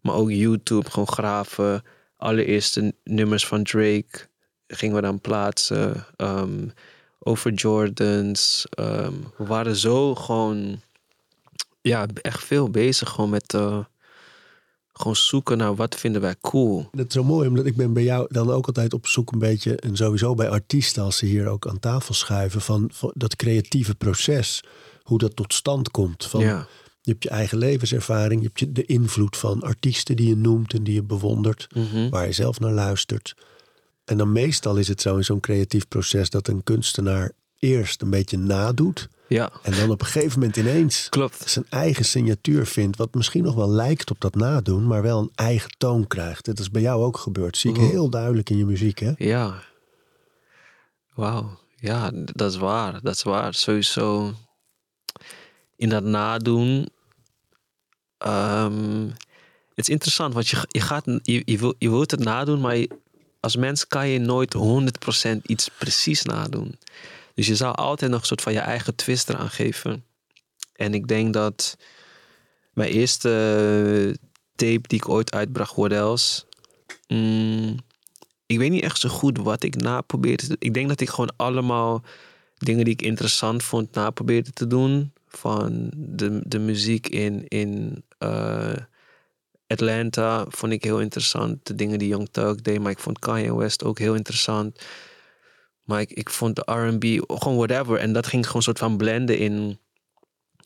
maar 0.00 0.14
ook 0.14 0.30
YouTube, 0.30 0.90
gewoon 0.90 1.08
graven. 1.08 1.82
Allereerste 2.16 2.94
nummers 3.04 3.46
van 3.46 3.62
Drake 3.62 4.28
gingen 4.66 4.94
we 4.94 5.02
dan 5.02 5.20
plaatsen. 5.20 6.06
Ehm, 6.16 6.68
over 7.18 7.52
Jordans. 7.52 8.66
Ehm, 8.70 9.14
we 9.36 9.44
waren 9.44 9.76
zo 9.76 10.14
gewoon, 10.14 10.80
ja, 11.80 12.06
echt 12.22 12.44
veel 12.44 12.70
bezig 12.70 13.08
gewoon 13.10 13.30
met 13.30 13.54
eh, 13.54 13.78
gewoon 14.94 15.16
zoeken 15.16 15.58
naar 15.58 15.74
wat 15.74 15.94
vinden 15.94 16.20
wij 16.20 16.34
cool. 16.40 16.88
Dat 16.92 17.06
is 17.06 17.12
zo 17.12 17.24
mooi, 17.24 17.48
omdat 17.48 17.66
ik 17.66 17.76
ben 17.76 17.92
bij 17.92 18.02
jou 18.02 18.26
dan 18.30 18.50
ook 18.50 18.66
altijd 18.66 18.94
op 18.94 19.06
zoek 19.06 19.32
een 19.32 19.38
beetje... 19.38 19.76
en 19.76 19.96
sowieso 19.96 20.34
bij 20.34 20.48
artiesten, 20.48 21.02
als 21.02 21.16
ze 21.16 21.26
hier 21.26 21.46
ook 21.46 21.66
aan 21.68 21.80
tafel 21.80 22.14
schuiven... 22.14 22.60
van, 22.60 22.88
van 22.92 23.12
dat 23.14 23.36
creatieve 23.36 23.94
proces, 23.94 24.62
hoe 25.02 25.18
dat 25.18 25.36
tot 25.36 25.54
stand 25.54 25.90
komt. 25.90 26.26
Van, 26.26 26.40
ja, 26.40 26.66
Je 27.00 27.10
hebt 27.10 27.22
je 27.22 27.28
eigen 27.30 27.58
levenservaring, 27.58 28.40
je 28.40 28.46
hebt 28.46 28.58
je, 28.60 28.72
de 28.72 28.84
invloed 28.86 29.36
van 29.36 29.62
artiesten 29.62 30.16
die 30.16 30.28
je 30.28 30.36
noemt... 30.36 30.74
en 30.74 30.84
die 30.84 30.94
je 30.94 31.02
bewondert, 31.02 31.66
Mhm. 31.74 32.08
waar 32.08 32.26
je 32.26 32.32
zelf 32.32 32.60
naar 32.60 32.72
luistert. 32.72 33.34
En 34.04 34.16
dan 34.16 34.32
meestal 34.32 34.76
is 34.76 34.88
het 34.88 35.00
zo 35.00 35.16
in 35.16 35.24
zo'n 35.24 35.40
creatief 35.40 35.88
proces... 35.88 36.30
dat 36.30 36.48
een 36.48 36.62
kunstenaar 36.62 37.32
eerst 37.58 38.02
een 38.02 38.10
beetje 38.10 38.38
nadoet... 38.38 39.08
ja, 39.28 39.50
en 39.62 39.72
dan 39.72 39.90
op 39.90 40.00
een 40.00 40.06
gegeven 40.06 40.38
moment 40.38 40.56
ineens 40.56 41.08
klopt. 41.08 41.50
zijn 41.50 41.66
eigen 41.68 42.04
signatuur 42.04 42.66
vindt, 42.66 42.96
wat 42.96 43.14
misschien 43.14 43.42
nog 43.44 43.54
wel 43.54 43.70
lijkt 43.70 44.10
op 44.10 44.20
dat 44.20 44.34
nadoen, 44.34 44.86
maar 44.86 45.02
wel 45.02 45.18
een 45.20 45.30
eigen 45.34 45.70
toon 45.78 46.06
krijgt. 46.06 46.44
Dat 46.44 46.58
is 46.58 46.70
bij 46.70 46.82
jou 46.82 47.02
ook 47.04 47.16
gebeurd. 47.18 47.56
Zie 47.56 47.70
ik 47.70 47.76
Mhm. 47.76 47.86
heel 47.88 48.10
duidelijk 48.10 48.50
in 48.50 48.56
je 48.56 48.64
muziek, 48.66 48.98
hè? 48.98 49.12
Ja. 49.16 49.62
Wauw. 51.14 51.58
Ja, 51.76 52.10
dat 52.14 52.50
is 52.52 52.56
waar. 52.58 53.00
Dat 53.02 53.14
is 53.14 53.22
waar. 53.22 53.54
Sowieso 53.54 54.32
in 55.76 55.88
dat 55.88 56.04
nadoen. 56.04 56.88
ehm, 58.18 59.06
het 59.74 59.78
is 59.84 59.88
interessant, 59.88 60.34
want 60.34 60.48
je, 60.48 60.64
je, 60.68 60.80
gaat, 60.80 61.04
je, 61.22 61.42
je, 61.44 61.58
wil, 61.58 61.74
je 61.78 61.90
wilt 61.90 62.10
het 62.10 62.20
nadoen, 62.20 62.60
maar 62.60 62.76
je- 62.76 62.90
als 63.40 63.56
mens 63.56 63.86
kan 63.86 64.08
je 64.08 64.18
nooit 64.18 64.52
100% 64.52 65.46
iets 65.46 65.68
precies 65.78 66.22
nadoen. 66.22 66.78
Dus 67.34 67.46
je 67.46 67.56
zou 67.56 67.74
altijd 67.74 68.10
nog 68.10 68.20
een 68.20 68.26
soort 68.26 68.42
van 68.42 68.52
je 68.52 68.58
eigen 68.58 68.94
twist 68.94 69.28
eraan 69.28 69.50
geven. 69.50 70.04
En 70.72 70.94
ik 70.94 71.08
denk 71.08 71.32
dat 71.32 71.76
mijn 72.72 72.90
eerste 72.90 74.16
tape 74.54 74.88
die 74.88 74.98
ik 74.98 75.08
ooit 75.08 75.32
uitbracht, 75.32 75.74
What 75.74 75.92
Else? 75.92 76.44
mm, 77.08 77.76
ik 78.46 78.58
weet 78.58 78.70
niet 78.70 78.82
echt 78.82 78.98
zo 78.98 79.08
goed 79.08 79.38
wat 79.38 79.62
ik 79.62 79.76
na 79.76 80.00
probeerde. 80.00 80.56
Ik 80.58 80.74
denk 80.74 80.88
dat 80.88 81.00
ik 81.00 81.08
gewoon 81.08 81.32
allemaal 81.36 82.02
dingen 82.56 82.84
die 82.84 82.94
ik 82.94 83.02
interessant 83.02 83.62
vond 83.62 83.94
na 83.94 84.10
probeerde 84.10 84.52
te 84.52 84.66
doen. 84.66 85.12
Van 85.26 85.90
de, 85.96 86.40
de 86.46 86.58
muziek 86.58 87.08
in, 87.08 87.48
in 87.48 88.04
eh, 88.18 88.76
Atlanta 89.66 90.46
vond 90.48 90.72
ik 90.72 90.84
heel 90.84 91.00
interessant. 91.00 91.66
De 91.66 91.74
dingen 91.74 91.98
die 91.98 92.08
Young 92.08 92.28
Thug 92.30 92.54
deed. 92.54 92.80
Maar 92.80 92.90
ik 92.90 92.98
vond 92.98 93.18
Kanye 93.18 93.56
West 93.56 93.84
ook 93.84 93.98
heel 93.98 94.14
interessant. 94.14 94.80
Maar 95.84 96.00
ik, 96.00 96.12
ik 96.12 96.30
vond 96.30 96.56
de 96.56 96.72
R&B, 96.72 97.32
gewoon 97.40 97.56
whatever. 97.56 97.98
En 97.98 98.12
dat 98.12 98.26
ging 98.26 98.46
gewoon 98.46 98.62
soort 98.62 98.78
van 98.78 98.96
blenden 98.96 99.38
in... 99.38 99.78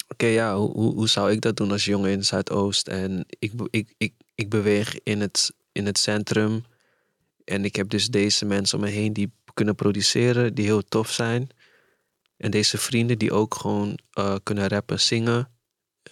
Oké, 0.08 0.26
ja, 0.26 0.56
hoe, 0.56 0.94
hoe, 0.94 1.08
zou 1.08 1.30
ik 1.30 1.40
dat 1.40 1.56
doen 1.56 1.70
als 1.70 1.84
jongen 1.84 2.10
in 2.10 2.24
Zuidoost? 2.24 2.88
En 2.88 3.24
ik, 3.38 3.52
ik, 3.70 3.94
ik, 3.98 4.12
ik 4.34 4.48
beweeg 4.48 4.98
in 5.02 5.20
het, 5.20 5.54
in 5.72 5.86
het 5.86 5.98
centrum. 5.98 6.64
En 7.44 7.64
ik 7.64 7.76
heb 7.76 7.88
dus 7.88 8.06
deze 8.06 8.44
mensen 8.44 8.78
om 8.78 8.84
me 8.84 8.90
heen 8.90 9.12
die 9.12 9.32
kunnen 9.54 9.74
produceren, 9.74 10.54
die 10.54 10.64
heel 10.64 10.84
tof 10.84 11.10
zijn. 11.10 11.50
En 12.36 12.50
deze 12.50 12.78
vrienden 12.78 13.18
die 13.18 13.32
ook 13.32 13.54
gewoon 13.54 13.98
eh, 14.12 14.34
kunnen 14.42 14.68
rappen, 14.68 15.00
zingen, 15.00 15.50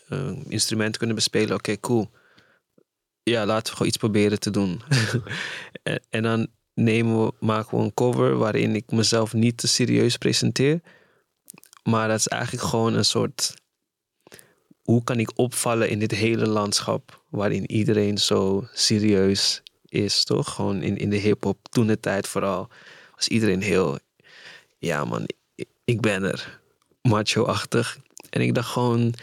eh, 0.09 0.33
instrumenten 0.49 0.99
kunnen 0.99 1.17
bespelen. 1.17 1.57
Oké, 1.57 1.81
cool. 1.81 2.11
Ja, 3.23 3.47
laten 3.47 3.67
we 3.67 3.73
gewoon 3.73 3.89
iets 3.89 3.97
proberen 3.97 4.41
te 4.41 4.51
doen. 4.51 4.83
en, 5.83 6.03
en 6.11 6.23
dan 6.23 6.49
we, 6.85 7.33
maken 7.41 7.79
we 7.79 7.85
een 7.85 7.95
cover 7.95 8.37
waarin 8.37 8.75
ik 8.75 8.91
mezelf 8.91 9.33
niet 9.33 9.57
te 9.57 9.69
serieus 9.69 10.17
presenteer. 10.17 10.81
Maar 11.83 12.09
dat 12.09 12.19
is 12.19 12.29
eigenlijk 12.29 12.63
gewoon 12.63 12.95
een 12.95 13.05
soort. 13.05 13.55
Hoe 14.83 15.05
kan 15.05 15.19
ik 15.19 15.31
opvallen 15.35 15.89
in 15.89 15.99
dit 15.99 16.11
hele 16.11 16.47
landschap 16.47 17.23
waarin 17.29 17.71
iedereen 17.71 18.19
zo 18.19 18.69
serieus 18.73 19.63
is, 19.89 20.25
toch? 20.25 20.55
Gewoon 20.55 20.83
in, 20.83 20.97
in 20.97 21.11
de 21.11 21.17
hip-hop, 21.17 21.59
toen 21.71 21.87
de 21.87 22.01
tijd 22.01 22.29
vooral, 22.29 22.69
was 23.17 23.29
iedereen 23.29 23.63
heel. 23.63 23.99
Ja, 24.79 25.05
man, 25.05 25.25
ik, 25.55 25.69
ik 25.85 26.01
ben 26.01 26.23
er. 26.23 26.61
Macho-achtig. 27.03 27.99
En 28.31 28.41
ik 28.41 28.55
dacht 28.55 28.71
gewoon. 28.71 29.15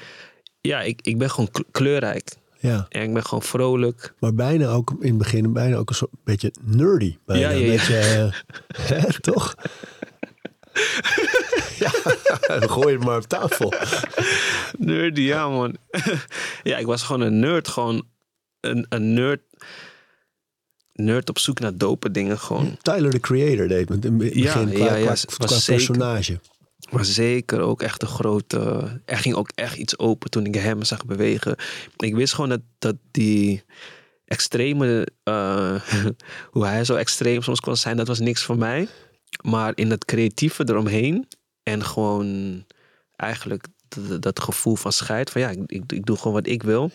Ja, 0.62 0.82
ik, 0.82 1.00
ik 1.02 1.18
ben 1.18 1.30
gewoon 1.30 1.50
kleurrijk. 1.72 2.36
Ja, 2.64 2.86
En 2.90 3.02
ik 3.04 3.14
ben 3.14 3.26
gewoon 3.26 3.44
vrolijk. 3.44 4.14
maar 4.20 4.34
bijna 4.34 4.68
ook 4.68 4.92
in 5.00 5.08
het 5.10 5.18
begin 5.18 5.54
bijna 5.54 5.76
ook 5.76 5.90
een 5.90 5.96
soort 5.96 6.12
beetje 6.24 6.52
nerdy. 6.62 7.18
Bijna. 7.26 7.50
Ja, 7.50 7.50
ja, 7.50 7.56
ja. 7.58 7.64
Een 7.66 7.72
beetje, 7.72 7.98
eh, 7.98 8.32
hè, 9.02 9.20
toch? 9.22 9.56
ja, 11.80 11.90
gooi 12.76 12.96
het 12.96 13.04
maar 13.04 13.18
op 13.18 13.24
tafel. 13.28 13.74
Nerdy, 14.78 15.22
ja 15.22 15.50
man. 15.50 15.78
ja, 16.64 16.78
ik 16.78 16.86
was 16.86 17.04
gewoon 17.04 17.22
een 17.22 17.40
nerd. 17.40 17.68
Gewoon 17.68 18.04
een, 18.60 18.86
een 18.90 19.14
nerd. 19.14 19.42
Nerd 20.94 21.30
op 21.30 21.40
zoek 21.40 21.60
naar 21.60 21.78
dope 21.78 22.12
dingen 22.12 22.40
gewoon. 22.40 22.78
Tyler, 22.82 23.12
the 23.12 23.20
Creator, 23.20 23.68
deed 23.68 23.90
het 23.90 24.06
in 24.06 24.20
het 24.20 24.34
Ja, 24.34 24.54
begin 24.54 24.74
qua, 24.74 24.86
ja, 24.86 24.96
ja, 24.96 25.00
qua, 25.02 25.10
was 25.10 25.26
qua 25.26 25.48
zeker. 25.48 25.86
personage. 25.86 26.40
Maar 26.94 27.06
zeker 27.06 27.60
ook 27.60 27.82
echt 27.82 28.02
een 28.02 28.08
grote... 28.08 28.60
Er 29.06 29.18
ging 29.18 29.36
ook 29.36 29.50
echt 29.56 29.78
iets 29.78 29.98
open 29.98 30.30
toen 30.30 30.46
ik 30.46 30.56
hem 30.56 30.84
zag 30.84 31.06
bewegen. 31.06 31.56
Ik 31.98 32.16
wist 32.16 32.34
gewoon 32.34 32.50
dat, 32.50 32.62
dat 32.80 32.96
die 33.12 33.64
extreme... 34.26 35.08
eh, 35.24 35.82
hoe 36.52 36.66
hij 36.66 36.84
zo 36.84 36.96
extreem 36.96 37.42
soms 37.42 37.60
kon 37.60 37.78
zijn, 37.78 37.98
dat 37.98 38.08
was 38.08 38.20
niks 38.20 38.44
voor 38.44 38.58
mij. 38.58 38.88
Maar 39.42 39.72
in 39.76 39.92
het 39.92 40.06
creatieve 40.06 40.64
eromheen... 40.70 41.28
En 41.64 41.86
gewoon 41.86 42.64
eigenlijk 43.16 43.68
dat, 43.88 44.22
dat 44.22 44.40
gevoel 44.40 44.76
van 44.76 44.92
scheid. 44.92 45.30
Van 45.30 45.42
ja, 45.42 45.50
ik, 45.50 45.60
ik, 45.66 45.92
ik 45.92 46.06
doe 46.06 46.18
gewoon 46.18 46.34
wat 46.34 46.48
ik 46.48 46.64
wil. 46.64 46.92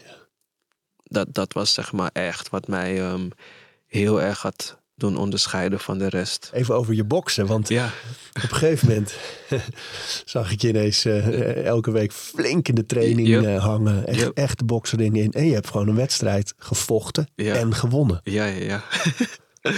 Dat, 1.03 1.35
dat 1.35 1.53
was 1.53 1.73
zeg 1.73 1.93
maar 1.93 2.11
echt 2.13 2.49
wat 2.49 2.69
mij 2.69 3.01
ehm, 3.01 3.29
heel 3.87 4.23
erg 4.23 4.43
had 4.43 4.78
doen 4.99 5.17
onderscheiden 5.17 5.81
van 5.81 5.99
de 5.99 6.09
rest. 6.09 6.51
Even 6.53 6.75
over 6.75 6.95
je 6.95 7.05
boksen, 7.05 7.47
want 7.47 7.69
Ja, 7.69 7.85
op 8.45 8.51
een 8.51 8.57
gegeven 8.57 8.89
moment 8.89 9.15
zag 10.25 10.53
ik 10.53 10.61
je 10.61 10.69
ineens 10.69 11.05
eh, 11.05 11.65
elke 11.65 11.91
week 11.91 12.13
flink 12.13 12.69
in 12.69 12.75
de 12.75 12.87
training 12.87 13.29
Yep. 13.29 13.45
eh, 13.45 13.65
hangen. 13.65 14.07
Echt, 14.07 14.19
Yep. 14.19 14.37
echt 14.37 14.67
boksering 14.67 15.17
in. 15.17 15.33
En 15.33 15.47
je 15.47 15.55
hebt 15.55 15.69
gewoon 15.71 15.89
een 15.89 15.95
wedstrijd 15.95 16.55
gevochten 16.59 17.29
Ja. 17.35 17.55
en 17.55 17.75
gewonnen. 17.75 18.21
ja, 18.25 18.45
ja, 18.45 18.65
ja. 18.65 18.85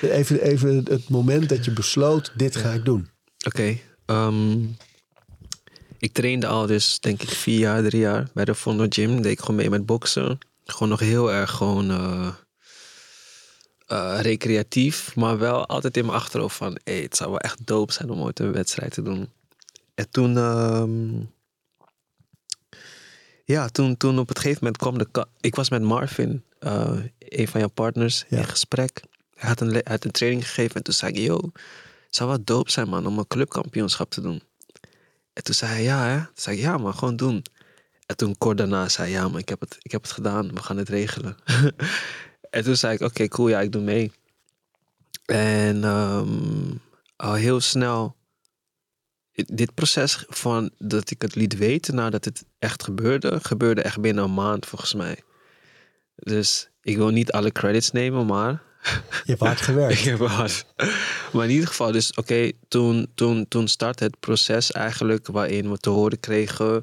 Even, 0.00 0.42
even 0.42 0.84
het 0.88 1.08
moment 1.08 1.48
dat 1.48 1.64
je 1.64 1.70
besloot, 1.70 2.32
dit 2.36 2.56
ga 2.56 2.70
ik 2.72 2.84
doen. 2.84 3.08
Oké. 3.46 3.76
ehm, 4.06 4.58
ik 5.98 6.12
trainde 6.12 6.46
al 6.46 6.66
dus 6.66 7.00
denk 7.00 7.22
ik 7.22 7.28
vier 7.28 7.58
jaar, 7.58 7.82
drie 7.82 8.00
jaar 8.00 8.28
bij 8.34 8.44
de 8.44 8.54
Fondo 8.54 8.86
Gym. 8.88 9.22
Deed 9.22 9.32
ik 9.32 9.40
gewoon 9.40 9.56
mee 9.56 9.70
met 9.70 9.86
boksen. 9.86 10.38
Gewoon 10.64 10.88
nog 10.88 11.00
heel 11.00 11.32
erg 11.32 11.50
gewoon 11.50 11.90
eh, 11.90 12.28
eh, 13.86 14.18
recreatief. 14.20 15.16
Maar 15.16 15.38
wel 15.38 15.66
altijd 15.66 15.96
in 15.96 16.04
mijn 16.06 16.16
achterhoofd 16.18 16.56
van... 16.56 16.78
Hey, 16.84 17.00
het 17.00 17.16
zou 17.16 17.30
wel 17.30 17.38
echt 17.40 17.66
dope 17.66 17.92
zijn 17.92 18.10
om 18.10 18.20
ooit 18.20 18.38
een 18.38 18.52
wedstrijd 18.52 18.92
te 18.92 19.02
doen. 19.02 19.30
En 19.94 20.10
toen... 20.10 20.36
ehm, 20.36 21.20
ja, 23.44 23.68
toen, 23.68 23.96
toen 23.96 24.18
op 24.18 24.28
het 24.28 24.38
gegeven 24.38 24.58
moment 24.64 24.76
kwam 24.82 24.98
de... 24.98 25.26
Ik 25.40 25.54
was 25.54 25.70
met 25.70 25.82
Marvin, 25.82 26.44
eh, 26.58 26.98
een 27.18 27.48
van 27.48 27.60
jouw 27.60 27.68
partners, 27.68 28.24
Ja. 28.28 28.38
in 28.38 28.44
gesprek. 28.44 29.02
Hij 29.34 29.48
had, 29.48 29.60
een, 29.60 29.66
le- 29.70 29.80
hij 29.84 29.92
had 29.92 30.04
een 30.04 30.10
training 30.10 30.46
gegeven 30.46 30.74
en 30.76 30.82
toen 30.82 30.94
zei 30.94 31.12
ik... 31.12 31.18
Yo, 31.18 31.36
het 32.06 32.14
zou 32.16 32.28
wel 32.28 32.44
dope 32.44 32.70
zijn, 32.70 32.88
man, 32.88 33.06
om 33.06 33.18
een 33.18 33.26
clubkampioenschap 33.26 34.10
te 34.10 34.20
doen. 34.20 34.42
En 35.32 35.42
toen 35.42 35.54
zei 35.54 35.72
hij, 35.72 35.82
ja, 35.82 36.04
hè? 36.06 36.16
Toen 36.16 36.26
zei 36.34 36.56
ik, 36.56 36.62
ja, 36.62 36.78
man, 36.78 36.94
gewoon 36.94 37.16
doen. 37.16 37.44
En 38.06 38.16
toen 38.16 38.38
kort 38.38 38.58
daarna 38.58 38.88
zei 38.88 39.10
hij, 39.12 39.20
ja, 39.20 39.28
maar 39.28 39.40
ik 39.40 39.48
heb 39.48 39.60
het, 39.60 39.76
ik 39.82 39.90
heb 39.90 40.02
het 40.02 40.10
gedaan. 40.12 40.54
We 40.54 40.62
gaan 40.62 40.76
het 40.76 40.88
regelen. 40.88 41.36
en 42.56 42.64
toen 42.64 42.76
zei 42.76 42.94
ik, 42.94 43.00
oké, 43.00 43.28
cool, 43.28 43.48
ja, 43.48 43.60
ik 43.60 43.72
doe 43.72 43.82
mee. 43.82 44.12
En 45.24 45.84
ehm, 45.84 46.74
al 47.16 47.34
heel 47.34 47.60
snel... 47.60 48.16
Dit 49.32 49.74
proces 49.74 50.24
van 50.28 50.70
dat 50.78 51.10
ik 51.10 51.22
het 51.22 51.34
liet 51.34 51.56
weten 51.56 51.94
nadat 51.94 52.24
het 52.24 52.44
echt 52.58 52.82
gebeurde... 52.82 53.38
gebeurde 53.42 53.82
echt 53.82 54.00
binnen 54.00 54.24
een 54.24 54.34
maand, 54.34 54.66
volgens 54.66 54.94
mij. 54.94 55.22
Dus 56.14 56.68
ik 56.82 56.96
wil 56.96 57.08
niet 57.08 57.32
alle 57.32 57.52
credits 57.52 57.90
nemen, 57.90 58.26
maar... 58.26 58.62
Je 58.82 59.00
hebt 59.24 59.40
hard 59.40 59.58
Ik 59.60 59.64
gewerkt. 59.64 60.04
heb 60.04 60.18
hard. 60.18 60.66
Maar 61.32 61.44
in 61.44 61.50
ieder 61.50 61.68
geval, 61.68 61.92
dus 61.92 62.12
oké, 62.14 62.52
toen, 62.68 63.10
toen, 63.14 63.48
toen 63.48 63.68
startte 63.68 64.04
het 64.04 64.20
proces 64.20 64.72
eigenlijk 64.72 65.26
waarin 65.26 65.70
we 65.70 65.78
te 65.78 65.90
horen 65.90 66.20
kregen 66.20 66.82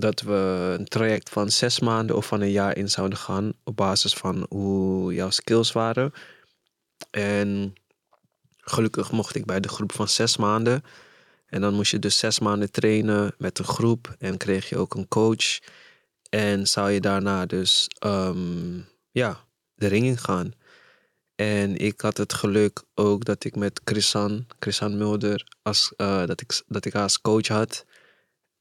dat 0.00 0.20
we 0.20 0.74
een 0.78 0.88
traject 0.88 1.28
van 1.28 1.50
zes 1.50 1.80
maanden 1.80 2.16
of 2.16 2.26
van 2.26 2.40
een 2.40 2.50
jaar 2.50 2.76
in 2.76 2.90
zouden 2.90 3.18
gaan 3.18 3.52
op 3.64 3.76
basis 3.76 4.12
van 4.12 4.46
hoe 4.48 5.14
jouw 5.14 5.30
skills 5.30 5.72
waren. 5.72 6.12
En 7.10 7.74
gelukkig 8.60 9.12
mocht 9.12 9.34
ik 9.34 9.44
bij 9.44 9.60
de 9.60 9.68
groep 9.68 9.92
van 9.92 10.08
zes 10.08 10.36
maanden. 10.36 10.82
En 11.46 11.60
dan 11.60 11.74
moest 11.74 11.90
je 11.90 11.98
dus 11.98 12.18
zes 12.18 12.38
maanden 12.38 12.70
trainen 12.70 13.34
met 13.38 13.58
een 13.58 13.64
groep 13.64 14.14
en 14.18 14.36
kreeg 14.36 14.68
je 14.68 14.76
ook 14.76 14.94
een 14.94 15.08
coach. 15.08 15.58
En 16.30 16.66
zou 16.66 16.90
je 16.90 17.00
daarna 17.00 17.46
dus 17.46 17.88
ehm, 17.98 18.78
ja, 19.10 19.44
de 19.74 19.86
ring 19.86 20.04
in 20.04 20.18
gaan. 20.18 20.52
En 21.34 21.76
ik 21.76 22.00
had 22.00 22.16
het 22.16 22.32
geluk 22.32 22.82
ook 22.94 23.24
dat 23.24 23.44
ik 23.44 23.56
met 23.56 23.80
Chrisan, 23.84 24.46
Chrisan 24.58 24.98
Mulder, 24.98 25.46
als, 25.62 25.92
eh, 25.96 26.26
dat, 26.26 26.40
ik, 26.40 26.62
dat 26.66 26.84
ik 26.84 26.92
haar 26.92 27.02
als 27.02 27.20
coach 27.20 27.46
had. 27.46 27.84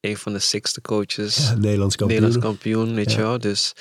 Een 0.06 0.18
van 0.18 0.34
de 0.34 0.40
sixte 0.40 0.82
coaches. 0.82 1.38
Ja, 1.38 1.54
Nederlands 1.56 1.96
kampioen. 1.96 2.22
Nederlands 2.22 2.48
kampioen, 2.48 2.94
weet 2.96 3.12
Ja. 3.12 3.18
je 3.18 3.24
wel. 3.24 3.38
Dus 3.40 3.74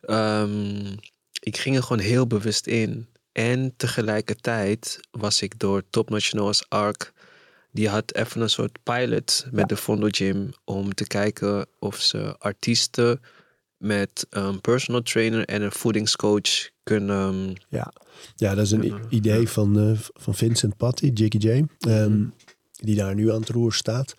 ehm, 0.00 0.92
ik 1.40 1.56
ging 1.56 1.76
er 1.76 1.82
gewoon 1.82 2.02
heel 2.02 2.26
bewust 2.26 2.66
in. 2.66 3.06
En 3.32 3.74
tegelijkertijd 3.76 5.00
was 5.10 5.42
ik 5.42 5.58
door 5.58 5.82
Top 5.90 6.10
Nationals 6.10 6.64
ARC. 6.68 7.12
Die 7.72 7.88
had 7.88 8.14
even 8.14 8.40
een 8.40 8.50
soort 8.50 8.78
pilot 8.82 9.46
met 9.50 9.68
de 9.68 9.76
Fondo 9.76 10.06
Gym. 10.10 10.52
Om 10.64 10.94
te 10.94 11.06
kijken 11.06 11.66
of 11.78 12.00
ze 12.00 12.36
artiesten 12.38 13.20
met 13.76 14.26
een 14.30 14.60
personal 14.60 15.02
trainer 15.02 15.44
en 15.44 15.62
een 15.62 15.72
voedingscoach 15.72 16.68
kunnen... 16.82 17.54
Ja. 17.68 17.92
ja, 18.36 18.54
dat 18.54 18.64
is 18.64 18.70
een 18.70 19.00
idee 19.08 19.48
van, 19.48 19.78
eh, 19.78 19.98
van 20.14 20.34
Vincent 20.34 20.76
Patty, 20.76 21.10
Jiggy 21.14 21.36
J. 21.48 21.64
ehm, 21.78 22.24
die 22.76 22.96
daar 22.96 23.14
nu 23.14 23.32
aan 23.32 23.40
het 23.40 23.48
roer 23.48 23.72
staat. 23.72 24.14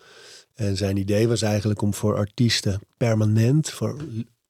En 0.58 0.76
zijn 0.76 0.96
idee 0.96 1.28
was 1.28 1.42
eigenlijk 1.42 1.82
om 1.82 1.94
voor 1.94 2.16
artiesten 2.16 2.80
permanent, 2.96 3.70
voor 3.70 3.96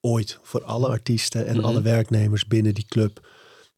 ooit, 0.01 0.39
voor 0.41 0.63
alle 0.63 0.87
artiesten 0.87 1.45
en 1.47 1.55
Mhm. 1.55 1.65
alle 1.65 1.81
werknemers 1.81 2.47
binnen 2.47 2.73
die 2.73 2.85
club 2.87 3.27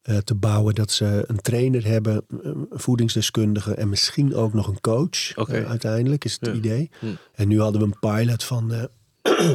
eh, 0.02 0.16
te 0.16 0.34
bouwen. 0.34 0.74
Dat 0.74 0.90
ze 0.90 1.24
een 1.26 1.40
trainer 1.40 1.84
hebben, 1.86 2.24
een 2.28 2.66
voedingsdeskundige 2.70 3.74
en 3.74 3.88
misschien 3.88 4.34
ook 4.34 4.52
nog 4.54 4.66
een 4.66 4.80
coach. 4.80 5.34
Eh, 5.34 5.68
uiteindelijk 5.68 6.24
is 6.24 6.32
het 6.40 6.46
Ja. 6.46 6.52
idee. 6.52 6.90
Hm. 7.00 7.06
En 7.34 7.48
nu 7.48 7.60
hadden 7.60 7.80
we 7.80 7.86
een 7.86 7.98
pilot 8.16 8.44
van. 8.44 8.72
eh, 8.72 9.50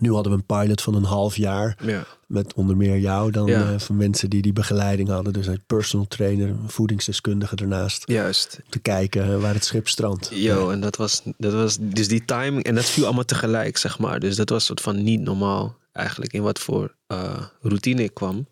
nu 0.00 0.12
hadden 0.12 0.32
we 0.32 0.38
een 0.38 0.58
pilot 0.58 0.82
van 0.82 0.94
een 0.94 1.04
half 1.04 1.36
jaar. 1.36 1.78
Ja. 1.82 2.04
Met 2.26 2.54
onder 2.54 2.76
meer 2.76 2.98
jou 2.98 3.30
dan 3.30 3.46
Ja. 3.46 3.72
eh, 3.72 3.78
van 3.80 3.96
mensen 3.96 4.30
die 4.30 4.42
die 4.42 4.52
begeleiding 4.52 5.08
hadden. 5.08 5.32
Dus 5.32 5.46
een 5.46 5.62
personal 5.66 6.06
trainer, 6.06 6.54
voedingsdeskundige 6.66 7.56
ernaast. 7.56 8.02
Juist. 8.06 8.58
Om 8.64 8.70
te 8.70 8.78
kijken 8.78 9.40
waar 9.40 9.54
het 9.54 9.64
schip 9.64 9.88
strandt. 9.88 10.28
Yo, 10.32 10.70
en 10.70 10.80
dat 10.80 10.96
was, 10.96 11.22
dat 11.38 11.52
was 11.52 11.76
dus 11.80 12.08
die 12.08 12.24
timing. 12.24 12.64
En 12.64 12.74
dat 12.74 12.84
viel 12.84 13.04
allemaal 13.04 13.24
tegelijk, 13.24 13.76
zeg 13.76 13.98
maar. 13.98 14.20
Dus 14.20 14.36
dat 14.36 14.48
was 14.48 14.64
soort 14.64 14.80
van 14.80 15.02
niet 15.02 15.20
normaal 15.20 15.76
eigenlijk. 15.92 16.32
In 16.32 16.42
wat 16.42 16.58
voor 16.58 16.94
eh, 17.06 17.42
routine 17.60 18.02
ik 18.02 18.14
kwam. 18.14 18.46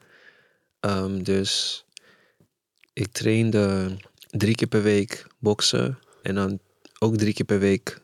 Ehm, 0.81 1.23
dus 1.23 1.85
ik 2.93 3.09
trainde 3.13 3.97
drie 4.31 4.55
keer 4.55 4.69
per 4.69 4.83
week 4.83 5.27
boksen. 5.39 5.99
En 6.23 6.35
dan 6.35 6.59
ook 6.99 7.17
drie 7.17 7.33
keer 7.35 7.47
per 7.47 7.59
week 7.59 8.01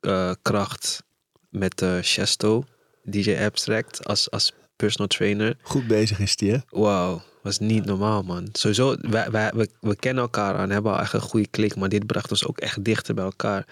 eh, 0.00 0.30
kracht 0.42 1.02
met 1.48 1.82
eh 1.82 1.96
Chesto, 2.00 2.64
DJ 3.10 3.36
Abstract 3.36 4.04
als, 4.04 4.30
als 4.30 4.52
personal 4.76 5.06
trainer. 5.06 5.56
Goed 5.62 5.86
bezig 5.86 6.18
is 6.18 6.36
die, 6.36 6.50
hè? 6.50 6.58
Wauw, 6.70 7.22
was 7.42 7.58
niet 7.58 7.84
normaal, 7.84 8.22
man. 8.22 8.48
Sowieso, 8.52 8.96
wij, 9.00 9.30
wij, 9.30 9.50
we, 9.54 9.68
we 9.80 9.96
kennen 9.96 10.22
elkaar 10.22 10.58
en 10.58 10.70
hebben 10.70 10.92
al 10.92 11.00
echt 11.00 11.12
een 11.12 11.20
goede 11.20 11.46
klik, 11.46 11.76
maar 11.76 11.88
dit 11.88 12.06
bracht 12.06 12.30
ons 12.30 12.46
ook 12.46 12.58
echt 12.58 12.84
dichter 12.84 13.14
bij 13.14 13.24
elkaar. 13.24 13.66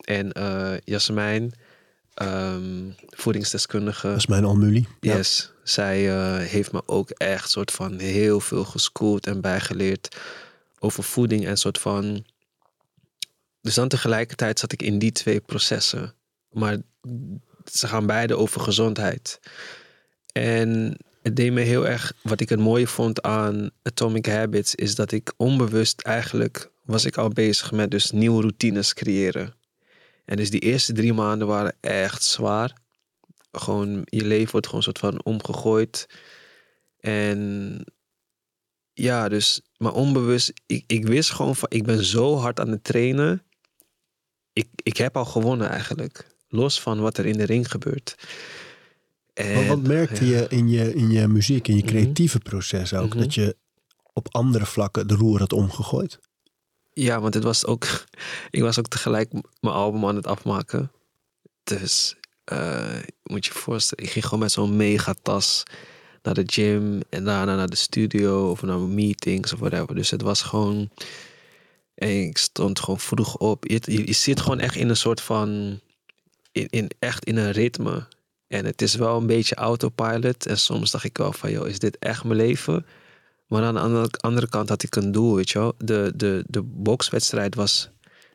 En 0.00 0.32
eh 0.32 0.72
Jasmijn, 0.84 1.52
ehm, 2.14 2.90
voedingsdeskundige, 3.10 4.08
Dat 4.08 4.16
is 4.16 4.26
mijn 4.26 4.44
Almuli. 4.44 4.86
Ja. 5.00 5.16
yes, 5.16 5.52
zij 5.62 6.10
eh, 6.10 6.46
heeft 6.46 6.72
me 6.72 6.82
ook 6.86 7.10
echt 7.10 7.50
soort 7.50 7.70
van 7.70 7.98
heel 7.98 8.40
veel 8.40 8.64
geschoold 8.64 9.26
en 9.26 9.40
bijgeleerd 9.40 10.16
over 10.78 11.04
voeding 11.04 11.46
en 11.46 11.56
soort 11.56 11.78
van. 11.78 12.24
Dus 13.60 13.74
dan 13.74 13.88
tegelijkertijd 13.88 14.58
zat 14.58 14.72
ik 14.72 14.82
in 14.82 14.98
die 14.98 15.12
twee 15.12 15.40
processen, 15.40 16.14
maar 16.50 16.78
ze 17.78 17.86
gaan 17.86 18.06
beide 18.06 18.36
over 18.36 18.60
gezondheid. 18.60 19.40
En 20.32 20.96
het 21.22 21.36
deed 21.36 21.52
me 21.52 21.60
heel 21.60 21.86
erg. 21.86 22.12
Wat 22.22 22.40
ik 22.40 22.48
het 22.48 22.60
mooie 22.60 22.86
vond 22.86 23.22
aan 23.22 23.70
Atomic 23.82 24.26
Habits 24.26 24.74
is 24.74 24.94
dat 24.94 25.12
ik 25.12 25.32
onbewust 25.36 26.00
eigenlijk 26.00 26.70
was 26.90 27.04
ik 27.04 27.16
al 27.16 27.28
bezig 27.28 27.72
met 27.72 27.90
dus 27.90 28.10
nieuwe 28.10 28.40
routines 28.40 28.94
creëren. 28.94 29.54
En 30.24 30.36
dus 30.36 30.50
die 30.50 30.60
eerste 30.60 30.92
drie 30.92 31.12
maanden 31.12 31.46
waren 31.46 31.76
echt 31.80 32.24
zwaar. 32.24 32.76
Gewoon 33.52 34.02
je 34.04 34.24
leven 34.24 34.50
wordt 34.50 34.66
gewoon 34.66 34.84
een 34.86 34.92
soort 34.92 35.14
van 35.14 35.24
omgegooid. 35.24 36.06
En 37.00 37.84
ja, 38.92 39.28
dus, 39.28 39.60
maar 39.76 39.92
onbewust, 39.92 40.52
ik, 40.66 40.84
ik 40.86 41.06
wist 41.06 41.30
gewoon 41.30 41.56
van, 41.56 41.68
ik 41.70 41.84
ben 41.84 42.04
zo 42.04 42.36
hard 42.36 42.60
aan 42.60 42.70
het 42.70 42.84
trainen. 42.84 43.42
Ik, 44.52 44.68
ik 44.74 44.96
heb 44.96 45.16
al 45.16 45.24
gewonnen 45.24 45.68
eigenlijk. 45.68 46.26
Los 46.52 46.80
van 46.80 47.00
wat 47.00 47.18
er 47.18 47.26
in 47.26 47.36
de 47.36 47.44
ring 47.44 47.70
gebeurt. 47.70 48.14
Maar 49.34 49.66
wat 49.66 49.78
En, 49.78 49.86
merkte 49.86 50.26
ja. 50.26 50.38
je 50.38 50.46
in 50.48 50.68
je, 50.68 50.94
in 50.94 51.10
je 51.10 51.28
muziek, 51.28 51.68
in 51.68 51.76
je 51.76 51.82
Mhm. 51.82 51.90
creatieve 51.92 52.38
proces 52.38 52.94
ook? 52.94 53.08
Mhm. 53.08 53.18
Dat 53.18 53.34
je 53.34 53.56
op 54.12 54.26
andere 54.34 54.66
vlakken 54.66 55.06
de 55.08 55.14
roer 55.14 55.38
had 55.38 55.52
omgegooid? 55.52 56.18
Ja, 56.92 57.20
want 57.20 57.34
het 57.34 57.42
was 57.44 57.66
ook, 57.66 58.04
ik 58.50 58.60
was 58.60 58.78
ook 58.78 58.88
tegelijk 58.88 59.32
mijn 59.60 59.74
album 59.74 60.04
aan 60.06 60.16
het 60.16 60.26
afmaken. 60.26 60.90
Dus 61.64 62.16
eh, 62.44 62.96
moet 63.22 63.44
je 63.44 63.52
je 63.54 63.58
voorstellen, 63.58 64.04
ik 64.04 64.10
ging 64.10 64.24
gewoon 64.24 64.40
met 64.40 64.52
zo'n 64.52 64.76
megatas 64.76 65.62
naar 66.22 66.34
de 66.34 66.42
gym 66.46 67.00
en 67.10 67.24
daarna 67.24 67.54
naar 67.56 67.68
de 67.70 67.76
studio 67.76 68.50
of 68.50 68.62
naar 68.62 68.78
meetings 68.78 69.52
of 69.52 69.58
whatever. 69.58 69.94
Dus 69.94 70.10
het 70.10 70.22
was 70.22 70.42
gewoon, 70.42 70.90
en 71.94 72.08
ik 72.28 72.38
stond 72.38 72.80
gewoon 72.80 73.00
vroeg 73.00 73.36
op. 73.36 73.68
Je, 73.68 73.80
je, 73.84 74.06
je 74.06 74.12
zit 74.12 74.40
gewoon 74.40 74.58
echt 74.60 74.74
in 74.76 74.88
een 74.88 74.96
soort 74.96 75.20
van, 75.20 75.80
in, 76.52 76.90
echt 76.98 77.24
in 77.24 77.36
een 77.36 77.50
ritme. 77.50 78.06
En 78.46 78.64
het 78.64 78.82
is 78.82 78.94
wel 78.94 79.16
een 79.16 79.26
beetje 79.26 79.54
autopilot. 79.54 80.46
En 80.46 80.58
soms 80.58 80.90
dacht 80.90 81.04
ik 81.04 81.18
wel 81.18 81.32
van, 81.32 81.50
joh, 81.50 81.68
is 81.68 81.78
dit 81.78 81.98
echt 81.98 82.24
mijn 82.24 82.36
leven? 82.36 82.86
Maar 83.46 83.62
aan 83.62 83.74
de 83.74 83.80
andere, 83.80 84.08
andere 84.20 84.48
kant 84.48 84.68
had 84.68 84.82
ik 84.82 84.96
een 84.96 85.12
doel, 85.12 85.34
weet 85.34 85.50
je 85.50 85.58
wel. 85.58 85.74
De, 85.78 86.12
de, 86.16 86.44
de 86.46 86.62
bokswedstrijd 86.62 87.54
was 87.54 87.90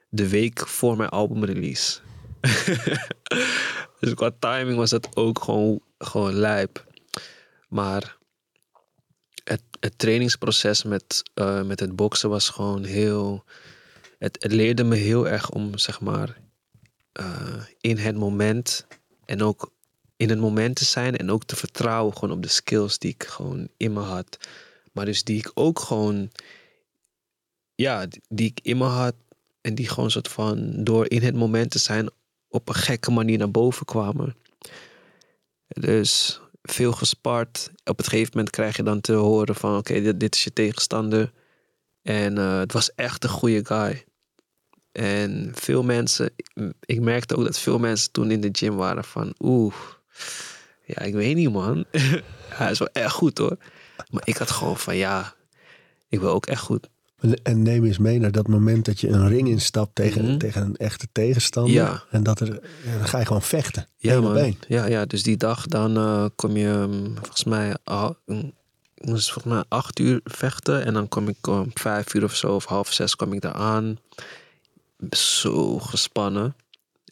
de 0.09 0.29
week 0.29 0.67
voor 0.67 0.97
mijn 0.97 1.09
albumrelease. 1.09 1.99
dus 3.99 4.13
qua 4.13 4.31
timing 4.39 4.77
was 4.77 4.89
dat 4.89 5.15
ook 5.15 5.43
gewoon, 5.43 5.79
gewoon 5.97 6.33
lijp. 6.33 6.85
Maar 7.69 8.17
het, 9.43 9.61
het 9.79 9.97
trainingsproces 9.97 10.83
met, 10.83 11.23
eh, 11.33 11.63
met 11.63 11.79
het 11.79 11.95
boksen 11.95 12.29
was 12.29 12.49
gewoon 12.49 12.83
heel... 12.83 13.43
Het, 14.19 14.43
het 14.43 14.51
leerde 14.51 14.83
me 14.83 14.95
heel 14.95 15.27
erg 15.27 15.49
om, 15.49 15.77
zeg 15.77 16.01
maar, 16.01 16.37
eh, 17.15 17.63
in 17.79 17.97
het 17.97 18.15
moment 18.15 18.85
en 19.25 19.41
ook 19.41 19.71
in 20.17 20.29
het 20.29 20.39
moment 20.39 20.75
te 20.75 20.85
zijn 20.85 21.15
en 21.15 21.31
ook 21.31 21.43
te 21.43 21.55
vertrouwen 21.55 22.13
gewoon 22.13 22.35
op 22.35 22.43
de 22.43 22.49
skills 22.49 22.99
die 22.99 23.11
ik 23.11 23.23
gewoon 23.23 23.67
in 23.77 23.93
me 23.93 23.99
had. 23.99 24.37
Maar 24.91 25.05
dus 25.05 25.23
die 25.23 25.37
ik 25.37 25.51
ook 25.53 25.79
gewoon, 25.79 26.31
ja, 27.75 28.07
die 28.29 28.49
ik 28.49 28.59
in 28.63 28.77
me 28.77 28.83
had 28.83 29.15
en 29.61 29.75
die 29.75 29.89
gewoon 29.89 30.11
soort 30.11 30.27
van 30.27 30.83
door 30.83 31.09
in 31.09 31.21
het 31.21 31.35
moment 31.35 31.71
te 31.71 31.79
zijn 31.79 32.09
op 32.47 32.69
een 32.69 32.75
gekke 32.75 33.11
manier 33.11 33.37
naar 33.37 33.51
boven 33.51 33.85
kwamen. 33.85 34.35
Dus 35.67 36.39
veel 36.61 36.91
gespart. 36.91 37.71
Op 37.83 37.97
het 37.97 38.07
gegeven 38.07 38.31
moment 38.33 38.49
krijg 38.53 38.75
je 38.75 38.83
dan 38.83 39.01
te 39.01 39.13
horen 39.13 39.55
van 39.55 39.77
oké, 39.77 40.01
dit, 40.01 40.19
dit 40.19 40.35
is 40.35 40.43
je 40.43 40.53
tegenstander. 40.53 41.31
En 42.01 42.37
eh, 42.37 42.57
het 42.57 42.73
was 42.73 42.95
echt 42.95 43.23
een 43.23 43.29
goede 43.29 43.65
guy. 43.65 44.05
En 44.95 45.51
veel 45.55 45.83
mensen, 45.83 46.29
ik- 46.85 47.01
merkte 47.01 47.35
ook 47.35 47.43
dat 47.43 47.59
veel 47.59 47.79
mensen 47.79 48.11
toen 48.11 48.31
in 48.31 48.41
de 48.41 48.49
gym 48.51 48.75
waren 48.75 49.03
van 49.03 49.33
oeh, 49.39 49.73
ja, 50.85 50.99
ik 51.01 51.13
weet 51.13 51.35
niet 51.35 51.51
man. 51.51 51.85
Hij 52.49 52.71
is 52.71 52.79
wel 52.79 52.89
echt 52.93 53.11
goed 53.13 53.37
hoor. 53.37 53.57
Maar 54.09 54.21
ik 54.25 54.37
had 54.37 54.51
gewoon 54.51 54.77
van 54.77 54.95
ja, 54.95 55.33
ik 56.09 56.19
wil 56.19 56.29
ook 56.29 56.45
echt 56.45 56.61
goed. 56.61 56.87
En 57.43 57.61
neem 57.61 57.85
eens 57.85 57.97
mee 57.97 58.19
naar 58.19 58.31
dat 58.31 58.47
moment 58.47 58.85
dat 58.85 58.99
je 58.99 59.07
een 59.09 59.27
ring 59.27 59.47
instapt 59.47 59.95
tegen, 59.95 60.25
Mhm. 60.25 60.37
tegen 60.37 60.61
een 60.61 60.75
echte 60.75 61.07
tegenstander. 61.11 61.73
Ja. 61.73 62.03
En 62.11 62.23
dat 62.23 62.39
er, 62.39 62.47
ja, 62.85 62.97
dan 62.97 63.07
ga 63.07 63.19
je 63.19 63.25
gewoon 63.25 63.41
vechten. 63.41 63.87
Ja, 63.97 64.21
man. 64.21 64.55
Ja, 64.67 64.85
ja, 64.85 65.05
dus 65.05 65.23
die 65.23 65.37
dag 65.37 65.65
dan 65.65 65.97
eh, 65.97 66.25
kom 66.35 66.57
je 66.57 66.85
mm, 66.89 67.15
volgens 67.15 67.43
mij 67.43 67.75
al, 67.83 68.17
mm, 68.25 68.51
ik 68.95 69.05
moest 69.05 69.31
volgens 69.31 69.53
mij 69.53 69.63
acht 69.67 69.99
uur 69.99 70.19
vechten 70.23 70.85
en 70.85 70.93
dan 70.93 71.07
kom 71.07 71.27
ik 71.27 71.47
om 71.47 71.71
vijf 71.73 72.13
uur 72.13 72.23
of 72.23 72.35
zo 72.35 72.55
of 72.55 72.65
half 72.65 72.93
zes 72.93 73.15
kom 73.15 73.33
ik 73.33 73.41
daar 73.41 73.53
aan. 73.53 73.97
Zo 75.09 75.79
gespannen. 75.79 76.55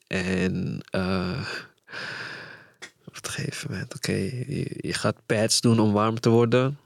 En 0.08 0.80
eh, 0.90 1.48
op 3.06 3.16
het 3.16 3.28
gegeven 3.28 3.72
moment, 3.72 3.96
oké, 3.96 4.12
je, 4.12 4.94
gaat 4.94 5.26
pads 5.26 5.62
doen 5.62 5.80
om 5.80 5.92
warm 5.92 6.20
te 6.20 6.30
worden. 6.30 6.78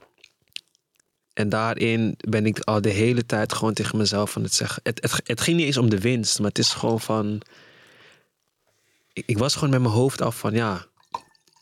En 1.32 1.48
daarin 1.48 2.14
ben 2.16 2.46
ik 2.46 2.58
al 2.58 2.80
de 2.80 2.88
hele 2.88 3.26
tijd 3.26 3.52
gewoon 3.52 3.74
tegen 3.74 3.98
mezelf 3.98 4.30
van 4.30 4.42
het 4.42 4.54
zeggen. 4.54 4.80
Het, 4.82 5.02
het, 5.02 5.20
het 5.24 5.40
ging 5.40 5.56
niet 5.56 5.66
eens 5.66 5.76
om 5.76 5.90
de 5.90 6.00
winst, 6.00 6.38
maar 6.38 6.48
het 6.48 6.58
is 6.58 6.72
gewoon 6.72 7.00
van 7.00 7.42
ik, 9.12 9.22
ik 9.26 9.38
was 9.38 9.54
gewoon 9.54 9.70
met 9.70 9.80
mijn 9.80 9.94
hoofd 9.94 10.20
af 10.20 10.38
van 10.38 10.54
ja, 10.54 10.86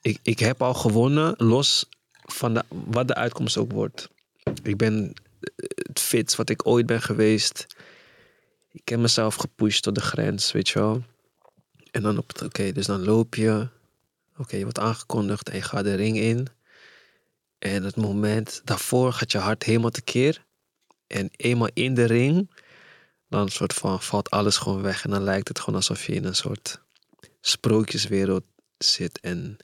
ik, 0.03 0.19
ik 0.23 0.39
heb 0.39 0.63
al 0.63 0.75
gewonnen, 0.75 1.35
los 1.37 1.89
van 2.23 2.63
wat 2.69 3.09
de 3.09 3.15
uitkomst 3.15 3.57
ook 3.57 3.73
wordt. 3.73 4.09
Ik 4.63 4.77
ben 4.77 5.13
het 5.77 6.01
fit 6.01 6.37
wat 6.37 6.51
ik 6.51 6.67
ooit 6.67 6.87
ben 6.87 7.03
geweest. 7.03 7.67
Ik 8.77 8.89
heb 8.89 8.99
mezelf 8.99 9.35
gepusht 9.35 9.83
tot 9.83 9.95
de 9.95 10.01
grens, 10.01 10.53
weet 10.53 10.69
je 10.69 10.79
wel. 10.79 11.05
En 11.91 12.03
dan 12.03 12.19
op 12.19 12.29
het, 12.29 12.43
oké, 12.43 12.73
dus 12.73 12.87
dan 12.87 13.05
loop 13.05 13.35
je. 13.35 13.69
Oké, 14.37 14.57
je 14.57 14.63
wordt 14.63 14.79
aangekondigd 14.79 15.49
en 15.49 15.57
je 15.57 15.63
gaat 15.63 15.85
de 15.85 15.95
ring 15.95 16.17
in. 16.17 16.47
En 17.59 17.83
het 17.83 17.97
moment 17.97 18.61
daarvoor 18.65 19.13
gaat 19.13 19.33
je 19.33 19.39
hart 19.39 19.63
helemaal 19.63 19.91
tekeer. 19.91 20.45
En 21.07 21.31
eenmaal 21.37 21.69
in 21.73 21.95
de 21.95 22.05
ring, 22.05 22.51
dan 23.29 23.49
soort 23.49 23.73
van 23.73 24.03
valt 24.03 24.31
alles 24.31 24.57
gewoon 24.57 24.83
weg. 24.83 25.05
En 25.05 25.11
dan 25.11 25.23
lijkt 25.23 25.49
het 25.49 25.59
gewoon 25.59 25.75
alsof 25.75 26.07
je 26.07 26.15
in 26.15 26.25
een 26.25 26.35
soort 26.35 26.81
sprookjeswereld 27.41 28.45
zit 28.79 29.21
en 29.21 29.57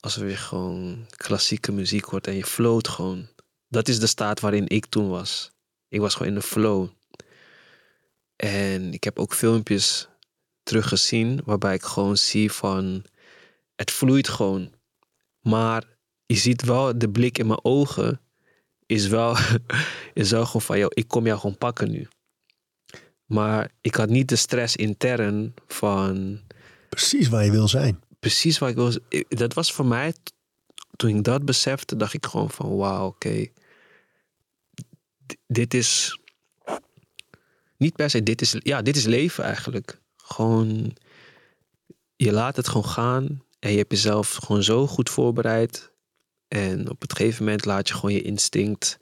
alsof 0.00 0.22
je 0.22 0.36
gewoon 0.36 1.06
klassieke 1.16 1.72
muziek 1.72 2.04
hoort 2.04 2.26
en 2.26 2.36
je 2.36 2.44
float 2.44 2.88
gewoon. 2.88 3.28
Dat 3.68 3.88
is 3.88 3.98
de 3.98 4.06
staat 4.06 4.40
waarin 4.40 4.68
ik 4.68 4.86
toen 4.86 5.08
was. 5.08 5.50
Ik 5.88 6.00
was 6.00 6.14
gewoon 6.14 6.28
in 6.28 6.38
de 6.38 6.46
flow. 6.46 6.88
En 8.36 8.92
ik 8.92 9.04
heb 9.04 9.18
ook 9.18 9.34
filmpjes 9.34 10.08
teruggezien 10.62 11.40
waarbij 11.44 11.74
ik 11.74 11.82
gewoon 11.82 12.16
zie 12.16 12.52
van 12.52 13.04
het 13.76 13.90
vloeit 13.90 14.28
gewoon. 14.28 14.72
Maar 15.40 15.84
je 16.26 16.36
ziet 16.36 16.62
wel 16.62 16.98
de 16.98 17.10
blik 17.10 17.38
in 17.38 17.46
mijn 17.46 17.64
ogen 17.64 18.20
is 18.86 19.06
wel, 19.06 19.36
is 20.14 20.30
wel 20.30 20.46
gewoon 20.46 20.62
van, 20.62 20.78
joh, 20.78 20.90
ik 20.94 21.08
kom 21.08 21.26
jou 21.26 21.40
gewoon 21.40 21.58
pakken 21.58 21.90
nu. 21.90 22.08
Maar 23.24 23.72
ik 23.80 23.94
had 23.94 24.08
niet 24.08 24.28
de 24.28 24.36
stress 24.36 24.76
intern 24.76 25.54
van 25.66 26.40
Precies 26.88 27.28
waar 27.28 27.44
je 27.44 27.50
wil 27.50 27.68
zijn. 27.68 28.00
precies 28.20 28.58
waar 28.58 28.68
ik 28.68 28.74
wil. 28.74 28.92
Dat 29.28 29.54
was 29.54 29.72
voor 29.72 29.86
mij, 29.86 30.14
toen 30.96 31.16
ik 31.16 31.24
dat 31.24 31.44
besefte, 31.44 31.96
dacht 31.96 32.14
ik 32.14 32.26
gewoon 32.26 32.50
van 32.50 32.76
wauw, 32.76 33.06
oké. 33.06 33.46
Dit 35.46 35.74
is 35.74 36.18
niet 37.76 37.94
per 37.96 38.10
se, 38.10 38.22
dit 38.22 38.40
is, 38.40 38.54
ja, 38.58 38.82
dit 38.82 38.96
is 38.96 39.04
leven 39.04 39.44
eigenlijk. 39.44 40.00
Gewoon, 40.16 40.96
je 42.16 42.32
laat 42.32 42.56
het 42.56 42.68
gewoon 42.68 42.88
gaan 42.88 43.42
en 43.58 43.70
je 43.70 43.76
hebt 43.78 43.92
jezelf 43.92 44.34
gewoon 44.34 44.62
zo 44.62 44.86
goed 44.86 45.10
voorbereid. 45.10 45.92
En 46.48 46.90
op 46.90 47.00
het 47.00 47.12
gegeven 47.16 47.44
moment 47.44 47.64
laat 47.64 47.88
je 47.88 47.94
gewoon 47.94 48.14
je 48.14 48.22
instinct 48.22 48.98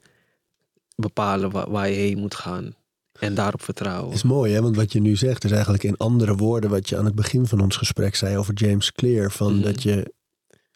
bepalen 0.95 1.51
waar, 1.51 1.69
waar 1.69 1.89
je 1.89 1.95
heen 1.95 2.17
moet 2.17 2.35
gaan. 2.35 2.75
En 3.19 3.33
daarop 3.33 3.61
vertrouwen. 3.63 4.13
is 4.13 4.23
mooi, 4.23 4.53
hè? 4.53 4.61
Want 4.61 4.75
wat 4.75 4.91
je 4.91 4.99
nu 4.99 5.15
zegt 5.15 5.43
is 5.43 5.51
eigenlijk 5.51 5.83
in 5.83 5.97
andere 5.97 6.35
woorden 6.35 6.69
wat 6.69 6.89
je 6.89 6.97
aan 6.97 7.05
het 7.05 7.15
begin 7.15 7.47
van 7.47 7.59
ons 7.61 7.75
gesprek 7.77 8.15
zei 8.15 8.37
over 8.37 8.53
James 8.53 8.91
Clear. 8.91 9.31
Van 9.31 9.53
Mhm. 9.53 9.63
dat 9.63 9.83
je 9.83 10.13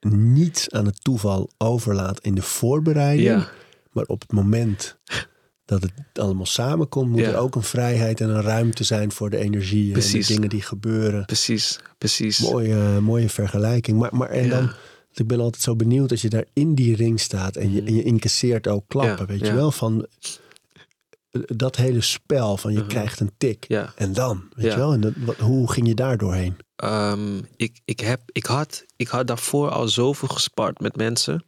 niets 0.10 0.70
aan 0.70 0.86
het 0.86 1.04
toeval 1.04 1.50
overlaat 1.58 2.20
in 2.20 2.36
de 2.36 2.42
voorbereiding. 2.42 3.28
Ja, 3.28 3.48
Maar 3.92 4.06
op 4.06 4.22
het 4.22 4.32
moment 4.32 4.98
dat 5.68 5.82
het 5.82 5.94
allemaal 6.14 6.46
samenkomt, 6.46 7.10
moet 7.10 7.20
Ja. 7.20 7.28
er 7.30 7.38
ook 7.38 7.56
een 7.56 7.64
vrijheid 7.64 8.22
en 8.22 8.30
een 8.30 8.42
ruimte 8.42 8.84
zijn 8.84 9.12
voor 9.12 9.30
de 9.30 9.38
energie 9.38 9.94
en 9.94 10.00
de 10.00 10.26
dingen 10.28 10.50
die 10.50 10.62
gebeuren. 10.62 11.26
precies, 11.26 11.80
precies. 11.98 12.40
Mooie, 12.40 13.00
mooie 13.02 13.30
vergelijking. 13.30 14.00
Maar, 14.00 14.16
maar 14.16 14.30
en 14.30 14.44
Ja. 14.44 14.50
dan, 14.50 14.70
ik 15.14 15.28
ben 15.28 15.40
altijd 15.40 15.64
zo 15.64 15.76
benieuwd 15.76 16.12
als 16.12 16.22
je 16.22 16.30
daar 16.30 16.46
in 16.54 16.76
die 16.76 16.96
ring 16.96 17.20
staat 17.20 17.56
en 17.56 17.72
je, 17.74 17.80
Mhm. 17.82 17.88
en 17.88 17.96
je 17.96 18.04
incasseert 18.04 18.68
ook 18.68 18.84
klappen, 18.88 19.26
Ja, 19.26 19.26
weet 19.26 19.46
je 19.48 19.54
wel? 19.54 19.72
Van 19.72 20.08
eh, 21.32 21.42
dat 21.46 21.76
hele 21.76 22.02
spel 22.02 22.58
van 22.58 22.72
je 22.74 22.80
Mhm. 22.80 22.88
krijgt 22.88 23.20
een 23.20 23.32
tik. 23.38 23.66
En 23.96 24.14
dan, 24.14 24.44
weet 24.56 24.72
je 24.72 24.78
wel? 24.78 24.94
En 24.94 25.02
dat, 25.02 25.14
wat, 25.18 25.36
hoe 25.38 25.72
ging 25.72 25.88
je 25.88 25.96
daar 25.96 26.18
doorheen? 26.18 26.56
Ehm, 26.76 27.38
ik, 27.56 27.80
ik, 27.86 28.00
heb, 28.00 28.22
ik, 28.26 28.46
had, 28.46 28.86
ik 28.96 29.08
had 29.08 29.28
daarvoor 29.28 29.70
al 29.70 29.88
zoveel 29.88 30.28
gespart 30.28 30.80
met 30.80 30.96
mensen. 30.96 31.44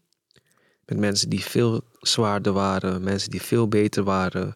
Met 0.89 0.97
mensen 0.97 1.29
die 1.29 1.43
veel 1.43 1.83
zwaarder 1.99 2.53
waren, 2.53 3.03
mensen 3.03 3.29
die 3.29 3.41
veel 3.41 3.67
beter 3.67 4.03
waren. 4.03 4.55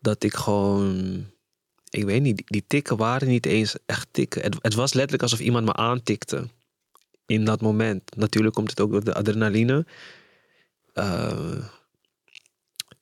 Dat 0.00 0.22
ik 0.22 0.34
gewoon, 0.34 1.26
ik 1.90 2.04
weet 2.04 2.22
niet, 2.22 2.42
die, 2.46 2.64
tikken 2.66 2.96
waren 2.96 3.28
niet 3.28 3.46
eens 3.46 3.76
echt 3.86 4.08
tikken. 4.10 4.42
Het, 4.42 4.56
het 4.60 4.74
was 4.74 4.92
letterlijk 4.92 5.22
alsof 5.22 5.40
iemand 5.40 5.64
me 5.64 5.72
aantikte. 5.72 6.48
in 7.26 7.44
dat 7.44 7.60
moment. 7.60 8.16
Natuurlijk 8.16 8.54
komt 8.54 8.70
het 8.70 8.80
ook 8.80 8.90
door 8.90 9.04
de 9.04 9.14
adrenaline. 9.14 9.86
Eh, 10.92 11.58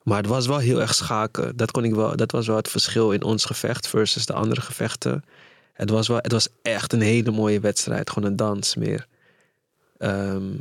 maar 0.03 0.17
het 0.17 0.27
was 0.27 0.47
wel 0.47 0.59
heel 0.59 0.81
erg 0.81 0.95
schaken. 0.95 1.57
Dat, 1.57 1.71
kon 1.71 1.85
ik 1.85 1.95
wel, 1.95 2.17
dat 2.17 2.31
was 2.31 2.47
wel 2.47 2.57
het 2.57 2.69
verschil 2.69 3.13
in 3.13 3.23
ons 3.23 3.45
gevecht 3.45 3.87
versus 3.87 4.27
de 4.27 4.33
andere 4.33 4.61
gevechten. 4.61 5.25
Het 5.73 5.91
was, 5.91 6.09
wel, 6.09 6.17
het 6.17 6.33
was 6.33 6.49
echt 6.63 6.93
een 6.93 7.01
hele 7.01 7.31
mooie 7.31 7.61
wedstrijd. 7.61 8.11
Gewoon 8.11 8.31
een 8.31 8.37
dans 8.37 8.75
meer. 8.75 9.07
Ehm, 9.99 10.55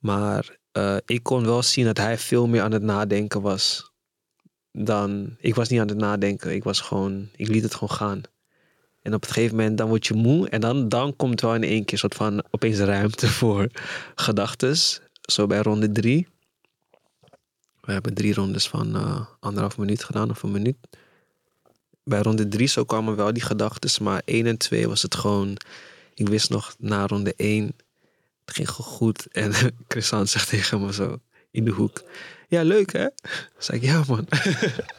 maar 0.00 0.58
eh, 0.72 0.96
ik 1.04 1.22
kon 1.22 1.44
wel 1.44 1.62
zien 1.62 1.84
dat 1.84 1.96
hij 1.96 2.18
veel 2.18 2.46
meer 2.46 2.62
aan 2.62 2.72
het 2.72 2.82
nadenken 2.82 3.40
was. 3.40 3.92
Dan, 4.72 5.36
ik 5.38 5.54
was 5.54 5.68
niet 5.68 5.80
aan 5.80 5.88
het 5.88 5.96
nadenken. 5.96 6.54
Ik 6.54 6.64
was 6.64 6.80
gewoon, 6.80 7.28
ik 7.36 7.48
liet 7.48 7.62
het 7.62 7.74
gewoon 7.74 7.96
gaan. 7.96 8.22
En 9.02 9.14
op 9.14 9.22
een 9.24 9.32
gegeven 9.32 9.56
moment 9.56 9.78
dan 9.78 9.88
word 9.88 10.06
je 10.06 10.14
moe. 10.14 10.48
En 10.48 10.60
dan, 10.60 10.88
dan 10.88 11.16
komt 11.16 11.40
wel 11.40 11.54
in 11.54 11.62
één 11.62 11.84
keer 11.84 11.98
soort 11.98 12.14
van 12.14 12.44
opeens 12.50 12.78
ruimte 12.78 13.28
voor 13.40 13.68
gedachtes. 14.14 15.00
Zo 15.20 15.46
bij 15.46 15.58
ronde 15.60 15.92
drie. 15.92 16.28
We 17.80 17.92
hebben 17.92 18.14
drie 18.14 18.34
rondes 18.34 18.68
van 18.68 18.96
uh, 18.96 19.26
anderhalf 19.40 19.78
minuut 19.78 20.04
gedaan 20.04 20.30
of 20.30 20.42
een 20.42 20.50
minuut. 20.50 20.76
Bij 22.04 22.22
ronde 22.22 22.48
drie 22.48 22.66
zo 22.66 22.84
kwamen 22.84 23.16
wel 23.16 23.32
die 23.32 23.42
gedachten. 23.42 24.04
Maar 24.04 24.22
één 24.24 24.46
en 24.46 24.58
twee 24.58 24.88
was 24.88 25.02
het 25.02 25.14
gewoon... 25.14 25.56
Ik 26.14 26.28
wist 26.28 26.50
nog 26.50 26.74
na 26.78 27.06
ronde 27.06 27.34
één... 27.36 27.76
Ging 28.52 28.70
gewoon 28.70 28.90
goed. 28.90 29.26
En 29.26 29.52
Christian 29.88 30.26
zegt 30.26 30.48
tegen 30.48 30.80
me 30.84 30.92
zo 30.92 31.20
in 31.50 31.64
de 31.64 31.70
hoek. 31.70 32.02
Ja, 32.48 32.62
leuk 32.62 32.92
hè? 32.92 33.06
Zeg 33.58 33.76
ik, 33.76 33.82
ja 33.82 34.04
man. 34.06 34.26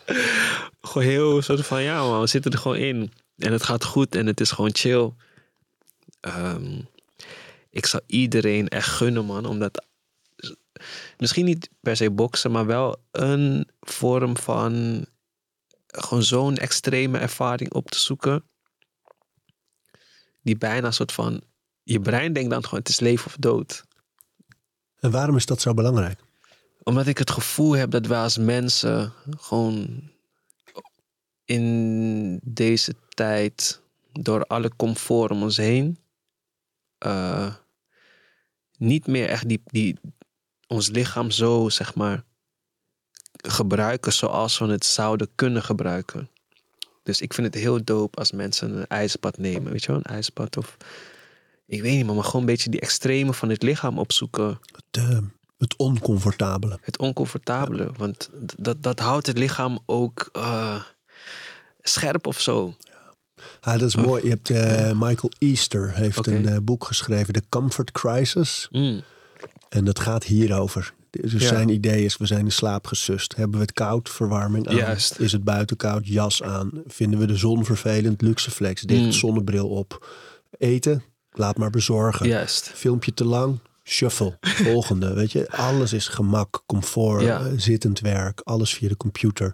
gewoon 0.81 1.07
heel 1.07 1.41
soort 1.41 1.65
van, 1.65 1.83
ja 1.83 2.03
man, 2.03 2.21
we 2.21 2.27
zitten 2.27 2.51
er 2.51 2.57
gewoon 2.57 2.77
in. 2.77 3.11
En 3.37 3.51
het 3.51 3.63
gaat 3.63 3.83
goed 3.83 4.15
en 4.15 4.25
het 4.25 4.39
is 4.39 4.51
gewoon 4.51 4.75
chill. 4.75 5.13
Um, 6.21 6.87
ik 7.69 7.85
zou 7.85 8.03
iedereen 8.05 8.67
echt 8.67 8.87
gunnen 8.87 9.25
man, 9.25 9.45
omdat 9.45 9.85
misschien 11.17 11.45
niet 11.45 11.69
per 11.79 11.95
se 11.95 12.11
boksen, 12.11 12.51
maar 12.51 12.65
wel 12.65 13.03
een 13.11 13.69
vorm 13.81 14.37
van 14.37 15.05
gewoon 15.87 16.23
zo'n 16.23 16.57
extreme 16.57 17.17
ervaring 17.17 17.73
op 17.73 17.89
te 17.89 17.99
zoeken. 17.99 18.43
Die 20.41 20.57
bijna 20.57 20.91
soort 20.91 21.11
van, 21.11 21.41
je 21.83 21.99
brein 21.99 22.33
denkt 22.33 22.49
dan 22.49 22.63
gewoon 22.63 22.79
het 22.79 22.89
is 22.89 22.99
leven 22.99 23.25
of 23.25 23.35
dood. 23.39 23.83
En 24.99 25.11
waarom 25.11 25.35
is 25.35 25.45
dat 25.45 25.61
zo 25.61 25.73
belangrijk? 25.73 26.19
Omdat 26.83 27.07
ik 27.07 27.17
het 27.17 27.31
gevoel 27.31 27.71
heb 27.71 27.91
dat 27.91 28.05
wij 28.07 28.19
als 28.19 28.37
mensen 28.37 29.13
gewoon 29.37 30.09
in 31.45 32.39
deze 32.43 32.95
tijd 33.09 33.81
door 34.11 34.45
alle 34.45 34.71
comfort 34.75 35.31
om 35.31 35.41
ons 35.41 35.57
heen 35.57 35.97
uh, 37.05 37.53
niet 38.77 39.07
meer 39.07 39.29
echt 39.29 39.47
die, 39.47 39.61
die, 39.65 39.97
ons 40.67 40.89
lichaam 40.89 41.31
zo, 41.31 41.69
zeg 41.69 41.95
maar, 41.95 42.23
gebruiken 43.31 44.13
zoals 44.13 44.57
we 44.57 44.65
het 44.65 44.85
zouden 44.85 45.29
kunnen 45.35 45.63
gebruiken. 45.63 46.29
Dus 47.03 47.21
ik 47.21 47.33
vind 47.33 47.47
het 47.47 47.63
heel 47.63 47.83
dope 47.83 48.17
als 48.17 48.31
mensen 48.31 48.77
een 48.77 48.87
ijsbad 48.87 49.37
nemen. 49.37 49.71
Weet 49.71 49.83
je 49.83 49.87
wel, 49.87 49.97
een 49.97 50.13
ijsbad 50.13 50.57
of... 50.57 50.77
Ik 51.71 51.81
weet 51.81 51.95
niet, 51.95 52.05
maar, 52.05 52.15
maar 52.15 52.23
gewoon 52.23 52.41
een 52.41 52.47
beetje 52.47 52.69
die 52.69 52.79
extreme 52.79 53.33
van 53.33 53.49
het 53.49 53.63
lichaam 53.63 53.99
opzoeken. 53.99 54.59
Het, 54.71 55.03
uh, 55.03 55.17
het 55.57 55.75
oncomfortabele. 55.75 56.79
Het 56.81 56.97
oncomfortabele, 56.97 57.83
ja. 57.83 57.91
want 57.97 58.29
dat, 58.57 58.83
dat 58.83 58.99
houdt 58.99 59.27
het 59.27 59.37
lichaam 59.37 59.79
ook 59.85 60.29
uh, 60.37 60.81
scherp 61.81 62.27
of 62.27 62.39
zo. 62.39 62.75
Ah, 63.61 63.79
dat 63.79 63.87
is 63.87 63.95
oh. 63.95 64.05
mooi. 64.05 64.23
Je 64.23 64.29
hebt 64.29 64.49
uh, 64.49 64.91
Michael 64.91 65.31
Easter 65.37 65.95
heeft 65.95 66.17
okay. 66.17 66.33
een 66.33 66.49
uh, 66.49 66.57
boek 66.63 66.85
geschreven, 66.85 67.33
The 67.33 67.43
Comfort 67.49 67.91
Crisis. 67.91 68.67
Mm. 68.71 69.01
En 69.69 69.85
dat 69.85 69.99
gaat 69.99 70.23
hierover. 70.23 70.93
Dus 71.09 71.31
ja. 71.31 71.39
zijn 71.39 71.69
idee 71.69 72.05
is, 72.05 72.17
we 72.17 72.25
zijn 72.25 72.45
in 72.45 72.51
slaap 72.51 72.87
gesust. 72.87 73.35
Hebben 73.35 73.55
we 73.55 73.61
het 73.61 73.73
koud, 73.73 74.09
verwarming 74.09 74.67
aan? 74.67 74.75
Juist. 74.75 75.19
Is 75.19 75.31
het 75.31 75.43
buiten 75.43 75.77
koud, 75.77 76.07
jas 76.07 76.43
aan? 76.43 76.71
Vinden 76.87 77.19
we 77.19 77.25
de 77.25 77.37
zon 77.37 77.65
vervelend, 77.65 78.21
luxeflex, 78.21 78.81
dicht 78.81 79.01
mm. 79.01 79.11
zonnebril 79.11 79.69
op? 79.69 80.07
Eten, 80.57 81.03
laat 81.31 81.57
maar 81.57 81.69
bezorgen. 81.69 82.27
Juist. 82.27 82.71
Filmpje 82.73 83.13
te 83.13 83.25
lang, 83.25 83.59
shuffle. 83.83 84.37
Volgende, 84.41 85.13
weet 85.19 85.31
je. 85.31 85.49
Alles 85.51 85.93
is 85.93 86.07
gemak, 86.07 86.63
comfort, 86.65 87.21
ja. 87.21 87.41
uh, 87.41 87.47
zittend 87.55 87.99
werk. 87.99 88.39
Alles 88.43 88.73
via 88.73 88.87
de 88.87 88.97
computer. 88.97 89.53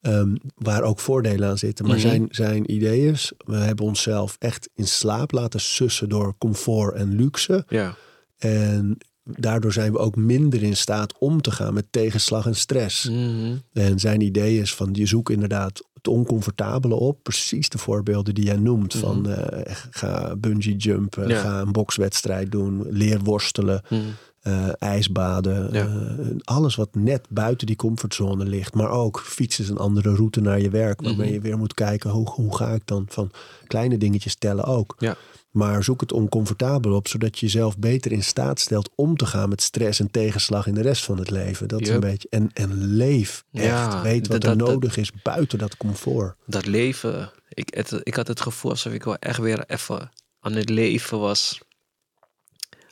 Um, 0.00 0.36
waar 0.54 0.82
ook 0.82 1.00
voordelen 1.00 1.48
aan 1.48 1.58
zitten. 1.58 1.86
Maar 1.86 1.96
Mhm. 1.96 2.06
zijn, 2.08 2.26
zijn 2.30 2.72
idee 2.72 3.10
is, 3.10 3.32
we 3.46 3.56
hebben 3.56 3.84
onszelf 3.84 4.36
echt 4.38 4.68
in 4.74 4.86
slaap 4.86 5.32
laten 5.32 5.60
sussen 5.60 6.08
door 6.08 6.34
comfort 6.38 6.94
en 6.94 7.14
luxe. 7.16 7.64
Ja. 7.68 7.96
En 8.38 8.98
daardoor 9.24 9.72
zijn 9.72 9.92
we 9.92 9.98
ook 9.98 10.16
minder 10.16 10.62
in 10.62 10.76
staat 10.76 11.18
om 11.18 11.40
te 11.40 11.50
gaan 11.50 11.74
met 11.74 11.86
tegenslag 11.90 12.46
en 12.46 12.56
stress. 12.56 13.08
Mhm. 13.08 13.56
En 13.72 13.98
zijn 13.98 14.20
idee 14.20 14.58
is 14.60 14.74
van 14.74 14.88
je 14.92 15.06
zoekt 15.06 15.30
inderdaad 15.30 15.82
het 16.02 16.08
oncomfortabele 16.12 16.94
op. 16.94 17.18
Precies 17.22 17.68
de 17.68 17.78
voorbeelden 17.78 18.34
die 18.34 18.44
jij 18.44 18.56
noemt. 18.56 18.94
Van 18.94 19.28
eh, 19.30 19.74
ga 19.90 20.36
bungee 20.36 20.76
jumpen, 20.76 21.28
Ja. 21.28 21.40
ga 21.40 21.60
een 21.60 21.72
bokswedstrijd 21.72 22.50
doen, 22.52 22.86
leer 22.88 23.20
worstelen, 23.20 23.82
Mhm. 23.88 24.00
Eh, 24.42 24.68
ijsbaden. 24.78 25.72
Ja. 25.72 25.86
eh, 25.86 26.26
alles 26.44 26.74
wat 26.74 26.94
net 26.94 27.26
buiten 27.28 27.66
die 27.66 27.76
comfortzone 27.76 28.44
ligt. 28.44 28.74
Maar 28.74 28.90
ook 28.90 29.20
fietsen 29.20 29.64
is 29.64 29.70
een 29.70 29.78
andere 29.78 30.14
route 30.14 30.40
naar 30.40 30.60
je 30.60 30.70
werk. 30.70 31.00
Waarmee 31.00 31.24
Mhm. 31.26 31.34
je 31.34 31.40
weer 31.40 31.58
moet 31.58 31.74
kijken 31.74 32.10
hoe, 32.10 32.30
hoe 32.30 32.56
ga 32.56 32.68
ik 32.68 32.82
dan 32.84 33.06
van 33.08 33.30
kleine 33.66 33.98
dingetjes 33.98 34.34
tellen 34.34 34.64
ook. 34.64 34.94
Ja. 34.98 35.16
Maar 35.50 35.84
zoek 35.84 36.00
het 36.00 36.12
oncomfortabel 36.12 36.92
op, 36.94 37.08
zodat 37.08 37.38
je 37.38 37.46
jezelf 37.46 37.78
beter 37.78 38.12
in 38.12 38.22
staat 38.22 38.60
stelt 38.60 38.90
om 38.94 39.16
te 39.16 39.26
gaan 39.26 39.48
met 39.48 39.62
stress 39.62 40.00
en 40.00 40.10
tegenslag 40.10 40.66
in 40.66 40.74
de 40.74 40.82
rest 40.82 41.04
van 41.04 41.18
het 41.18 41.30
leven. 41.30 41.68
Dat 41.68 41.80
is 41.80 41.88
een 41.88 42.00
beetje. 42.00 42.28
En, 42.30 42.50
en 42.54 42.74
leef 42.84 43.44
echt. 43.52 43.64
Ja, 43.66 44.02
Weet 44.02 44.26
wat 44.28 44.40
dat- 44.40 44.50
er 44.50 44.58
dat- 44.58 44.68
nodig 44.68 44.96
is 44.96 45.12
buiten 45.22 45.58
dat 45.58 45.76
comfort. 45.76 46.34
Dat 46.46 46.66
leven. 46.66 47.30
Ik, 47.48 47.74
het, 47.74 48.00
ik 48.02 48.14
had 48.14 48.28
het 48.28 48.40
gevoel 48.40 48.70
alsof 48.70 48.92
ik 48.92 49.04
wel 49.04 49.16
echt 49.16 49.38
weer 49.38 49.64
even 49.66 50.10
aan 50.40 50.52
het 50.52 50.68
leven 50.68 51.18
was. 51.18 51.60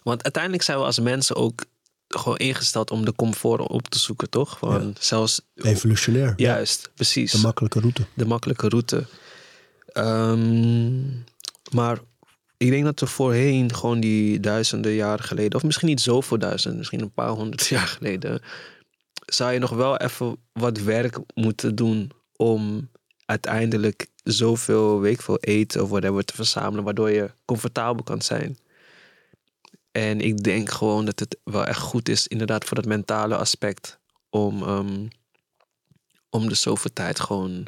Want 0.02 0.22
uiteindelijk 0.22 0.62
zijn 0.62 0.78
we 0.78 0.84
als 0.84 0.98
mensen 0.98 1.36
ook 1.36 1.64
gewoon 2.08 2.36
ingesteld 2.36 2.90
om 2.90 3.04
de 3.04 3.14
comfort 3.14 3.60
op 3.60 3.88
te 3.88 3.98
zoeken, 3.98 4.30
toch? 4.30 4.58
Van 4.58 4.82
Ja. 4.86 4.92
zelfs. 4.98 5.40
Evolutionair. 5.54 6.32
Juist, 6.36 6.90
precies. 6.94 7.32
De 7.32 7.38
makkelijke 7.38 7.80
route. 7.80 8.04
de 8.14 8.26
makkelijke 8.26 8.68
route. 8.68 9.06
Ehm, 9.92 11.00
maar 11.72 11.98
ik 12.56 12.70
denk 12.70 12.84
dat 12.84 13.00
we 13.00 13.06
voorheen, 13.06 13.74
gewoon 13.74 14.00
die 14.00 14.40
duizenden 14.40 14.92
jaren 14.92 15.24
geleden, 15.24 15.54
of 15.54 15.62
misschien 15.62 15.88
niet 15.88 16.00
zoveel 16.00 16.38
duizenden, 16.38 16.78
misschien 16.78 17.00
een 17.00 17.12
paar 17.12 17.28
honderd 17.28 17.66
jaar 17.76 17.86
geleden, 17.86 18.42
zou 19.26 19.52
je 19.52 19.58
nog 19.58 19.70
wel 19.70 19.96
even 19.96 20.36
wat 20.52 20.78
werk 20.78 21.18
moeten 21.34 21.74
doen 21.74 22.10
om 22.36 22.90
uiteindelijk 23.24 24.06
zoveel, 24.24 25.00
weet 25.00 25.22
veel, 25.22 25.38
eten 25.38 25.82
of 25.82 25.88
whatever 25.88 26.24
te 26.24 26.34
verzamelen, 26.34 26.84
waardoor 26.84 27.10
je 27.10 27.30
comfortabel 27.44 28.02
kan 28.04 28.22
zijn. 28.22 28.58
En 29.92 30.20
ik 30.20 30.42
denk 30.42 30.70
gewoon 30.70 31.04
dat 31.04 31.18
het 31.20 31.38
wel 31.44 31.64
echt 31.66 31.80
goed 31.80 32.08
is, 32.08 32.26
inderdaad, 32.26 32.64
voor 32.64 32.76
dat 32.76 32.86
mentale 32.86 33.36
aspect, 33.36 33.98
om, 34.28 34.62
ehm, 34.62 35.06
om 36.30 36.48
de 36.48 36.54
zoveel 36.54 36.92
tijd 36.92 37.20
gewoon, 37.20 37.66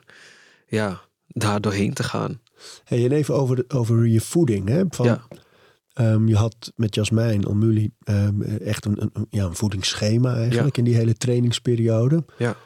ja, 0.66 1.00
daar 1.26 1.60
doorheen 1.60 1.94
te 1.94 2.02
gaan. 2.02 2.40
Hey, 2.84 3.04
en 3.04 3.12
even 3.12 3.34
over, 3.34 3.56
de- 3.56 3.64
over 3.68 4.06
je 4.06 4.20
voeding. 4.20 4.68
Hè? 4.68 4.82
Van, 4.88 5.06
Ja. 5.06 5.26
ehm, 5.92 6.26
je 6.28 6.36
had 6.36 6.72
met 6.76 6.94
Jasmijn 6.94 7.44
Almuli 7.44 7.90
ehm, 8.04 8.42
echt 8.42 8.84
een, 8.84 9.00
een, 9.12 9.26
ja, 9.30 9.44
een 9.44 9.54
voedingsschema 9.54 10.36
eigenlijk 10.36 10.76
in 10.76 10.84
die 10.84 10.94
hele 10.96 11.14
trainingsperiode. 11.14 12.24
Ja. 12.38 12.56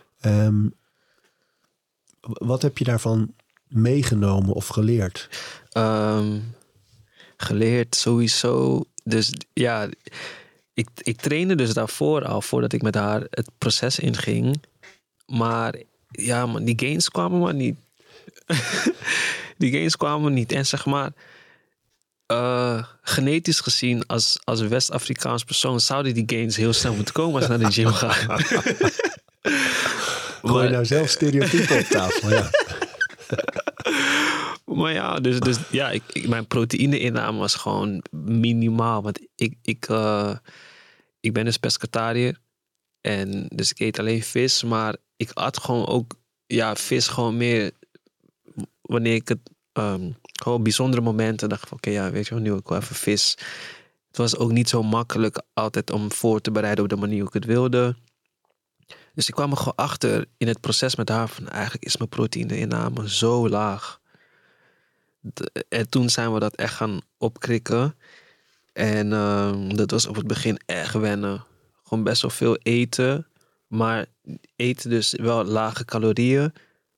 Wat 2.20 2.62
heb 2.62 2.78
je 2.78 2.84
daarvan 2.84 3.34
meegenomen 3.66 4.52
of 4.54 4.66
geleerd? 4.68 5.28
Geleerd 7.36 7.94
sowieso. 7.94 8.84
Dus 9.08 9.32
ja, 9.52 9.88
ik, 10.74 10.88
ik 11.02 11.20
trainde 11.20 11.54
dus 11.54 11.72
daarvoor 11.72 12.24
al, 12.24 12.42
voordat 12.42 12.72
ik 12.72 12.82
met 12.82 12.94
haar 12.94 13.26
het 13.30 13.50
proces 13.58 13.98
inging. 13.98 14.62
Maar 15.26 15.74
ja, 16.10 16.46
man, 16.46 16.64
die 16.64 16.78
gains 16.78 17.10
kwamen 17.10 17.40
maar 17.40 17.54
niet. 17.54 17.76
die 19.58 19.72
gains 19.72 19.96
kwamen 19.96 20.32
niet. 20.32 20.52
En 20.52 20.66
zeg 20.66 20.86
maar, 20.86 21.12
eh, 22.26 22.84
genetisch 23.02 23.60
gezien, 23.60 24.06
als, 24.06 24.38
als 24.44 24.60
West-Afrikaans 24.60 25.44
persoon, 25.44 25.80
zouden 25.80 26.14
die 26.14 26.24
gains 26.26 26.56
heel 26.56 26.72
snel 26.72 26.94
moeten 26.94 27.14
komen 27.14 27.34
als 27.34 27.44
ik 27.44 27.48
naar 27.48 27.58
de 27.58 27.72
gym 27.72 27.92
ga. 27.92 28.10
Gooi 30.42 30.64
je 30.66 30.70
nou 30.70 30.84
zelf 30.84 31.08
stereotypen 31.08 31.78
op 31.78 31.84
tafel? 31.84 32.30
Ja. 32.30 32.50
Maar 34.76 34.92
ja, 34.92 35.20
dus, 35.20 35.40
dus 35.40 35.58
ja, 35.70 35.90
ik, 35.90 36.28
mijn 36.28 36.46
proteïne-inname 36.46 37.38
was 37.38 37.54
gewoon 37.54 38.02
minimaal. 38.10 39.02
Want 39.02 39.20
ik, 39.34 39.54
ik, 39.62 39.88
eh, 39.88 40.36
ik 41.20 41.32
ben 41.32 41.44
dus 41.44 41.56
pescatariër. 41.56 42.38
En 43.00 43.46
dus 43.48 43.70
ik 43.70 43.78
eet 43.78 43.98
alleen 43.98 44.22
vis. 44.22 44.62
Maar 44.62 44.96
ik 45.16 45.30
at 45.32 45.58
gewoon 45.58 45.86
ook 45.86 46.14
ja, 46.46 46.74
vis 46.74 47.08
gewoon 47.08 47.36
meer 47.36 47.72
wanneer 48.80 49.14
ik 49.14 49.28
het 49.28 49.50
ehm, 49.72 50.10
gewoon 50.42 50.62
bijzondere 50.62 51.02
momenten. 51.02 51.48
dacht 51.48 51.62
ik 51.62 51.68
van, 51.68 51.76
oké, 51.76 51.90
ja, 51.90 52.10
weet 52.10 52.26
je 52.26 52.34
wel, 52.34 52.42
nu 52.42 52.54
ik 52.54 52.68
wel 52.68 52.78
even 52.78 52.96
vis. 52.96 53.36
Het 54.08 54.16
was 54.16 54.36
ook 54.36 54.52
niet 54.52 54.68
zo 54.68 54.82
makkelijk 54.82 55.42
altijd 55.52 55.90
om 55.90 56.12
voor 56.12 56.40
te 56.40 56.50
bereiden 56.50 56.84
op 56.84 56.90
de 56.90 56.96
manier 56.96 57.18
hoe 57.18 57.28
ik 57.28 57.34
het 57.34 57.44
wilde. 57.44 57.96
Dus 59.14 59.28
ik 59.28 59.34
kwam 59.34 59.50
er 59.50 59.56
gewoon 59.56 59.76
achter 59.76 60.26
in 60.36 60.48
het 60.48 60.60
proces 60.60 60.96
met 60.96 61.08
haar 61.08 61.28
van 61.28 61.48
eigenlijk 61.48 61.84
is 61.84 61.96
mijn 61.96 62.08
proteïne-inname 62.08 63.10
zo 63.10 63.48
laag. 63.48 64.00
En 65.68 65.88
toen 65.88 66.10
zijn 66.10 66.32
we 66.32 66.40
dat 66.40 66.54
echt 66.54 66.74
gaan 66.74 67.00
opkrikken. 67.18 67.94
En 68.72 69.12
ehm, 69.12 69.68
dat 69.68 69.90
was 69.90 70.06
op 70.06 70.16
het 70.16 70.26
begin 70.26 70.58
echt 70.66 70.94
wennen. 70.94 71.44
Gewoon 71.82 72.04
best 72.04 72.22
wel 72.22 72.30
veel 72.30 72.56
eten. 72.56 73.26
Maar 73.66 74.06
eten 74.56 74.90
dus 74.90 75.12
wel 75.16 75.44
lage 75.44 75.84
calorieën. 75.84 76.52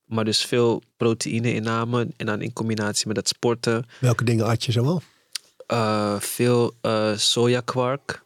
Maar 0.05 0.25
dus 0.25 0.45
veel 0.45 0.83
proteïne-inname. 0.97 2.09
En 2.17 2.27
dan 2.27 2.43
in 2.43 2.53
combinatie 2.53 3.07
met 3.07 3.17
het 3.17 3.29
sporten. 3.29 3.87
Welke 4.01 4.25
dingen 4.25 4.47
had 4.47 4.65
je 4.65 4.73
zoal? 4.73 5.03
Eh, 5.67 6.21
veel 6.21 6.75
eh 6.81 7.17
sojakwark. 7.17 8.23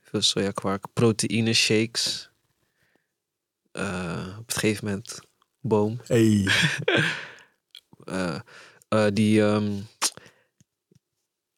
Veel 0.00 0.22
sojakwark. 0.22 0.84
Proteïne 0.92 1.52
shakes. 1.52 2.30
Eh, 3.72 4.26
op 4.38 4.46
het 4.46 4.56
gegeven 4.56 4.84
moment 4.84 5.20
boom. 5.60 6.00
Hey. 6.06 6.48
Eh, 8.96 9.06
die, 9.12 9.42
ehm, 9.42 9.70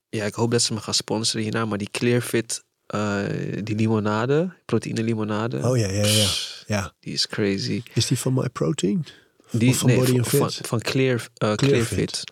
ja, 0.09 0.25
ik 0.25 0.35
hoop 0.35 0.51
dat 0.51 0.63
ze 0.63 0.73
me 0.75 0.81
gaan 0.81 0.95
sponsoren 0.95 1.43
hierna, 1.43 1.65
maar 1.65 1.79
die 1.79 1.91
Clearfit, 1.91 2.65
eh, 2.87 3.25
die 3.63 3.77
limonade, 3.77 4.53
proteïne 4.65 5.03
limonade. 5.03 5.57
Oh 5.69 5.77
ja, 5.77 5.89
ja, 5.89 6.07
ja. 6.07 6.29
Ja. 6.67 6.93
Die 7.01 7.13
is 7.13 7.27
crazy. 7.27 7.83
Is 7.95 8.07
die 8.07 8.19
van 8.19 8.35
My 8.35 8.49
Protein? 8.49 9.07
Die 9.51 9.71
Of 9.71 9.77
van 9.77 9.95
Body 9.95 10.07
van, 10.07 10.17
and 10.19 10.29
Fit? 10.29 10.39
van, 10.39 10.51
van 10.51 10.81
Clear, 10.81 11.29
eh, 11.35 11.55
Clearfit. 11.55 12.25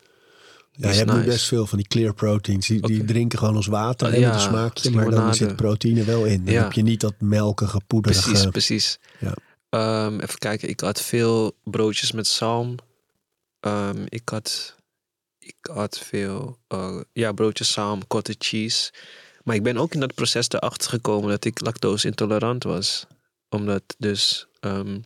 Ja, 0.73 0.91
je 0.91 0.97
hebt 0.97 1.13
nu 1.13 1.25
best 1.25 1.47
veel 1.47 1.67
van 1.67 1.79
die 1.79 1.87
clear 1.87 2.15
proteins. 2.15 2.67
Die, 2.67 3.05
drinken 3.05 3.39
gewoon 3.39 3.57
als 3.57 3.67
water 3.67 4.13
en 4.13 4.21
ja, 4.21 4.39
smaakje. 4.39 4.89
als 4.89 4.97
Maar 4.97 5.11
dan 5.11 5.35
zit 5.35 5.57
proteïne 5.57 6.05
wel 6.05 6.25
in. 6.25 6.45
Dan 6.45 6.55
Ja. 6.55 6.63
heb 6.63 6.73
je 6.73 6.83
niet 6.83 7.01
dat 7.01 7.15
melkige, 7.19 7.81
poederige... 7.87 8.31
Precies, 8.31 8.47
precies. 8.49 8.99
Ja. 9.21 9.35
Ehm, 9.69 10.21
even 10.21 10.39
kijken, 10.39 10.69
ik 10.69 10.81
had 10.81 11.01
veel 11.01 11.57
broodjes 11.65 12.13
met 12.13 12.27
zalm. 12.27 12.75
Ehm, 13.61 14.05
ik, 14.09 14.29
had, 14.29 14.76
ik 15.47 15.57
had 15.73 15.99
veel 15.99 16.59
eh, 16.69 17.01
ja, 17.13 17.33
broodjes 17.33 17.73
zalm, 17.73 18.07
cottage 18.07 18.39
cheese. 18.39 18.93
Maar 19.43 19.55
ik 19.55 19.63
ben 19.63 19.77
ook 19.77 19.95
in 19.95 20.01
dat 20.01 20.15
proces 20.15 20.49
erachter 20.49 20.91
gekomen 20.91 21.31
dat 21.31 21.45
ik 21.45 21.61
lactose 21.61 22.07
intolerant 22.07 22.65
was. 22.65 23.07
Omdat 23.49 23.83
dus 23.99 24.47
ehm, 24.61 25.01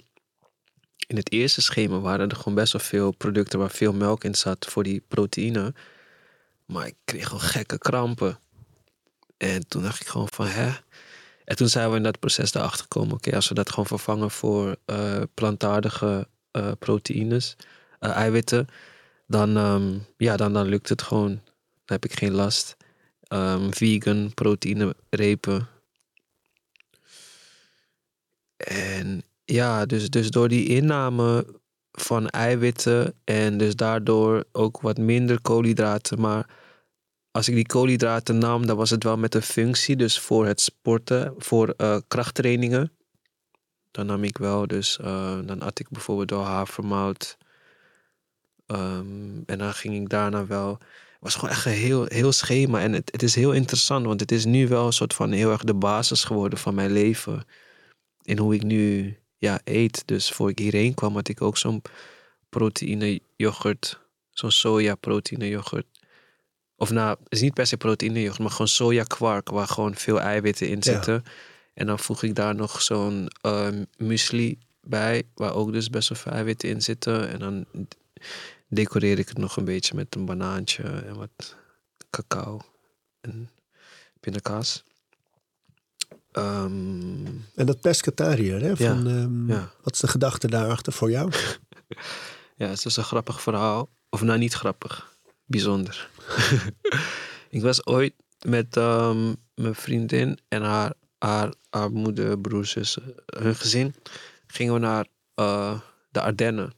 in 1.07 1.17
het 1.17 1.33
eerste 1.33 1.61
schema 1.63 1.99
waren 1.99 2.29
er 2.29 2.37
gewoon 2.37 2.55
best 2.55 2.73
wel 2.73 2.83
veel 2.83 3.11
producten 3.11 3.59
waar 3.59 3.71
veel 3.71 3.93
melk 3.93 4.25
in 4.25 4.35
zat 4.35 4.67
voor 4.67 4.83
die 4.83 5.05
proteïne. 5.09 5.75
Maar 6.67 6.87
ik 6.87 6.97
kreeg 7.05 7.25
gewoon 7.25 7.41
gekke 7.41 7.79
krampen. 7.79 8.39
En 9.37 9.69
toen 9.69 9.83
dacht 9.83 10.01
ik 10.01 10.07
gewoon 10.07 10.29
van, 10.31 10.47
hè? 10.47 10.71
En 11.45 11.57
toen 11.57 11.69
zijn 11.69 11.91
we 11.91 11.97
in 11.97 12.03
dat 12.03 12.19
proces 12.19 12.55
erachter 12.55 12.81
gekomen. 12.81 13.15
Oké, 13.15 13.35
als 13.35 13.49
we 13.49 13.55
dat 13.55 13.71
gewoon 13.71 13.87
vervangen 13.87 14.31
voor 14.31 14.77
eh, 14.85 15.23
plantaardige 15.35 16.29
eh, 16.51 16.73
proteïnes, 16.79 17.57
eiwitten, 17.99 18.69
dan, 19.31 19.57
ehm, 19.57 19.99
ja, 20.17 20.37
dan, 20.37 20.53
dan 20.53 20.67
lukt 20.67 20.89
het 20.89 21.03
gewoon. 21.03 21.29
Dan 21.29 21.99
heb 21.99 22.05
ik 22.05 22.19
geen 22.19 22.33
last. 22.33 22.77
Ehm, 23.23 23.71
vegan 23.71 24.35
proteïne 24.35 24.95
repen. 25.11 25.69
En 28.57 29.23
ja, 29.45 29.87
dus, 29.87 30.11
dus 30.11 30.31
door 30.31 30.49
die 30.49 30.69
inname 30.69 31.47
van 31.93 32.29
eiwitten 32.29 33.15
en 33.25 33.59
dus 33.59 33.77
daardoor 33.77 34.45
ook 34.53 34.81
wat 34.81 34.99
minder 34.99 35.41
koolhydraten, 35.41 36.21
maar 36.21 36.47
als 37.31 37.49
ik 37.49 37.55
die 37.55 37.67
koolhydraten 37.67 38.39
nam, 38.39 38.67
dan 38.67 38.77
was 38.77 38.91
het 38.91 39.05
wel 39.05 39.17
met 39.17 39.35
een 39.35 39.43
functie. 39.43 39.97
Dus 39.97 40.19
voor 40.19 40.47
het 40.47 40.61
sporten, 40.61 41.35
voor 41.39 41.75
eh, 41.77 41.97
krachttrainingen. 42.09 42.93
Dan 43.91 44.07
nam 44.07 44.25
ik 44.25 44.39
wel, 44.39 44.67
dus 44.67 44.99
eh, 44.99 45.39
dan 45.45 45.63
at 45.63 45.79
ik 45.79 45.89
bijvoorbeeld 45.89 46.31
wel 46.31 46.45
havermout. 46.45 47.37
Ehm, 48.71 49.43
en 49.47 49.59
dan 49.59 49.75
ging 49.75 49.95
ik 49.95 50.09
daarna 50.09 50.47
wel. 50.47 50.71
Het 50.71 51.19
was 51.21 51.35
gewoon 51.35 51.51
echt 51.51 51.65
een 51.65 51.73
heel, 51.73 52.05
heel 52.05 52.33
schema. 52.33 52.81
En 52.81 52.93
het, 52.93 53.13
het 53.13 53.23
is 53.23 53.35
heel 53.35 53.53
interessant, 53.53 54.07
want 54.07 54.21
het 54.21 54.33
is 54.33 54.45
nu 54.45 54.69
wel 54.69 54.87
een 54.87 54.93
soort 54.93 55.15
van 55.15 55.33
heel 55.33 55.51
erg 55.51 55.65
de 55.65 55.75
basis 55.75 56.25
geworden 56.25 56.59
van 56.59 56.75
mijn 56.75 56.93
leven. 56.93 57.45
In 58.23 58.39
hoe 58.39 58.55
ik 58.55 58.63
nu 58.63 59.17
ja, 59.39 59.61
eet. 59.65 60.03
Dus 60.07 60.31
voor 60.31 60.51
ik 60.51 60.59
hierheen 60.59 60.95
kwam, 60.95 61.15
had 61.15 61.29
ik 61.29 61.43
ook 61.43 61.57
zo'n 61.57 61.83
proteïne 62.49 63.21
yoghurt. 63.37 64.01
Zo'n 64.31 64.51
soja 64.51 64.95
proteïne 64.95 65.49
yoghurt. 65.49 65.87
Of 66.77 66.91
nou, 66.91 67.11
het 67.11 67.33
is 67.33 67.41
niet 67.41 67.55
per 67.55 67.67
se 67.67 67.77
proteïne 67.77 68.21
yoghurt, 68.21 68.39
maar 68.39 68.51
gewoon 68.51 68.69
soja 68.69 69.03
kwark 69.03 69.49
waar 69.49 69.69
gewoon 69.69 69.95
veel 69.95 70.21
eiwitten 70.21 70.69
in 70.69 70.77
Ja. 70.81 70.83
zitten. 70.93 71.23
En 71.75 71.87
dan 71.87 71.99
voeg 71.99 72.23
ik 72.23 72.35
daar 72.35 72.55
nog 72.55 72.83
zo'n 72.83 73.29
ehm, 73.41 73.85
muesli 73.97 74.59
bij, 74.83 75.23
waar 75.35 75.55
ook 75.55 75.73
dus 75.73 75.91
best 75.91 76.09
wel 76.09 76.19
veel 76.19 76.33
eiwitten 76.33 76.69
in 76.69 76.83
zitten. 76.83 77.29
En 77.31 77.39
dan 77.39 77.67
decoreer 78.71 79.19
ik 79.19 79.29
het 79.29 79.39
nog 79.39 79.57
een 79.57 79.65
beetje 79.65 79.95
met 79.95 80.15
een 80.15 80.25
banaantje 80.25 80.83
en 80.83 81.17
wat 81.17 81.57
cacao 82.11 82.61
en 83.21 83.51
pindakaas. 84.21 84.85
Ehm, 86.33 87.27
En 87.55 87.67
dat 87.67 87.81
pescatariër, 87.81 88.61
hè? 88.61 88.77
Van, 88.77 89.07
ehm, 89.07 89.51
ja. 89.51 89.71
Wat 89.83 89.95
is 89.95 90.01
de 90.01 90.09
gedachte 90.09 90.49
daarachter 90.49 90.93
voor 90.93 91.11
jou? 91.11 91.33
Ja, 92.57 92.67
het 92.67 92.77
is 92.77 92.83
dus 92.83 92.97
een 92.97 93.05
grappig 93.05 93.43
verhaal. 93.43 93.89
Of 94.11 94.23
nou, 94.23 94.39
niet 94.39 94.53
grappig. 94.55 95.17
Bijzonder. 95.45 96.11
ik 97.51 97.63
was 97.63 97.87
ooit 97.87 98.15
met 98.47 98.77
ehm, 98.77 99.35
mijn 99.55 99.75
vriendin 99.75 100.39
en 100.49 100.63
haar, 100.63 100.93
haar, 101.19 101.55
haar 101.71 101.91
moeder, 101.93 102.39
broer, 102.39 102.67
zus, 102.67 102.99
hun 103.27 103.55
gezin. 103.55 103.95
Gingen 104.47 104.75
we 104.75 104.79
naar 104.79 105.07
eh, 105.35 105.81
de 106.11 106.21
Ardennen. 106.21 106.73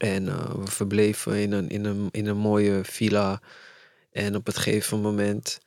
En 0.00 0.28
eh, 0.28 0.50
we 0.54 0.70
verbleven 0.70 1.34
in 1.36 1.52
een, 1.52 1.68
in, 1.68 1.84
een, 1.84 2.08
in 2.10 2.26
een 2.26 2.36
mooie 2.36 2.80
villa. 2.82 3.40
En 4.12 4.36
op 4.36 4.46
het 4.46 4.56
gegeven 4.56 5.00
moment 5.00 5.58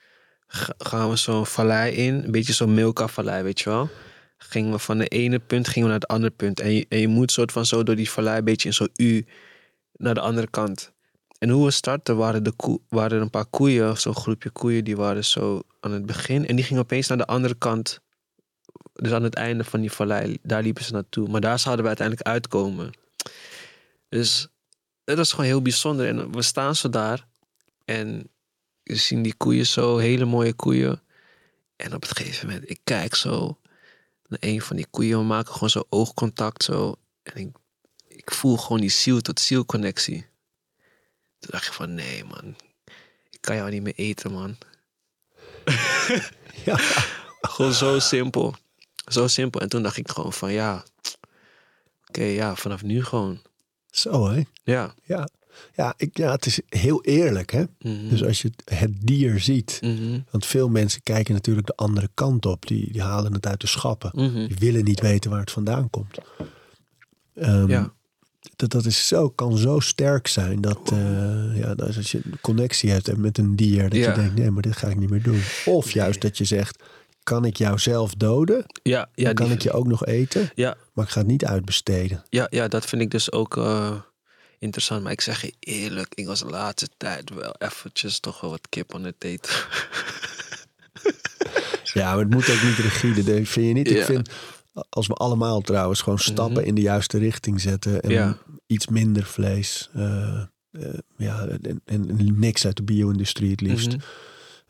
ga- 0.48 0.74
gaan 0.78 1.10
we 1.10 1.16
zo'n 1.16 1.46
vallei 1.46 1.96
in. 1.96 2.24
Een 2.24 2.32
beetje 2.32 2.54
zo'n 2.54 2.74
Milka-vallei, 2.74 3.44
weet 3.44 3.60
je 3.60 3.70
wel. 3.70 3.90
Gingen 4.38 4.72
we 4.72 4.80
van 4.80 4.98
de 4.98 5.08
ene 5.08 5.40
punt 5.40 5.68
gingen 5.68 5.88
we 5.88 5.92
naar 5.94 6.02
het 6.02 6.10
andere 6.10 6.34
punt. 6.34 6.60
En 6.60 7.00
je, 7.00 7.08
moet 7.08 7.32
soort 7.32 7.52
van 7.52 7.66
zo 7.66 7.84
door 7.84 7.96
die 7.96 8.10
vallei 8.10 8.38
een 8.38 8.44
beetje 8.44 8.68
in 8.68 8.74
zo'n 8.74 8.90
U 8.96 9.26
naar 9.98 10.14
de 10.14 10.20
andere 10.20 10.50
kant. 10.50 10.92
En 11.38 11.50
hoe 11.50 11.66
we 11.66 11.72
startten 11.72 12.18
waren, 12.18 12.44
de 12.44 12.80
waren 12.90 13.18
er 13.18 13.24
een 13.24 13.30
paar 13.30 13.46
koeien, 13.46 13.98
zo'n 13.98 14.16
groepje 14.16 14.50
koeien, 14.50 14.84
die 14.84 14.96
waren 14.96 15.26
zo 15.26 15.62
aan 15.80 15.92
het 15.92 16.06
begin. 16.06 16.48
En 16.48 16.56
die 16.56 16.66
gingen 16.66 16.82
opeens 16.82 17.08
naar 17.08 17.18
de 17.18 17.26
andere 17.26 17.56
kant. 17.56 18.00
Dus 18.94 19.12
aan 19.12 19.24
het 19.24 19.36
einde 19.36 19.64
van 19.64 19.80
die 19.80 19.92
vallei, 19.92 20.38
daar 20.42 20.62
liepen 20.62 20.84
ze 20.84 20.92
naartoe. 20.94 21.30
Maar 21.30 21.42
daar 21.42 21.60
zouden 21.60 21.84
we 21.84 21.88
uiteindelijk 21.88 22.28
uitkomen. 22.28 22.92
Dus 24.14 24.48
het 25.04 25.18
was 25.18 25.30
gewoon 25.30 25.46
heel 25.46 25.62
bijzonder. 25.62 26.08
En 26.08 26.32
we 26.32 26.42
staan 26.42 26.76
zo 26.76 26.90
daar. 26.90 27.28
En 27.86 28.30
we 28.84 28.96
zien 28.96 29.22
die 29.22 29.34
koeien 29.34 29.66
zo, 29.66 29.98
hele 29.98 30.26
mooie 30.26 30.54
koeien. 30.54 31.02
En 31.76 31.94
op 31.94 32.02
het 32.02 32.18
gegeven 32.18 32.48
moment, 32.48 32.70
ik 32.70 32.80
kijk 32.84 33.16
zo 33.16 33.60
naar 34.28 34.40
een 34.42 34.62
van 34.62 34.76
die 34.76 34.88
koeien. 34.90 35.18
We 35.18 35.24
maken 35.24 35.54
gewoon 35.54 35.70
zo 35.70 35.84
oogcontact 35.90 36.64
zo. 36.64 36.96
En 37.24 37.36
ik, 37.36 37.56
ik 38.08 38.32
voel 38.32 38.58
gewoon 38.58 38.82
die 38.82 38.90
ziel 38.90 39.22
tot 39.22 39.40
ziel 39.40 39.66
connectie. 39.66 40.26
Toen 41.40 41.50
dacht 41.52 41.68
ik 41.68 41.74
van, 41.74 41.94
nee 41.94 42.24
man. 42.24 42.56
Ik 43.30 43.42
kan 43.42 43.56
jou 43.56 43.70
niet 43.70 43.84
meer 43.84 43.96
eten, 43.96 44.32
man. 44.32 44.58
Ja. 46.66 46.78
Gewoon 47.42 47.74
zo 47.74 48.00
simpel. 48.00 48.56
Zo 49.12 49.28
simpel. 49.28 49.62
En 49.62 49.70
toen 49.70 49.84
dacht 49.84 49.98
ik 49.98 50.10
gewoon 50.10 50.34
van, 50.34 50.52
ja. 50.52 50.84
Oké, 52.08 52.24
ja, 52.24 52.56
vanaf 52.56 52.82
nu 52.84 53.04
gewoon. 53.04 53.42
Zo, 53.94 54.30
hè? 54.30 54.42
Ja. 54.64 54.94
Ja. 55.04 55.28
Ja, 55.76 55.94
ik, 55.98 56.18
ja, 56.18 56.32
het 56.32 56.46
is 56.46 56.60
heel 56.70 57.04
eerlijk, 57.04 57.52
hè? 57.52 57.64
Mhm. 57.80 58.10
Dus 58.10 58.24
als 58.24 58.42
je 58.42 58.52
het, 58.66 58.92
dier 59.00 59.40
ziet... 59.40 59.78
Mhm. 59.82 60.20
Want 60.32 60.46
veel 60.46 60.70
mensen 60.70 61.02
kijken 61.04 61.34
natuurlijk 61.34 61.68
de 61.68 61.76
andere 61.76 62.10
kant 62.14 62.46
op. 62.46 62.68
Die, 62.68 62.92
die 62.92 63.02
halen 63.02 63.34
het 63.34 63.46
uit 63.48 63.62
de 63.62 63.68
schappen. 63.68 64.12
Mhm. 64.14 64.48
Die 64.48 64.58
willen 64.60 64.84
niet 64.84 65.00
weten 65.02 65.30
waar 65.32 65.40
het 65.40 65.52
vandaan 65.52 65.90
komt. 65.90 66.18
Ehm, 67.36 67.70
Ja. 67.70 67.94
dat, 68.56 68.70
dat 68.72 68.86
is 68.86 69.08
zo, 69.08 69.30
kan 69.30 69.58
zo 69.58 69.80
sterk 69.80 70.28
zijn 70.28 70.62
dat, 70.62 70.92
eh, 70.92 71.58
ja, 71.58 71.76
dat 71.76 71.96
als 71.98 72.12
je 72.12 72.22
een 72.24 72.40
connectie 72.42 72.90
hebt 72.92 73.18
met 73.18 73.38
een 73.38 73.56
dier, 73.56 73.84
dat 73.90 74.00
Ja. 74.00 74.10
je 74.10 74.16
denkt, 74.16 74.36
nee, 74.36 74.52
maar 74.52 74.62
dit 74.62 74.76
ga 74.78 74.88
ik 74.88 74.98
niet 75.00 75.10
meer 75.10 75.24
doen. 75.24 75.42
Of 75.66 75.92
juist 75.92 76.22
dat 76.22 76.38
je 76.38 76.46
zegt, 76.46 76.84
kan 77.24 77.46
ik 77.46 77.58
jou 77.58 77.80
zelf 77.80 78.14
doden? 78.16 78.66
Ja, 78.84 79.10
ja, 79.14 79.24
Dan 79.26 79.34
kan 79.34 79.46
die- 79.46 79.56
ik 79.56 79.62
je 79.62 79.72
ook 79.72 79.88
nog 79.88 80.06
eten, 80.06 80.50
ja, 80.56 80.76
maar 80.94 81.06
ik 81.06 81.12
ga 81.12 81.20
het 81.20 81.28
niet 81.28 81.46
uitbesteden. 81.46 82.24
ja, 82.30 82.48
ja, 82.50 82.68
dat 82.68 82.86
vind 82.86 83.02
ik 83.02 83.12
dus 83.12 83.32
ook 83.32 83.58
eh, 83.58 83.96
interessant. 84.60 85.04
Maar 85.04 85.12
ik 85.12 85.22
zeg 85.22 85.42
je 85.42 85.54
eerlijk, 85.60 86.14
ik 86.16 86.26
was 86.28 86.40
de 86.40 86.46
laatste 86.46 86.90
tijd 86.98 87.30
wel 87.34 87.56
eventjes 87.58 88.20
toch 88.20 88.42
wel 88.42 88.50
wat 88.50 88.70
kip 88.70 88.96
aan 88.96 89.04
het 89.04 89.24
eten. 89.24 89.52
Ja, 91.94 92.10
maar 92.10 92.20
het 92.20 92.30
moet 92.30 92.50
ook 92.50 92.64
niet 92.64 92.78
rigide. 92.78 93.24
Vind 93.46 93.68
je 93.68 93.74
niet? 93.74 93.90
Ik 93.90 94.04
vind, 94.04 94.30
als 94.90 95.08
we 95.08 95.14
allemaal 95.14 95.62
trouwens 95.62 96.02
gewoon 96.02 96.20
stappen 96.20 96.58
Mhm. 96.60 96.66
in 96.68 96.76
de 96.76 96.82
juiste 96.82 97.18
richting 97.18 97.62
zetten 97.62 98.02
en 98.02 98.10
Ja. 98.10 98.38
iets 98.68 98.88
minder 98.88 99.24
vlees. 99.26 99.90
eh, 99.94 100.42
eh, 100.72 100.94
ja, 101.18 101.48
en, 101.62 101.82
en 101.86 102.40
niks 102.40 102.66
uit 102.66 102.76
de 102.76 102.84
bio-industrie 102.84 103.52
het 103.52 103.62
liefst. 103.62 103.88
Mhm. 103.92 104.00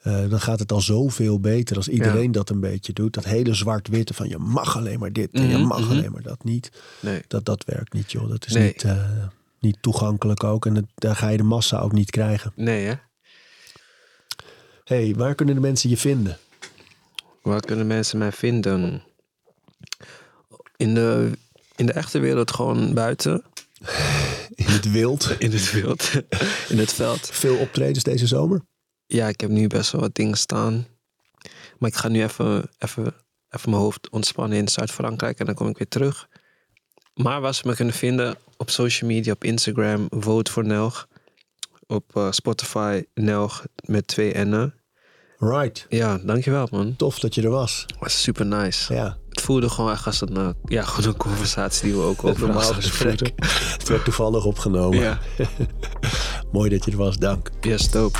Eh, 0.03 0.29
dan 0.29 0.41
gaat 0.41 0.59
het 0.59 0.71
al 0.71 0.81
zoveel 0.81 1.39
beter 1.39 1.75
als 1.75 1.87
iedereen 1.87 2.31
dat 2.31 2.49
een 2.49 2.59
beetje 2.59 2.93
doet. 2.93 3.13
Dat 3.13 3.23
hele 3.25 3.53
zwart-witte 3.53 4.13
van 4.13 4.29
je 4.29 4.37
mag 4.37 4.77
alleen 4.77 4.99
maar 4.99 5.11
dit 5.11 5.29
en 5.31 5.47
je 5.47 5.57
Mhm, 5.57 5.67
mag 5.67 5.79
mhm. 5.79 5.89
alleen 5.91 6.11
maar 6.11 6.21
dat 6.21 6.43
niet. 6.43 6.71
Nee. 6.99 7.21
Dat, 7.27 7.45
dat 7.45 7.63
werkt 7.65 7.93
niet, 7.93 8.11
joh. 8.11 8.29
Dat 8.29 8.45
is 8.45 8.53
Nee. 8.53 8.67
niet, 8.67 8.83
eh, 8.83 9.07
niet 9.59 9.77
toegankelijk 9.81 10.43
ook. 10.43 10.65
En 10.65 10.73
dat, 10.73 10.83
daar 10.95 11.15
ga 11.15 11.27
je 11.27 11.37
de 11.37 11.43
massa 11.43 11.79
ook 11.79 11.91
niet 11.91 12.09
krijgen. 12.11 12.51
Nee, 12.55 12.85
hè? 12.85 12.93
hey, 14.83 15.13
waar 15.15 15.35
kunnen 15.35 15.55
de 15.55 15.61
mensen 15.61 15.89
je 15.89 15.97
vinden? 15.97 16.37
Waar 17.41 17.61
kunnen 17.61 17.87
mensen 17.87 18.17
mij 18.17 18.31
vinden? 18.31 19.03
In 20.77 20.93
de, 20.93 21.31
in 21.75 21.85
de 21.85 21.93
echte 21.93 22.19
wereld 22.19 22.51
gewoon 22.51 22.93
buiten. 22.93 23.43
In 24.55 24.65
het 24.65 24.91
wild. 24.91 25.35
In 25.39 25.51
het 25.51 25.71
wild. 25.71 26.11
In 26.69 26.77
het 26.77 26.93
veld. 26.93 27.29
Veel 27.31 27.55
optredens 27.57 28.03
deze 28.03 28.27
zomer? 28.27 28.61
Ja, 29.05 29.27
ik 29.27 29.41
heb 29.41 29.49
nu 29.49 29.67
best 29.67 29.91
wel 29.91 30.01
wat 30.01 30.15
dingen 30.15 30.37
staan. 30.37 30.87
Maar 31.77 31.89
ik 31.89 31.95
ga 31.95 32.07
nu 32.07 32.23
even, 32.23 32.69
even, 32.77 33.13
even 33.49 33.69
mijn 33.69 33.81
hoofd 33.81 34.09
ontspannen 34.09 34.57
in 34.57 34.67
Zuid-Frankrijk. 34.67 35.39
En 35.39 35.45
dan 35.45 35.55
kom 35.55 35.67
ik 35.67 35.77
weer 35.77 35.87
terug. 35.87 36.27
Maar 37.13 37.41
waar 37.41 37.53
ze 37.53 37.67
me 37.67 37.75
kunnen 37.75 37.93
vinden 37.93 38.35
op 38.57 38.69
social 38.69 39.09
media, 39.09 39.31
op 39.33 39.43
Instagram, 39.43 40.07
Vote 40.09 40.51
voor 40.51 40.65
Nelg. 40.65 41.07
Op 41.87 42.15
eh, 42.15 42.31
Spotify, 42.31 43.03
Nelg 43.13 43.63
met 43.85 44.07
twee 44.07 44.33
N'en. 44.33 44.73
Right. 45.37 45.85
Ja, 45.89 46.17
dankjewel 46.17 46.67
man. 46.71 46.95
Tof 46.95 47.19
dat 47.19 47.35
je 47.35 47.41
er 47.41 47.49
was. 47.49 47.85
Was 47.99 48.21
super 48.21 48.45
nice. 48.45 48.93
Ja. 48.93 49.17
Het 49.29 49.41
voelde 49.41 49.69
gewoon 49.69 49.91
echt 49.91 50.05
als 50.05 50.21
een, 50.21 50.37
eh, 50.37 50.49
ja, 50.65 50.83
gewoon 50.83 51.09
een 51.09 51.17
conversatie 51.17 51.83
die 51.83 51.93
we 51.99 52.01
ook 52.05 52.23
over 52.25 52.45
normaal 52.47 52.73
gesprek. 52.73 53.19
Het 53.77 53.87
werd 53.87 54.03
toevallig 54.03 54.45
opgenomen. 54.45 54.99
Ja, 54.99 55.19
Mooi 56.51 56.69
dat 56.69 56.85
je 56.85 56.91
er 56.91 56.97
was, 56.97 57.17
dank. 57.17 57.49
yes, 57.61 57.91
dope. 57.91 58.19